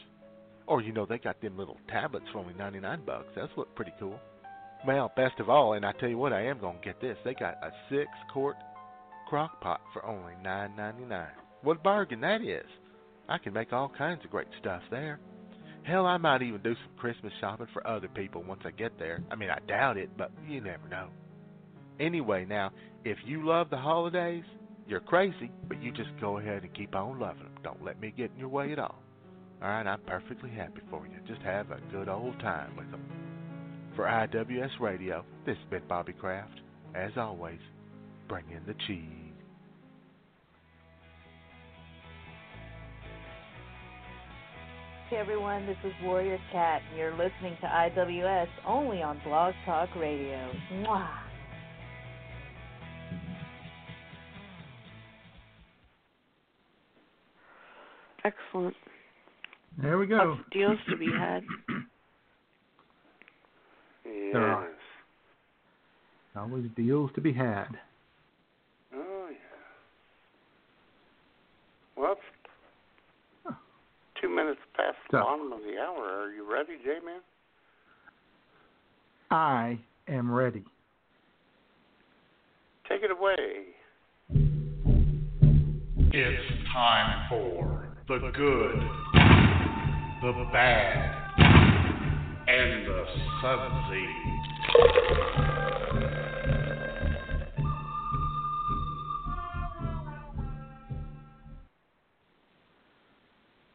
[0.67, 3.29] Or you know they got them little tablets for only 99 bucks.
[3.37, 4.19] That's look pretty cool.
[4.87, 7.17] Well, best of all, and I tell you what, I am gonna get this.
[7.25, 8.57] They got a six quart
[9.29, 11.33] crock pot for only nine ninety nine.
[11.63, 12.67] What a bargain that is!
[13.27, 15.21] I can make all kinds of great stuff there.
[15.85, 19.23] Hell, I might even do some Christmas shopping for other people once I get there.
[19.31, 21.09] I mean, I doubt it, but you never know.
[22.01, 22.71] Anyway, now,
[23.05, 24.45] if you love the holidays,
[24.87, 27.55] you're crazy, but you just go ahead and keep on loving them.
[27.63, 29.04] Don't let me get in your way at all.
[29.63, 31.15] All right, I'm perfectly happy for you.
[31.27, 33.03] Just have a good old time with them.
[33.97, 36.61] For IWS Radio, this has been Bobby Kraft.
[36.95, 37.61] As always,
[38.29, 39.25] bring in the cheese.
[45.11, 49.89] Hey everyone, this is Warrior Cat, and you're listening to IWS only on Blog Talk
[49.95, 50.51] Radio.
[50.73, 51.09] Mwah!
[58.25, 58.75] Excellent.
[59.81, 60.33] There we go.
[60.33, 61.43] Of deals to be had.
[64.33, 64.69] There are.
[66.37, 67.69] Always deals to be had.
[68.93, 69.37] Oh yeah.
[71.97, 72.17] Well,
[73.47, 73.57] it's
[74.21, 76.03] two minutes past the So- bottom of the hour.
[76.23, 77.21] Are you ready, J-Man?
[79.31, 79.79] I
[80.09, 80.65] am ready.
[82.89, 83.67] Take it away.
[86.13, 88.81] It's time for the good,
[90.33, 91.15] the bad,
[92.49, 93.05] and the
[93.43, 94.07] sudsy.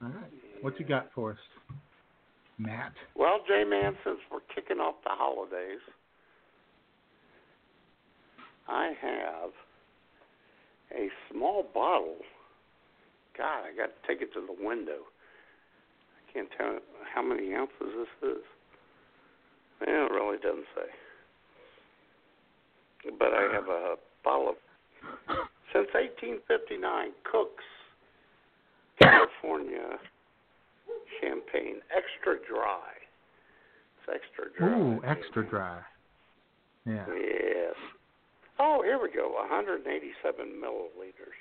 [0.01, 0.31] All right.
[0.61, 1.37] What you got for us,
[2.57, 2.93] Matt?
[3.15, 5.79] Well, J-Man, since we're kicking off the holidays,
[8.67, 9.51] I have
[10.95, 12.17] a small bottle.
[13.37, 15.05] God, I got to take it to the window.
[16.33, 16.79] Can't tell
[17.13, 18.43] how many ounces this is.
[19.81, 20.89] Well, it really doesn't say.
[23.17, 24.55] But I have a bottle of
[25.73, 27.63] since 1859 Cook's
[29.01, 29.97] California
[31.21, 32.91] champagne, extra dry.
[33.97, 34.77] It's extra dry.
[34.77, 35.79] Ooh, extra dry.
[36.85, 37.05] Yeah.
[37.07, 37.75] Yes.
[38.59, 39.31] Oh, here we go.
[39.49, 41.39] 187 milliliters.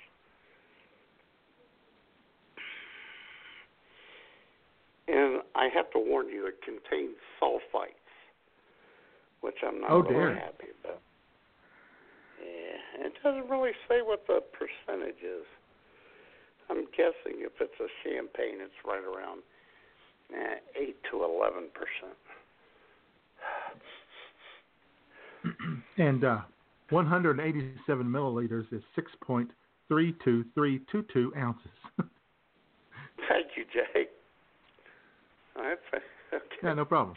[5.09, 7.95] And I have to warn you, it contains sulfites,
[9.41, 11.01] which I'm not Oh, really happy about.
[12.45, 15.47] Yeah, it doesn't really say what the percentage is.
[16.71, 19.43] I'm guessing if it's a champagne, it's right around
[20.35, 22.19] Eh, eight to eleven percent.
[25.97, 26.41] and uh,
[26.91, 28.83] 187 milliliters is
[29.91, 31.71] 6.32322 ounces.
[33.29, 33.65] Thank you,
[36.35, 36.45] Okay.
[36.63, 37.17] yeah, no problem.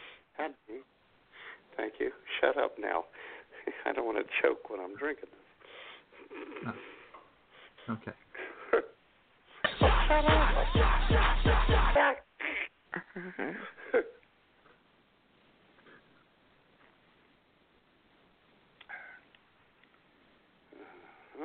[1.76, 2.10] Thank you.
[2.40, 3.04] Shut up now.
[3.86, 6.74] I don't want to choke when I'm drinking this.
[7.90, 8.12] Okay.
[9.80, 10.42] Shut up.
[12.94, 13.52] Uh-huh.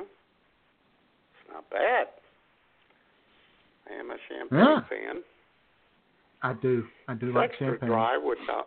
[0.00, 2.06] It's not bad.
[3.90, 4.80] I am a champagne Yeah.
[4.88, 5.22] fan.
[6.42, 6.84] I do.
[7.08, 7.88] I do It's like extra champagne.
[7.90, 8.62] dry, which I,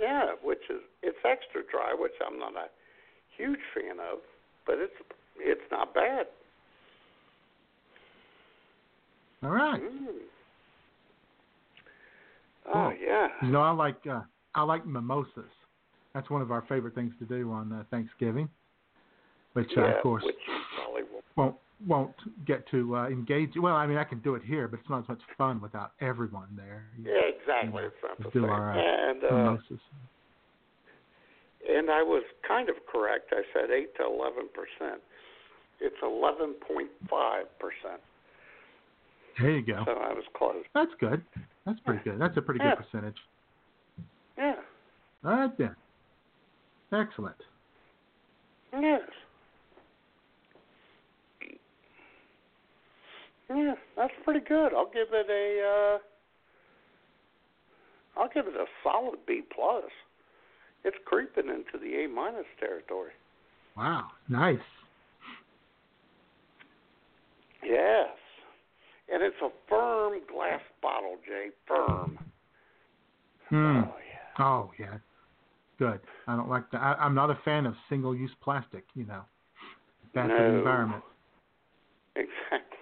[0.00, 2.66] yeah, which is it's extra dry, which I'm not a
[3.36, 4.18] huge fan of,
[4.66, 4.92] but it's
[5.38, 6.26] it's not bad.
[9.42, 9.80] All right.
[9.82, 10.06] Mm.
[12.66, 12.94] Oh Cool.
[13.06, 13.28] yeah.
[13.42, 14.22] You know, I like uh,
[14.54, 15.50] I like mimosas.
[16.14, 18.48] That's one of our favorite things to do on uh, Thanksgiving,
[19.52, 21.22] which uh, of course which you probably will.
[21.36, 21.56] won't
[21.86, 22.14] won't
[22.46, 23.52] get to uh, engage.
[23.56, 25.92] Well, I mean, I can do it here, but it's not as much fun without
[26.00, 26.84] everyone there.
[26.98, 27.82] You Yeah, exactly.
[27.84, 28.44] It's not the same.
[28.44, 29.56] our and uh,
[31.68, 33.32] and I was kind of correct.
[33.32, 35.00] I said eight to eleven percent.
[35.80, 38.00] It's eleven point five percent.
[39.40, 39.82] There you go.
[39.84, 40.62] So I was close.
[40.74, 41.22] That's good.
[41.66, 42.20] That's pretty good.
[42.20, 42.76] That's a pretty Yeah.
[42.76, 43.16] good percentage.
[44.38, 44.54] Yeah.
[45.24, 45.74] All right then.
[46.92, 47.36] Excellent.
[48.72, 49.00] Yes.
[53.50, 54.72] Yeah, that's pretty good.
[54.74, 55.96] I'll give it a.
[55.96, 55.98] Uh,
[58.20, 59.84] I'll give it a solid B plus.
[60.84, 63.12] It's creeping into the A minus territory.
[63.76, 64.08] Wow.
[64.28, 64.58] Nice.
[67.64, 68.08] Yes,
[69.12, 71.48] and it's a firm glass bottle, Jay.
[71.66, 72.18] Firm.
[73.48, 73.82] Hmm.
[74.38, 74.98] Oh yeah.
[75.78, 76.00] Good.
[76.28, 76.78] I don't like that.
[76.80, 78.84] I, I'm not a fan of single-use plastic.
[78.94, 79.22] You know,
[80.14, 80.58] bad for the No.
[80.58, 81.02] environment.
[82.16, 82.78] Exactly.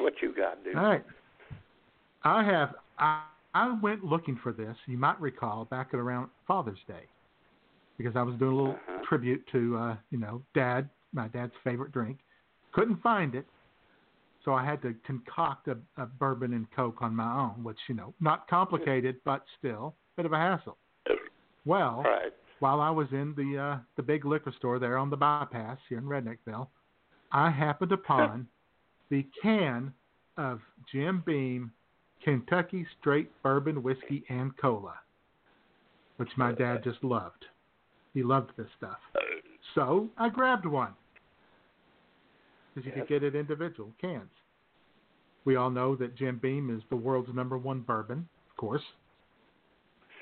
[0.00, 0.76] What you got, dude?
[0.76, 1.04] All right.
[2.22, 2.74] I have.
[2.98, 3.22] I,
[3.54, 4.76] I went looking for this.
[4.86, 7.04] You might recall back at around Father's Day,
[7.98, 9.02] because I was doing a little Uh-huh.
[9.08, 12.18] tribute to, uh, you know, Dad, my dad's favorite drink.
[12.72, 13.46] Couldn't find it,
[14.44, 17.94] so I had to concoct a, a bourbon and coke on my own, which you
[17.94, 20.78] know, not complicated, but still a bit of a hassle.
[21.64, 22.32] Well, Right.
[22.60, 25.98] while I was in the uh, the big liquor store there on the bypass here
[25.98, 26.68] in Redneckville,
[27.32, 28.46] I happened upon
[29.10, 29.92] the can
[30.36, 30.60] of
[30.90, 31.72] Jim Beam
[32.22, 34.94] Kentucky Straight Bourbon Whiskey and Cola,
[36.16, 37.46] which my dad just loved.
[38.14, 38.98] He loved this stuff.
[39.74, 40.94] So I grabbed one
[42.74, 43.06] because you Yes.
[43.06, 44.30] could get it individual cans.
[45.44, 48.82] We all know that Jim Beam is the world's number one bourbon, of course.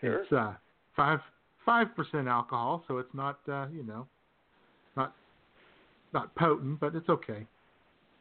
[0.00, 0.22] Sure.
[0.22, 0.54] It's uh,
[0.94, 1.20] five
[1.64, 4.06] five percent alcohol, so it's not uh, you know
[4.96, 5.14] not
[6.12, 7.46] not potent, but it's okay.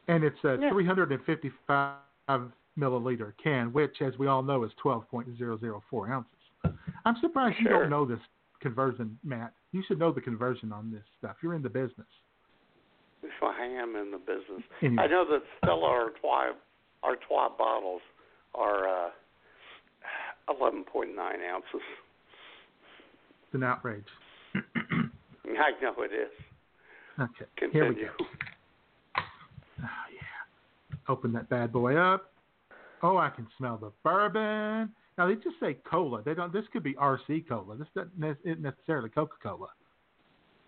[0.08, 0.70] And it's a Yeah.
[0.72, 6.34] 355 milliliter can, which, as we all know, is 12.004 ounces.
[7.06, 8.20] I'm surprised you don't know this
[8.60, 9.54] conversion, Matt.
[9.72, 11.38] You should know the conversion on this stuff.
[11.42, 12.08] You're in the business.
[13.40, 14.64] So I am in the business.
[14.82, 15.04] Anyway.
[15.04, 16.54] I know that Stella Artois,
[17.04, 18.02] Artois bottles
[18.56, 19.10] are uh,
[20.50, 21.82] 11.9 ounces.
[23.44, 24.06] It's an outrage.
[24.56, 26.32] I know it is.
[27.20, 27.94] Okay, Continue.
[27.96, 28.26] here we go.
[31.10, 32.32] Open that bad boy up.
[33.04, 34.92] Oh, I can smell the bourbon.
[35.18, 36.22] Now they just say cola.
[36.24, 36.52] They don't.
[36.54, 37.76] This could be RC cola.
[37.78, 39.68] This doesn't isn't necessarily Coca Cola.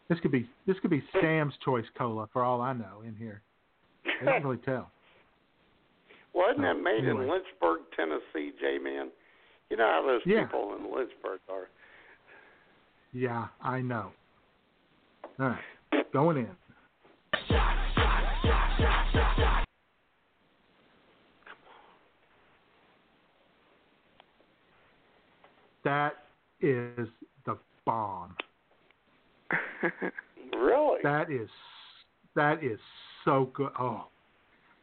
[0.07, 3.41] This could be this could be Sam's Choice Cola for all I know in here.
[4.06, 4.91] They don't really tell.
[6.34, 7.24] Wasn't Oh, it made anyway.
[7.26, 9.10] in Lynchburg, Tennessee, J Man?
[9.70, 10.45] You know how those Yeah.
[10.45, 11.68] people in Lynchburg are.
[13.14, 14.11] Yeah, I know.
[15.40, 16.56] All right, going in.
[25.84, 26.14] That
[26.61, 27.07] is
[27.45, 28.35] the bomb.
[30.51, 30.99] Really?
[31.03, 31.47] That is
[32.35, 32.80] that is
[33.23, 33.69] so good.
[33.80, 34.07] Oh,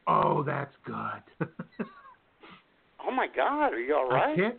[0.07, 1.47] oh, that's good.
[3.07, 4.33] Oh my God, are you all right?
[4.33, 4.55] I can't.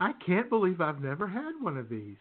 [0.00, 2.16] I can't believe I've never had one of these.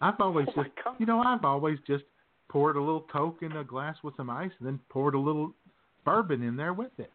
[0.00, 2.04] I've always Oh just, you know, I've always just
[2.48, 5.52] poured a little Coke in a glass with some ice, and then poured a little
[6.04, 7.10] bourbon in there with it.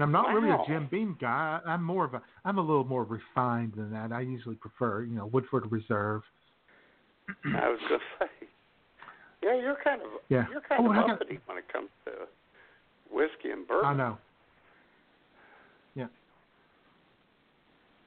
[0.00, 1.60] And I'm not really a Jim Beam guy.
[1.66, 4.12] I'm more of a, I'm a little more refined than that.
[4.12, 6.22] I usually prefer, you know, Woodford Reserve.
[7.28, 8.46] I was gonna say.
[9.42, 10.46] Yeah, you're kind of Yeah.
[10.50, 12.12] you're kind Oh, of got- uppity when it comes to
[13.14, 13.90] whiskey and bourbon.
[13.90, 14.16] I know.
[15.94, 16.06] Yeah.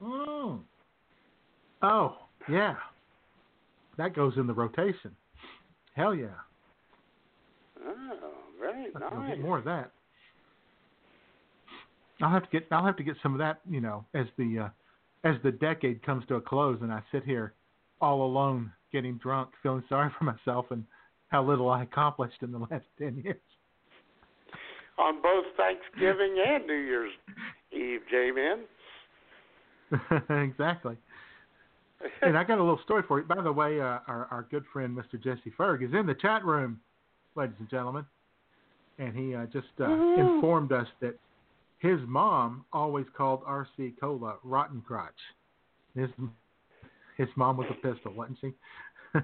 [0.02, 0.62] Mm.
[1.84, 2.18] Oh,
[2.50, 2.74] yeah.
[4.00, 5.16] That goes in the rotation.
[5.96, 6.26] Hell yeah.
[7.86, 9.36] Oh, very I'll nice.
[9.36, 9.92] get more of that.
[12.22, 14.60] I'll have to get I'll have to get some of that, you know, as the
[14.60, 14.70] uh,
[15.24, 17.54] as the decade comes to a close and I sit here
[18.02, 20.84] all alone getting drunk, feeling sorry for myself and
[21.30, 23.38] how little I accomplished in the last 10 years.
[25.00, 27.12] On both Thanksgiving and New Year's
[27.72, 28.60] Eve, J-Man.
[30.48, 30.96] exactly.
[32.22, 33.26] And I got a little story for you.
[33.26, 35.22] By the way, uh, our our good friend Mr.
[35.22, 36.80] Jesse Ferg is in the chat room,
[37.36, 38.06] ladies and gentlemen,
[39.00, 41.16] and he uh, just uh, informed us that
[41.84, 45.12] his mom always called RC Cola Rotten Crotch.
[45.96, 46.10] His
[47.18, 48.54] his mom was a pistol, wasn't she?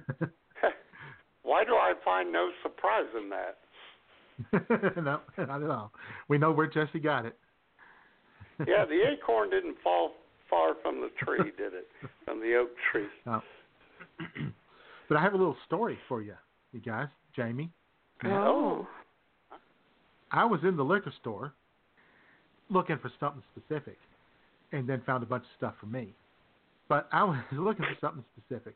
[1.44, 3.58] Why do I find no surprise in that?
[5.02, 5.94] no, not at all.
[6.28, 7.36] We know where Jesse got it.
[8.68, 10.12] Yeah, the acorn didn't fall
[10.50, 11.88] far from the tree, did it?
[12.26, 13.08] From the oak tree.
[13.26, 13.42] No.
[15.08, 16.34] but I have a little story for you,
[16.74, 17.72] you guys, Jamie.
[18.26, 18.86] Oh.
[19.50, 19.58] oh.
[20.30, 21.54] I was in the liquor store
[22.70, 23.98] looking for something specific,
[24.72, 26.14] and then found a bunch of stuff for me.
[26.88, 28.76] But I was looking for something specific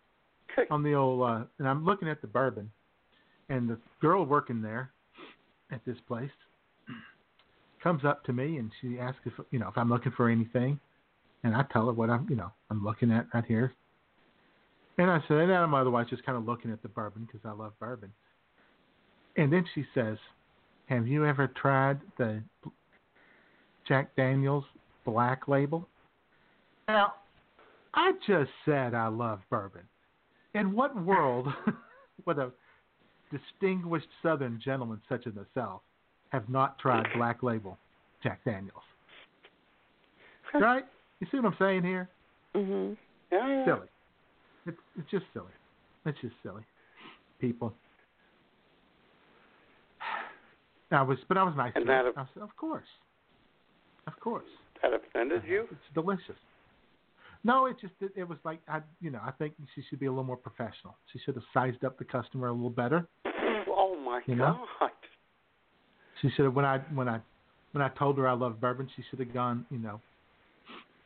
[0.69, 2.71] on the old, uh, and I'm looking at the bourbon,
[3.49, 4.91] and the girl working there
[5.71, 6.31] at this place
[7.81, 10.79] comes up to me and she asks if you know if I'm looking for anything,
[11.43, 13.73] and I tell her what I'm you know I'm looking at right here.
[14.97, 17.51] And I said, and I'm otherwise just kind of looking at the bourbon because I
[17.51, 18.11] love bourbon.
[19.35, 20.17] And then she says,
[20.85, 22.43] "Have you ever tried the
[23.87, 24.65] Jack Daniel's
[25.05, 25.87] Black Label?"
[26.87, 27.13] Now,
[27.93, 29.83] I just said I love bourbon.
[30.53, 31.47] In what world
[32.25, 32.51] would a
[33.31, 35.81] distinguished Southern gentleman such as myself
[36.29, 37.77] have not tried Black Label
[38.21, 38.83] Jack Daniels?
[40.53, 40.85] Right?
[41.19, 42.09] You see what I'm saying here?
[42.55, 42.93] Mm-hmm.
[43.31, 43.65] Yeah, yeah.
[43.65, 43.87] Silly.
[44.67, 45.47] It's it's just silly.
[46.05, 46.61] It's just silly.
[47.39, 47.73] People.
[50.91, 51.71] I was, but I was nice.
[51.75, 52.03] And to her.
[52.13, 52.85] that- I said, of course,
[54.07, 54.45] of course.
[54.81, 55.47] That offended uh-huh.
[55.51, 55.61] you?
[55.71, 56.35] It's delicious.
[57.45, 60.05] No, it just it, it was like I, you know, I think she should be
[60.05, 60.95] a little more professional.
[61.11, 63.07] She should have sized up the customer a little better.
[63.75, 64.65] Oh my You know?
[64.79, 64.91] God.
[66.21, 67.19] She should have when I when I
[67.71, 69.99] when I told her I love bourbon, she should have gone, you know,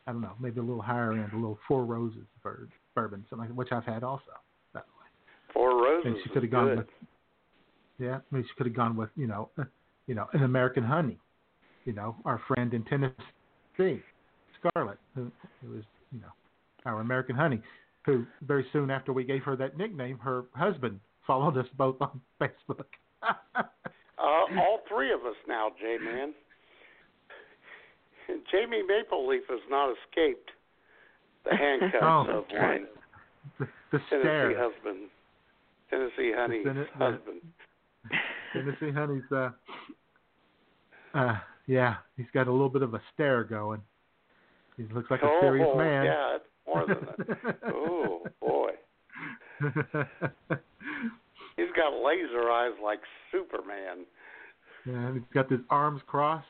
[0.06, 3.48] I don't know, maybe a little higher end, a little Four Roses bourbon, bourbon, something
[3.50, 4.24] like which I've had also.
[4.74, 6.06] By the way, Four roses.
[6.08, 6.78] and she could have gone good.
[6.80, 6.88] with,
[8.00, 9.50] yeah, maybe she could have gone with, you know,
[10.08, 11.18] you know, an American Honey,
[11.88, 14.04] you know, our friend in Tennessee,
[14.60, 15.32] Scarlett, who,
[15.66, 16.28] who is, you know,
[16.86, 17.62] our American Honey,
[18.06, 22.20] who very soon after we gave her that nickname, her husband followed us both on
[22.42, 22.84] Facebook.
[23.24, 23.64] Uh,
[24.20, 26.34] all three of us now, J Man.
[28.52, 30.52] Jamie Maple Leaf has not escaped
[31.50, 32.82] the handcuffs Oh, of right.
[32.82, 32.88] one
[33.60, 34.58] the, the Tennessee stare.
[34.72, 35.10] husband,
[35.90, 37.42] Tennessee Honey's the- husband.
[38.54, 39.50] Tennessee Honey's, uh,
[41.14, 43.82] uh, yeah, he's got a little bit of a stare going.
[44.78, 46.06] He looks like a oh, serious oh, man.
[46.06, 47.58] yeah, it's more than that.
[47.74, 48.70] oh boy,
[51.58, 53.00] he's got laser eyes like
[53.32, 54.06] Superman.
[54.86, 56.46] and he's got his arms crossed.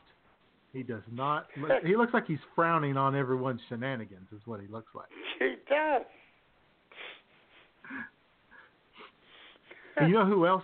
[0.72, 1.46] He does not.
[1.56, 4.28] Look, he looks like he's frowning on everyone's shenanigans.
[4.32, 5.08] Is what he looks like.
[5.38, 6.02] He does.
[10.00, 10.62] You know who else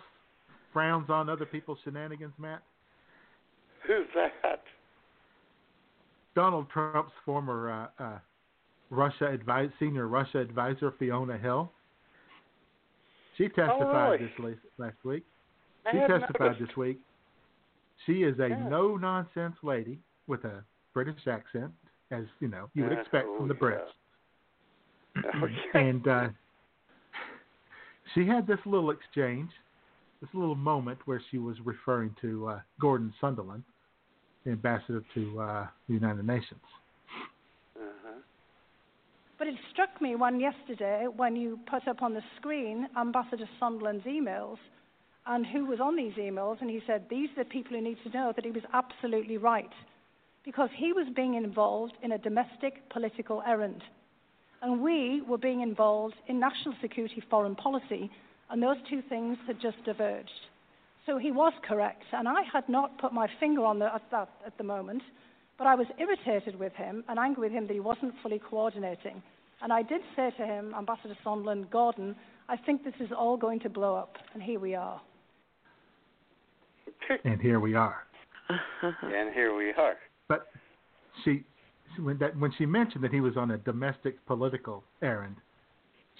[0.72, 2.62] frowns on other people's shenanigans, Matt?
[3.86, 4.62] Who's that?
[6.34, 8.18] Donald Trump's former uh, uh,
[8.90, 11.70] Russia advis- senior Russia advisor Fiona Hill.
[13.36, 14.32] She testified really?
[14.46, 15.24] this la- last week.
[15.86, 16.68] I She testified noticed.
[16.68, 16.98] this week.
[18.06, 18.68] She is a Yeah.
[18.68, 21.72] no nonsense lady with a British accent,
[22.10, 23.80] as you know you would expect oh, from the Brits.
[25.16, 25.62] Oh, yeah.
[25.80, 26.28] and uh,
[28.14, 29.50] she had this little exchange,
[30.20, 33.62] this little moment where she was referring to uh, Gordon Sondland,
[34.44, 36.60] the ambassador to uh, the United Nations.
[37.76, 38.20] Uh-huh.
[39.38, 44.04] But it struck me one yesterday when you put up on the screen Ambassador Sondland's
[44.04, 44.58] emails
[45.26, 47.96] and who was on these emails, and he said, These are the people who need
[48.04, 49.70] to know that he was absolutely right
[50.44, 53.82] because he was being involved in a domestic political errand.
[54.60, 58.10] And we were being involved in national security foreign policy,
[58.50, 60.30] and those two things had just diverged.
[61.06, 64.30] So he was correct, and I had not put my finger on the, at that
[64.46, 65.02] at the moment,
[65.58, 69.22] but I was irritated with him and angry with him that he wasn't fully coordinating.
[69.62, 72.16] And I did say to him, Ambassador Sondland, Gordon,
[72.48, 75.00] I think this is all going to blow up, and here we are.
[77.24, 77.96] And here we are.
[78.82, 79.96] and here we are.
[80.28, 80.48] But
[81.24, 81.44] she
[81.98, 85.36] when that when she mentioned that he was on a domestic political errand,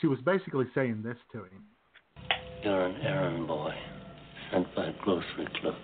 [0.01, 1.65] she was basically saying this to him.
[2.63, 3.75] You're an errand boy
[4.55, 5.79] sent by grocery clerks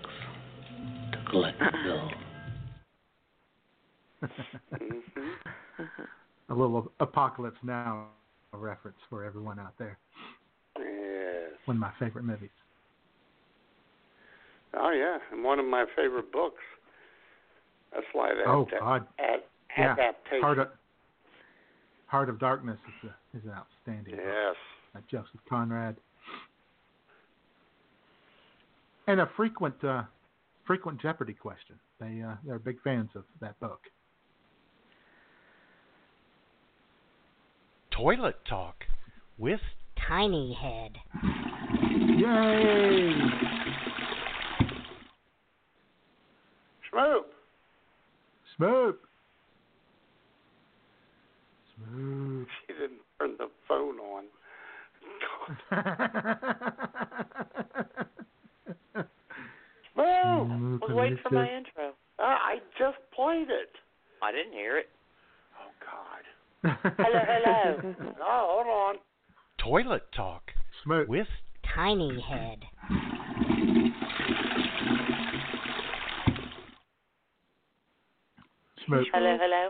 [1.11, 2.09] to collect the uh-huh.
[4.21, 4.29] bill.
[6.49, 8.07] a little apocalypse now
[8.53, 9.97] reference for everyone out there.
[10.77, 11.51] Yes.
[11.65, 12.49] One of my favorite movies.
[14.77, 16.61] Oh yeah, and one of my favorite books.
[17.93, 19.07] A slight Oh adapta- God.
[19.19, 19.43] ad-
[19.77, 19.91] Yeah.
[19.93, 20.41] adaptation.
[20.41, 20.67] Heart of
[22.05, 24.55] Heart of Darkness is a, is an outstanding book yes.
[24.93, 25.97] by Joseph Conrad.
[29.11, 30.03] And a frequent uh,
[30.65, 31.75] frequent Jeopardy question.
[31.99, 33.81] They uh, they're big fans of that book.
[37.91, 38.85] Toilet Talk
[39.37, 39.59] with
[40.07, 40.95] Tiny Head.
[42.19, 43.13] Yay!
[46.89, 47.25] Schmoop.
[48.57, 48.95] Schmoop.
[51.75, 52.45] Schmoop.
[52.65, 54.23] She didn't turn the phone on.
[59.95, 60.79] Whoa!
[60.81, 61.93] was waiting for my intro.
[62.19, 63.71] Uh, I just played it.
[64.21, 64.89] I didn't hear it.
[65.59, 66.21] Oh God.
[66.97, 67.95] Hello, hello.
[68.21, 68.95] oh, hold on.
[69.57, 70.43] Toilet Talk
[70.85, 71.07] Schmoop.
[71.07, 71.27] with
[71.75, 72.59] Tiny Head.
[78.87, 79.03] Schmoop.
[79.13, 79.69] Hello, hello.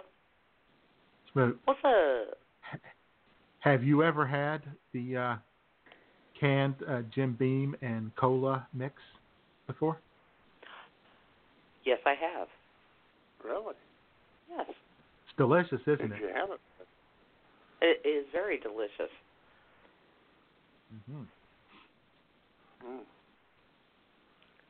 [1.34, 1.56] Schmoop.
[1.66, 2.38] What's up?
[3.60, 5.36] Have you ever had the uh,
[6.40, 8.96] canned uh, Jim Beam and cola mix
[9.68, 10.00] before?
[11.86, 12.48] Yes, I have.
[13.44, 13.76] Really?
[14.50, 14.66] Yes.
[14.70, 16.20] It's delicious, isn't Did it?
[16.22, 16.60] you have it?
[17.82, 19.12] It is very delicious.
[21.08, 21.24] hmm
[22.84, 23.02] Mm.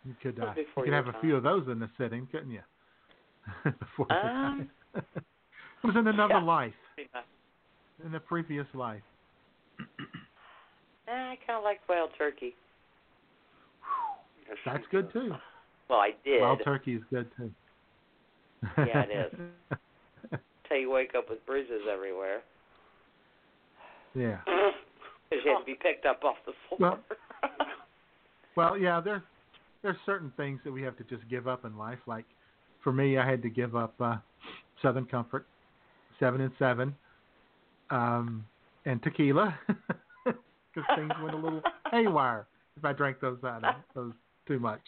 [0.06, 2.52] You could uh, you could your have a few of those in the sitting, couldn't
[2.52, 2.60] you?
[3.64, 4.70] before your Um, time.
[4.96, 5.04] it
[5.84, 6.44] was in another yeah.
[6.44, 7.10] life, Pretty
[8.06, 9.02] in a previous life.
[11.08, 12.54] I kind of like wild turkey.
[14.48, 15.20] Yes, That's good do.
[15.20, 15.36] too.
[15.92, 16.42] Well, I did.
[16.42, 17.52] Wild turkey is good too.
[18.78, 19.80] Yeah, it is.
[20.68, 22.42] Till you wake up with bruises everywhere
[24.16, 24.40] yeah.
[25.30, 26.80] because you had to be picked up off the floor.
[26.80, 27.00] Well,
[28.56, 29.22] Well, yeah, there's
[29.82, 32.00] there's certain things that we have to just give up in life.
[32.06, 32.26] Like
[32.84, 34.18] for me, I had to give up uh,
[34.82, 35.46] Southern Comfort,
[36.20, 36.96] seven and seven,
[37.90, 38.46] um,
[38.86, 39.58] and tequila
[40.26, 41.62] because things went a little
[41.92, 42.46] haywire
[42.78, 44.14] if I drank those out of those
[44.48, 44.82] too much.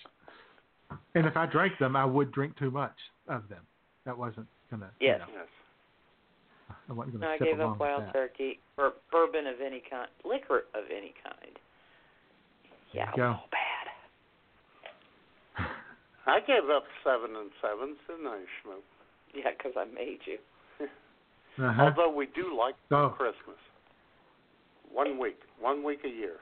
[1.16, 2.96] And if I drank them, I would drink too much
[3.28, 3.62] of them.
[4.06, 4.90] That wasn't gonna.
[5.00, 5.22] yes.
[5.28, 5.48] You know, Yes.
[6.90, 10.84] I wasn't gonna I gave up wild turkey or bourbon of any kind, liquor of
[10.96, 11.58] any kind.
[12.92, 13.32] Yeah, There go.
[13.32, 13.88] all bad.
[16.28, 18.82] I gave up seven and sevens, didn't I, Schmoop?
[19.36, 20.38] Yeah, because I made you.
[21.60, 21.84] Uh-huh.
[21.96, 23.10] Although we do like Oh.
[23.16, 23.58] Christmas.
[24.92, 26.38] One week, one week a year.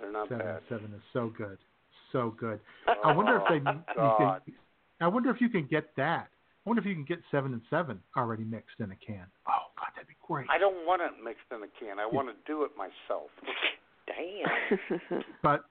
[0.00, 0.60] They're not Seven bad.
[0.70, 1.58] seven is so good,
[2.16, 2.60] so good.
[3.04, 3.70] I wonder if they.
[3.70, 4.54] Oh, You can,
[5.00, 6.28] I wonder if you can get that.
[6.64, 9.26] I wonder if you can get seven and seven already mixed in a can.
[9.46, 10.46] Oh God, that'd be great.
[10.50, 11.98] I don't want it mixed in a can.
[11.98, 13.30] I want to do it myself.
[14.06, 15.22] Damn.
[15.42, 15.64] But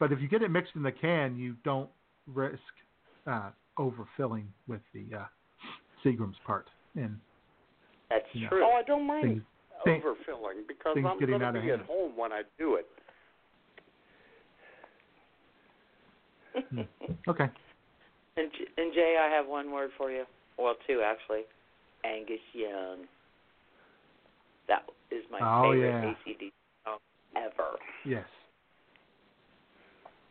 [0.00, 1.88] but if you get it mixed in the can, you don't
[2.26, 2.60] risk
[3.26, 5.24] uh, overfilling with the uh,
[6.04, 7.18] Seagram's part and
[8.10, 8.48] That's Yeah.
[8.48, 8.64] true.
[8.64, 9.42] Oh, I don't mind things.
[9.84, 11.88] things- overfilling because things I'm getting going out to of be at hand.
[11.88, 12.86] home when I do it.
[12.86, 12.94] hmm.
[17.28, 17.50] okay.
[18.36, 20.24] And, and Jay, I have one word for you.
[20.58, 21.42] Well, two actually.
[22.04, 22.98] Angus Young.
[24.68, 26.32] That is my Oh, favorite yeah.
[26.32, 26.52] ACD
[26.84, 26.98] song
[27.36, 27.78] ever.
[28.04, 28.24] Yes.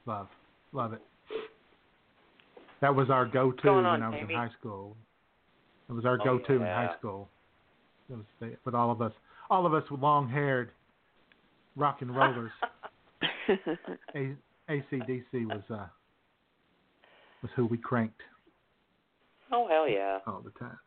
[0.06, 0.28] Love,
[0.72, 1.02] love it.
[2.82, 4.34] That was our go-to going when I was Amy?
[4.34, 4.96] in high school.
[5.90, 7.28] It was our Oh, go-to in high school.
[8.10, 9.12] It was the, with all of us,
[9.50, 10.72] all of us with long-haired
[11.76, 12.52] rock and rollers.
[14.16, 14.36] A,
[14.70, 15.88] ACDC was uh,
[17.42, 18.22] was who we cranked
[19.52, 20.20] Oh hell yeah.
[20.28, 20.78] all the time.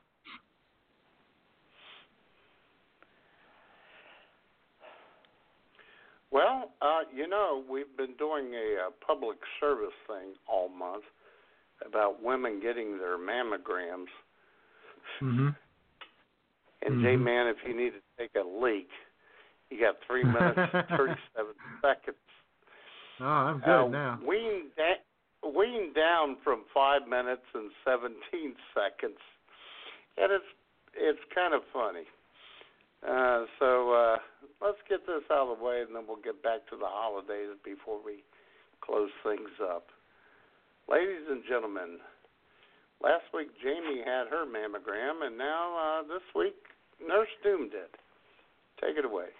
[6.31, 11.05] Well, uh, you know, we've been doing a, uh public service thing all month
[11.85, 14.07] about women getting their mammograms.
[15.23, 15.49] Mm-hmm.
[16.83, 17.23] And J Mhm.
[17.23, 18.89] Man, if you need to take a leak,
[19.71, 22.17] you got three minutes and thirty-seven seconds.
[23.21, 24.19] Oh, I'm good uh, now.
[24.27, 25.03] Weaned, da-
[25.45, 29.21] weaned down from five minutes and seventeen seconds,
[30.17, 30.51] and it's
[30.95, 32.07] it's kind of funny.
[33.01, 34.17] Uh, so uh,
[34.61, 37.57] let's get this out of the way, and then we'll get back to the holidays
[37.65, 38.23] before we
[38.85, 39.89] close things up.
[40.85, 41.97] Ladies and gentlemen,
[43.03, 46.57] Last week, Jamie had her mammogram, and now uh, this week,
[47.01, 47.89] Nurse Doom did.
[48.77, 49.33] Take it away.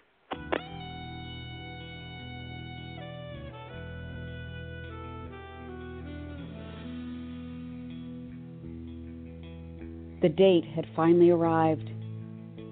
[10.21, 11.89] The date had finally arrived.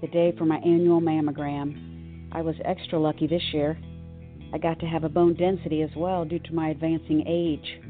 [0.01, 2.27] The day for my annual mammogram.
[2.31, 3.75] I was extra lucky this year.
[4.53, 7.81] I got to have a bone density as well due to my advancing age.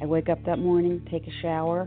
[0.00, 1.86] I wake up that morning, take a shower,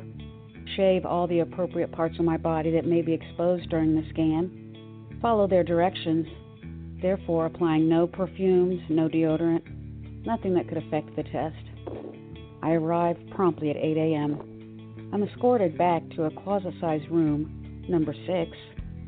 [0.75, 5.17] shave all the appropriate parts of my body that may be exposed during the scan,
[5.19, 6.27] follow their directions,
[7.01, 9.63] therefore applying no perfumes, no deodorant,
[10.23, 11.55] nothing that could affect the test.
[12.61, 14.56] I arrive promptly at 8 a.m.
[15.13, 18.51] I'm escorted back to a closet sized room, number six.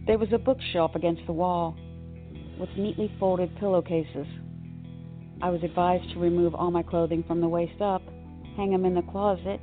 [0.07, 1.75] There was a bookshelf against the wall
[2.57, 4.25] with neatly folded pillowcases.
[5.41, 8.01] I was advised to remove all my clothing from the waist up,
[8.55, 9.59] hang them in the closet,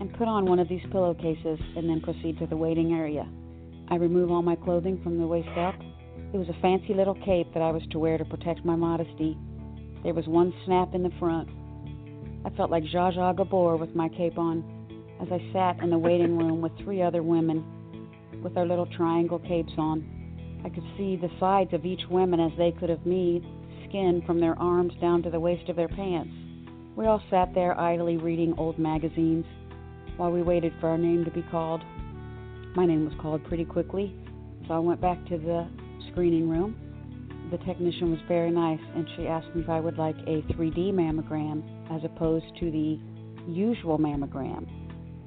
[0.00, 3.28] and put on one of these pillowcases and then proceed to the waiting area.
[3.88, 5.74] I remove all my clothing from the waist up.
[6.32, 9.36] It was a fancy little cape that I was to wear to protect my modesty.
[10.04, 11.48] There was one snap in the front.
[12.44, 14.73] I felt like Zsa Zsa Gabor with my cape on
[15.20, 17.64] as I sat in the waiting room with three other women
[18.42, 20.04] with their little triangle capes on.
[20.64, 23.42] I could see the sides of each woman as they could have me,
[23.88, 26.32] skin from their arms down to the waist of their pants.
[26.96, 29.44] We all sat there idly reading old magazines
[30.16, 31.82] while we waited for our name to be called.
[32.76, 34.14] My name was called pretty quickly,
[34.66, 35.66] so I went back to the
[36.10, 36.76] screening room.
[37.50, 40.92] The technician was very nice, and she asked me if I would like a 3D
[40.92, 42.98] mammogram as opposed to the
[43.48, 44.66] usual mammogram.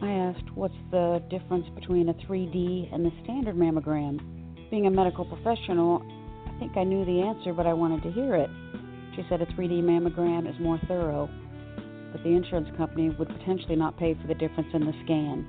[0.01, 4.19] I asked, What's the difference between a 3D and the standard mammogram?
[4.69, 6.05] Being a medical professional,
[6.45, 8.49] I think I knew the answer, but I wanted to hear it.
[9.15, 11.27] She said a 3D mammogram is more thorough,
[12.11, 15.47] but the insurance company would potentially not pay for the difference in the scan.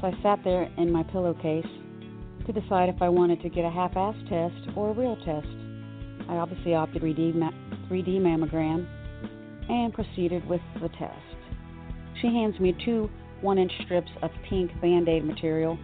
[0.00, 1.66] So I sat there in my pillowcase
[2.46, 5.48] to decide if I wanted to get a half ass test or a real test.
[6.30, 7.50] I obviously opted 3D, ma-
[7.90, 8.86] 3D mammogram
[9.68, 11.36] and proceeded with the test.
[12.22, 13.10] She hands me two
[13.40, 15.78] one inch strips of pink band aid material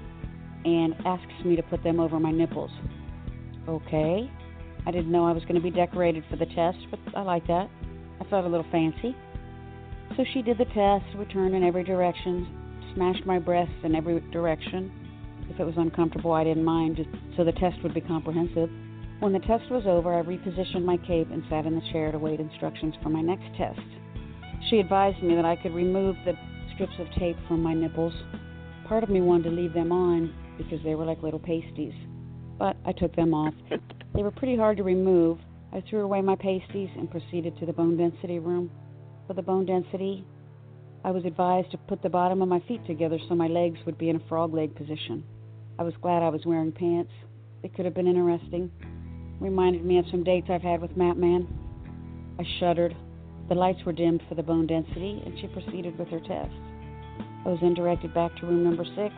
[0.65, 2.70] and asks me to put them over my nipples.
[3.69, 4.31] Okay.
[4.87, 7.47] I didn't know I was going to be decorated for the test, but I like
[7.47, 7.69] that.
[8.20, 9.16] I felt a little fancy.
[10.16, 12.47] So she did the test, we turned in every direction,
[12.95, 14.93] smashed my breasts in every direction.
[15.49, 18.69] If it was uncomfortable, I didn't mind, just so the test would be comprehensive.
[19.20, 22.19] When the test was over, I repositioned my cape and sat in the chair to
[22.19, 23.81] wait instructions for my next test.
[24.69, 26.35] She advised me that I could remove the
[26.83, 28.13] strips of tape from my nipples.
[28.89, 31.93] Part of me wanted to leave them on because they were like little pasties,
[32.59, 33.55] but I took them off.
[34.15, 35.39] They were pretty hard to remove.
[35.73, 38.71] I threw away my pasties and proceeded to the bone density room.
[39.27, 40.23] For the bone density,
[41.03, 43.97] I was advised to put the bottom of my feet together so my legs would
[43.97, 45.25] be in a frog leg position.
[45.79, 47.11] I was glad I was wearing pants.
[47.63, 48.71] It could have been interesting.
[49.41, 51.49] Reminded me of some dates I've had with Matt Man.
[52.39, 52.95] I shuddered.
[53.49, 56.72] The lights were dimmed for the bone density, and she proceeded with her test.
[57.44, 59.14] I was then directed back to room number six,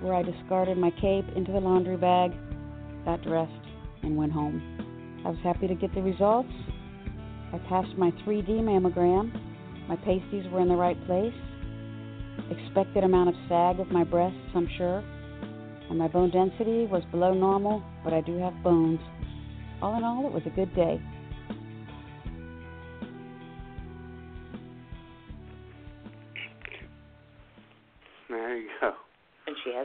[0.00, 2.32] where I discarded my cape into the laundry bag,
[3.04, 3.52] got dressed,
[4.02, 5.22] and went home.
[5.24, 6.52] I was happy to get the results.
[7.52, 9.32] I passed my 3D mammogram.
[9.88, 11.34] My pasties were in the right place.
[12.50, 15.04] Expected amount of sag of my breasts, I'm sure.
[15.90, 19.00] And my bone density was below normal, but I do have bones.
[19.82, 21.00] All in all, it was a good day.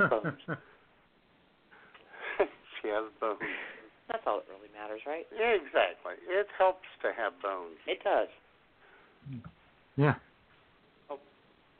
[0.09, 0.41] Bones.
[2.81, 3.39] she has bones.
[4.09, 5.25] That's all that really matters, right?
[5.35, 6.13] Yeah, exactly.
[6.29, 7.75] It helps to have bones.
[7.87, 8.29] It does.
[9.97, 10.15] Yeah.
[11.09, 11.19] Oh.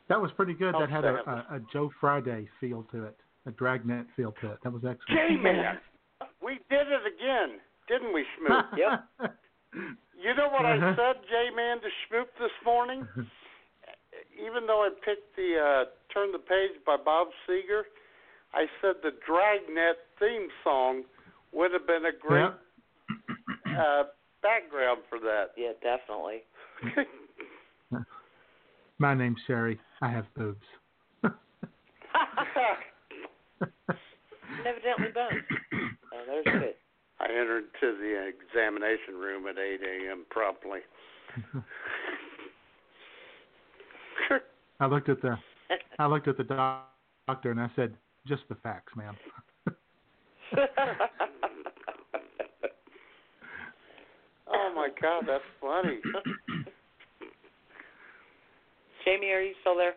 [0.09, 0.75] That was pretty good.
[0.79, 4.57] That had a, a, a Joe Friday feel to it, a dragnet feel to it.
[4.63, 5.07] That was excellent.
[5.29, 5.77] J-Man,
[6.43, 8.63] we did it again, didn't we, Schmoop?
[8.77, 9.07] yep.
[10.19, 10.85] You know what Uh-huh.
[10.91, 13.07] I said, J-Man, to Schmoop this morning?
[14.35, 17.83] Even though I picked the uh, Turn the Page by Bob Seger,
[18.53, 21.03] I said the Dragnet theme song
[21.53, 22.51] would have been a great
[23.77, 24.03] uh,
[24.41, 25.51] background for that.
[25.57, 26.43] Yeah, definitely.
[28.99, 29.79] My name's Sherry.
[30.01, 30.65] I have boobs.
[34.65, 35.33] Evidently both.
[36.13, 36.73] Oh, there's good.
[37.19, 40.25] I entered to the examination room at 8 a.m.
[40.29, 40.79] promptly.
[44.79, 45.37] I looked at the
[45.99, 46.85] I looked at the doc-
[47.27, 49.15] doctor and I said, "Just the facts, man.
[54.47, 55.99] oh my God, that's funny.
[59.05, 59.95] Jamie, are you still there?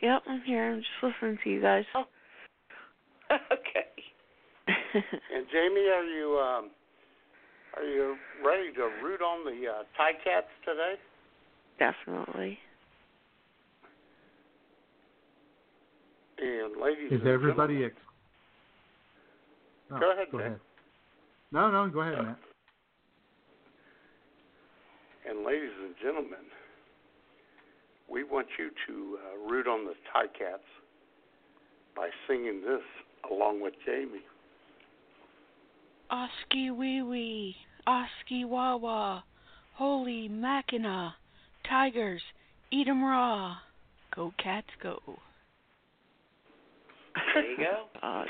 [0.00, 0.72] Yep, I'm here.
[0.72, 1.84] I'm just listening to you guys.
[1.94, 2.04] Oh.
[3.52, 3.88] okay.
[4.94, 6.70] and Jamie, are you um,
[7.76, 10.94] are you ready to root on the uh, Tie Cats today?
[11.78, 12.58] Definitely.
[16.40, 17.74] And ladies, Is and everybody?
[17.74, 18.04] gentlemen- Ex-
[19.90, 20.44] Oh, Go ahead, Go Jay.
[20.44, 20.60] ahead.
[21.50, 22.38] No, no, go ahead, Matt.
[25.26, 26.44] And ladies and gentlemen,
[28.06, 30.62] we want you to uh, root on the Tie Cats
[31.96, 32.82] by singing this
[33.30, 34.20] along with Jamie.
[36.10, 37.56] Oski wee wee,
[37.86, 39.24] Oski wawa,
[39.74, 41.12] holy Mackinaw,
[41.68, 42.22] tigers,
[42.70, 43.56] eat 'em raw.
[44.14, 45.00] Go cats go.
[47.42, 47.84] There you go.
[48.00, 48.26] God.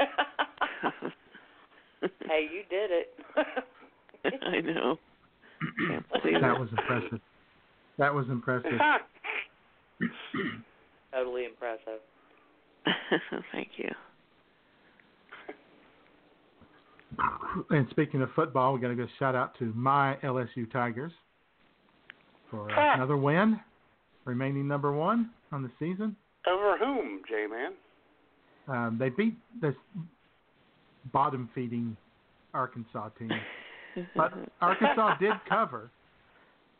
[2.28, 3.14] hey, you did it.
[4.42, 4.98] I know.
[5.88, 6.60] Can't believe That it.
[6.60, 7.20] was impressive.
[7.98, 8.72] That was impressive.
[11.12, 12.00] totally impressive.
[13.52, 13.90] Thank you.
[17.70, 21.12] And speaking of football, we're going to go shout out to my LSU Tigers
[22.50, 23.60] for another win,
[24.24, 26.16] remaining number one on the season.
[26.46, 27.72] Over whom, J Man?
[28.66, 29.74] Um, they beat this
[31.12, 31.96] bottom feeding
[32.54, 33.30] Arkansas team,
[34.16, 35.90] but Arkansas did cover.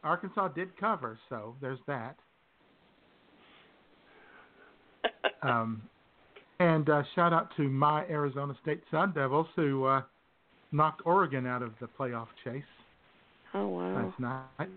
[0.03, 2.17] Arkansas did cover, so there's that.
[5.43, 5.83] Um,
[6.61, 10.03] and uh, shout out to my Arizona State Sun Devils who uh,
[10.73, 12.63] knocked Oregon out of the playoff chase
[13.55, 14.13] Oh wow.
[14.19, 14.21] last
[14.59, 14.69] night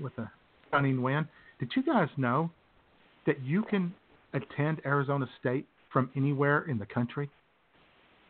[0.00, 0.30] with a
[0.68, 1.26] stunning win.
[1.58, 2.50] Did you guys know
[3.26, 3.94] that you can
[4.32, 7.30] attend Arizona State from anywhere in the country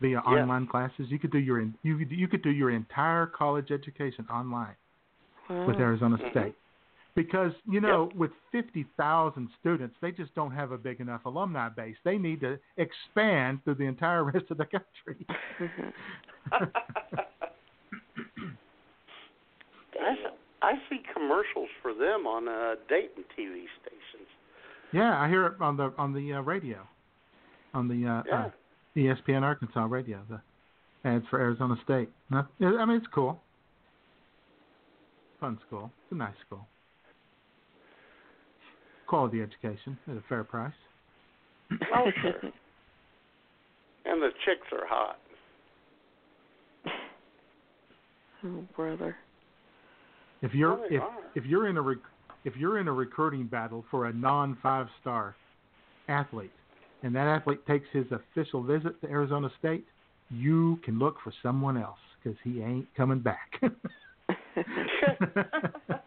[0.00, 0.26] via Yes.
[0.26, 1.10] online classes?
[1.10, 4.76] You could do your in, you could, you could do your entire college education online
[5.66, 5.80] with Wow.
[5.80, 6.30] Arizona Mhm.
[6.30, 6.54] State.
[7.16, 11.96] Because, you know, with 50,000 students, they just don't have a big enough alumni base.
[12.04, 15.26] They need to expand through the entire rest of the country.
[20.60, 24.28] I see commercials for them on uh, Dayton TV stations.
[24.93, 26.78] Yeah, I hear it on the on the uh, radio,
[27.74, 28.51] on the uh, uh,
[28.97, 30.40] ESPN Arkansas radio, the
[31.09, 32.09] ads for Arizona State.
[32.31, 33.40] I mean, it's cool.
[35.40, 35.90] Fun school.
[36.05, 36.66] It's a nice school.
[39.06, 40.73] Quality education at a fair price.
[41.94, 42.51] Oh, sure.
[44.05, 45.19] and the chicks are hot.
[48.44, 49.16] Oh brother.
[50.43, 51.02] If you're if
[51.35, 51.98] if you're in a rec-
[52.48, 55.36] if you're in a recruiting battle for a non five star
[56.08, 56.52] athlete,
[57.02, 59.84] and that athlete takes his official visit to Arizona State,
[60.30, 63.60] you can look for someone else because he ain't coming back.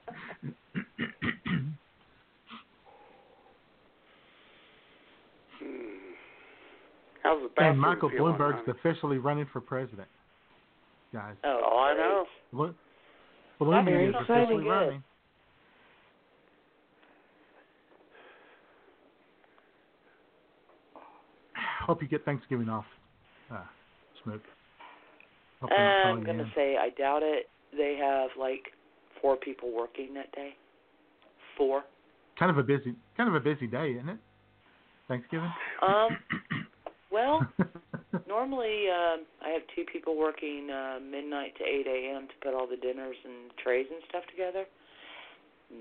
[7.23, 8.77] How's the and Michael feeling, Bloomberg's honey?
[8.79, 10.07] officially running for president,
[11.13, 11.35] guys.
[11.43, 12.25] Oh, Oh, I know.
[12.51, 12.75] Blo-
[13.61, 14.69] Bloomberg is officially Good.
[14.69, 15.03] running.
[21.81, 22.85] Hope you get Thanksgiving off,
[23.51, 23.57] uh,
[24.25, 24.41] Schmoop.
[25.61, 27.49] Hope they don't call I'm gonna say I doubt it.
[27.75, 28.63] They have like
[29.21, 30.55] four people working that day.
[31.57, 31.83] Four.
[32.39, 34.17] kind of a busy kind of a busy day, isn't it?
[35.07, 35.51] Thanksgiving.
[35.81, 36.17] Um.
[37.11, 37.45] Well,
[38.27, 42.27] normally um, I have two people working uh, midnight to 8 a.m.
[42.27, 44.63] to put all the dinners and trays and stuff together.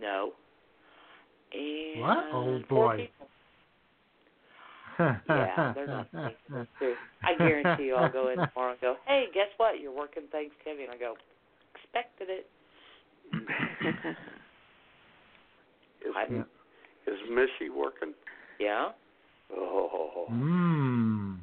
[0.00, 0.32] No.
[1.52, 2.18] And What?
[2.32, 2.96] Oh boy.
[2.96, 3.28] people.
[5.28, 6.94] Yeah, they're not taking too.
[7.22, 9.80] I guarantee you, I'll go in tomorrow and go, "Hey, guess what?
[9.80, 11.14] You're working Thanksgiving." I go,
[11.74, 12.46] "Expected it."
[16.02, 16.42] Is, Yeah.
[17.06, 18.14] is Missy working?
[18.58, 18.88] Yeah.
[19.54, 20.26] Oh.
[20.30, 21.36] Mmm.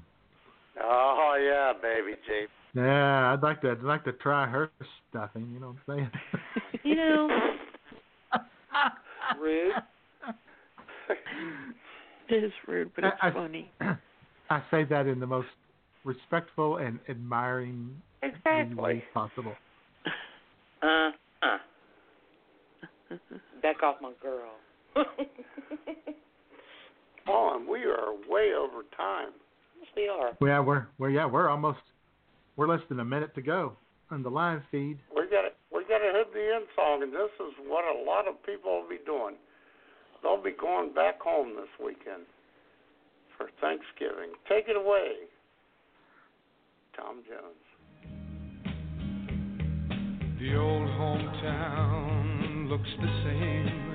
[0.82, 2.48] Oh yeah, baby J.
[2.74, 3.72] Yeah, I'd like to.
[3.72, 4.70] I'd like to try her
[5.10, 5.50] stuffing.
[5.54, 6.82] You know what I'm saying?
[6.84, 7.30] You know,
[9.40, 9.74] rude.
[12.36, 13.72] It is rude, but it's I- I- funny.
[14.50, 15.48] I say that in the most
[16.06, 18.76] respectful and admiring Exactly.
[18.76, 19.54] way possible.
[20.84, 21.10] Uh,
[21.42, 21.58] uh.
[23.64, 24.52] Back off my girl.
[27.28, 29.30] And we are way over time.
[29.80, 30.38] yes, we are.
[30.40, 31.80] Yeah, we're we're yeah we're almost
[32.56, 33.74] we're less than a minute to go
[34.12, 35.00] on the live feed.
[35.16, 38.04] We got to we got to hit the end song, and this is what a
[38.06, 39.36] lot of people will be doing.
[40.22, 42.26] They'll be going back home this weekend
[43.38, 44.32] for Thanksgiving.
[44.50, 45.30] Take it away,
[46.96, 47.64] Tom Jones.
[50.40, 53.88] The old hometown looks the same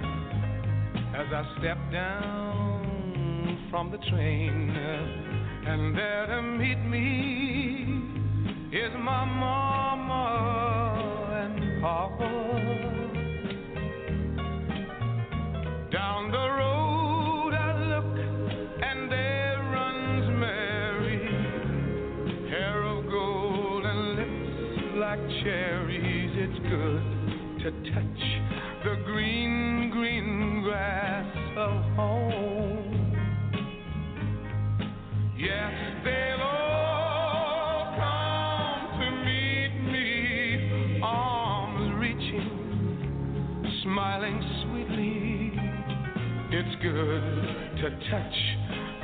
[1.14, 4.70] as I step down from the train.
[5.64, 7.86] And there to meet me
[8.76, 10.24] is my mama
[11.44, 12.91] and papa.
[46.82, 47.22] Good
[47.76, 48.36] to touch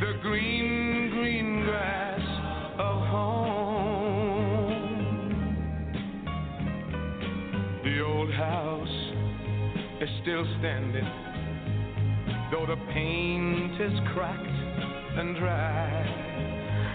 [0.01, 2.21] the green, green grass
[2.77, 4.75] of home.
[7.85, 9.13] The old house
[10.01, 11.09] is still standing,
[12.51, 14.45] though the paint is cracked
[15.19, 16.05] and dry.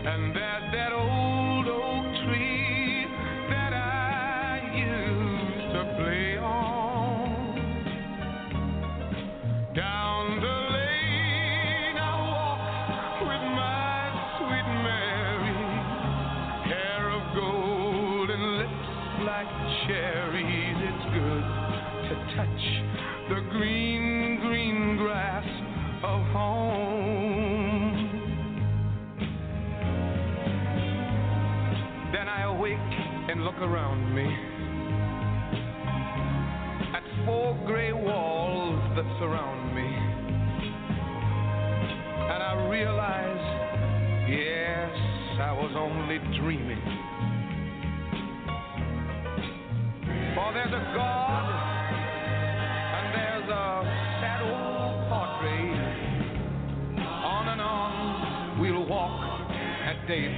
[0.06, 3.08] And there's that old oak tree
[3.50, 6.74] that I used to play on.
[9.74, 10.03] Down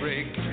[0.01, 0.44] at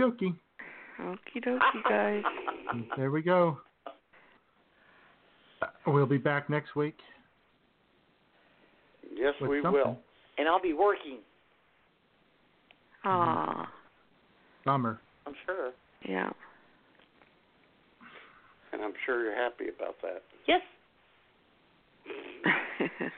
[0.00, 0.34] dokie.
[1.00, 2.22] Okie dokie, guys.
[2.96, 3.58] There we go.
[5.86, 6.96] We'll be back next week.
[9.14, 9.72] Yes, we something.
[9.72, 9.98] will.
[10.38, 11.18] And I'll be working.
[13.04, 13.68] Ah.
[14.64, 15.00] Summer.
[15.26, 15.72] I'm sure.
[16.08, 16.30] yeah.
[18.72, 20.22] And I'm sure you're happy about that.
[20.46, 20.60] Yes.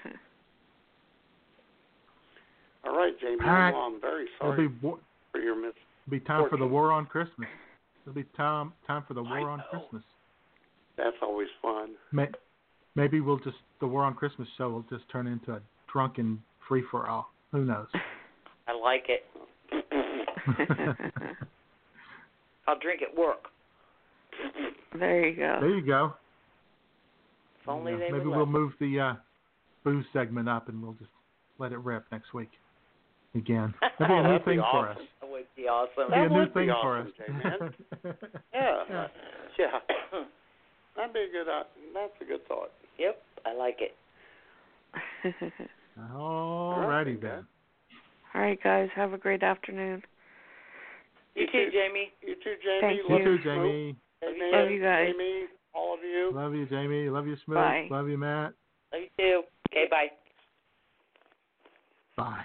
[2.85, 3.37] All right, Jamie.
[3.45, 3.71] All right.
[3.73, 4.97] Well, I'm very It'll sorry be wa-
[5.31, 5.61] for your
[6.07, 6.21] miss.
[6.21, 7.49] be time for the war on Christmas.
[8.03, 9.65] It'll be time time for the war I on know.
[9.71, 10.03] Christmas.
[10.97, 11.91] That's always fun.
[12.13, 12.29] May,
[12.95, 15.61] maybe we'll just the war on Christmas show will just turn into a
[15.93, 17.33] drunken free for all.
[17.53, 17.87] Who knows?
[18.69, 19.25] I like it.
[22.67, 23.49] I'll drink at work.
[24.99, 25.59] there you go.
[25.61, 26.15] there you go.
[27.63, 29.15] If only Yeah, they maybe we'll let move the uh,
[29.85, 31.11] booze segment up and we'll just
[31.59, 32.51] let it rip next week
[33.35, 33.75] again.
[33.99, 35.03] That'd be a new That'd be thing for awesome.
[35.03, 35.09] us.
[35.21, 36.11] That would be awesome.
[36.11, 37.15] That'd be a new would be thing for awesome, us.
[37.27, 37.75] J-Man.
[38.55, 38.83] Yeah.
[38.89, 39.07] Yeah.
[39.59, 39.79] Yeah.
[40.97, 41.49] That'd be a good.
[41.49, 41.63] Uh,
[41.95, 42.71] that's a good thought.
[42.99, 43.95] Yep, I like it.
[46.13, 47.47] Alrighty then.
[48.35, 48.89] All right, guys.
[48.95, 50.03] Have a great afternoon.
[51.35, 52.13] You too, Jamie.
[52.21, 52.81] You too, Jamie.
[52.81, 53.25] Thank You you.
[53.25, 53.97] too, Jamie.
[54.23, 54.53] Amen.
[54.53, 55.09] Love you guys.
[55.13, 55.45] Jamie,
[55.75, 56.31] all of you.
[56.35, 57.09] Love you, Jamie.
[57.09, 57.57] Love you, Smooth.
[57.57, 57.89] Bye.
[57.91, 58.53] Love you, Matt.
[58.93, 59.43] Love you too.
[59.71, 60.09] Okay, bye.
[62.17, 62.45] Bye.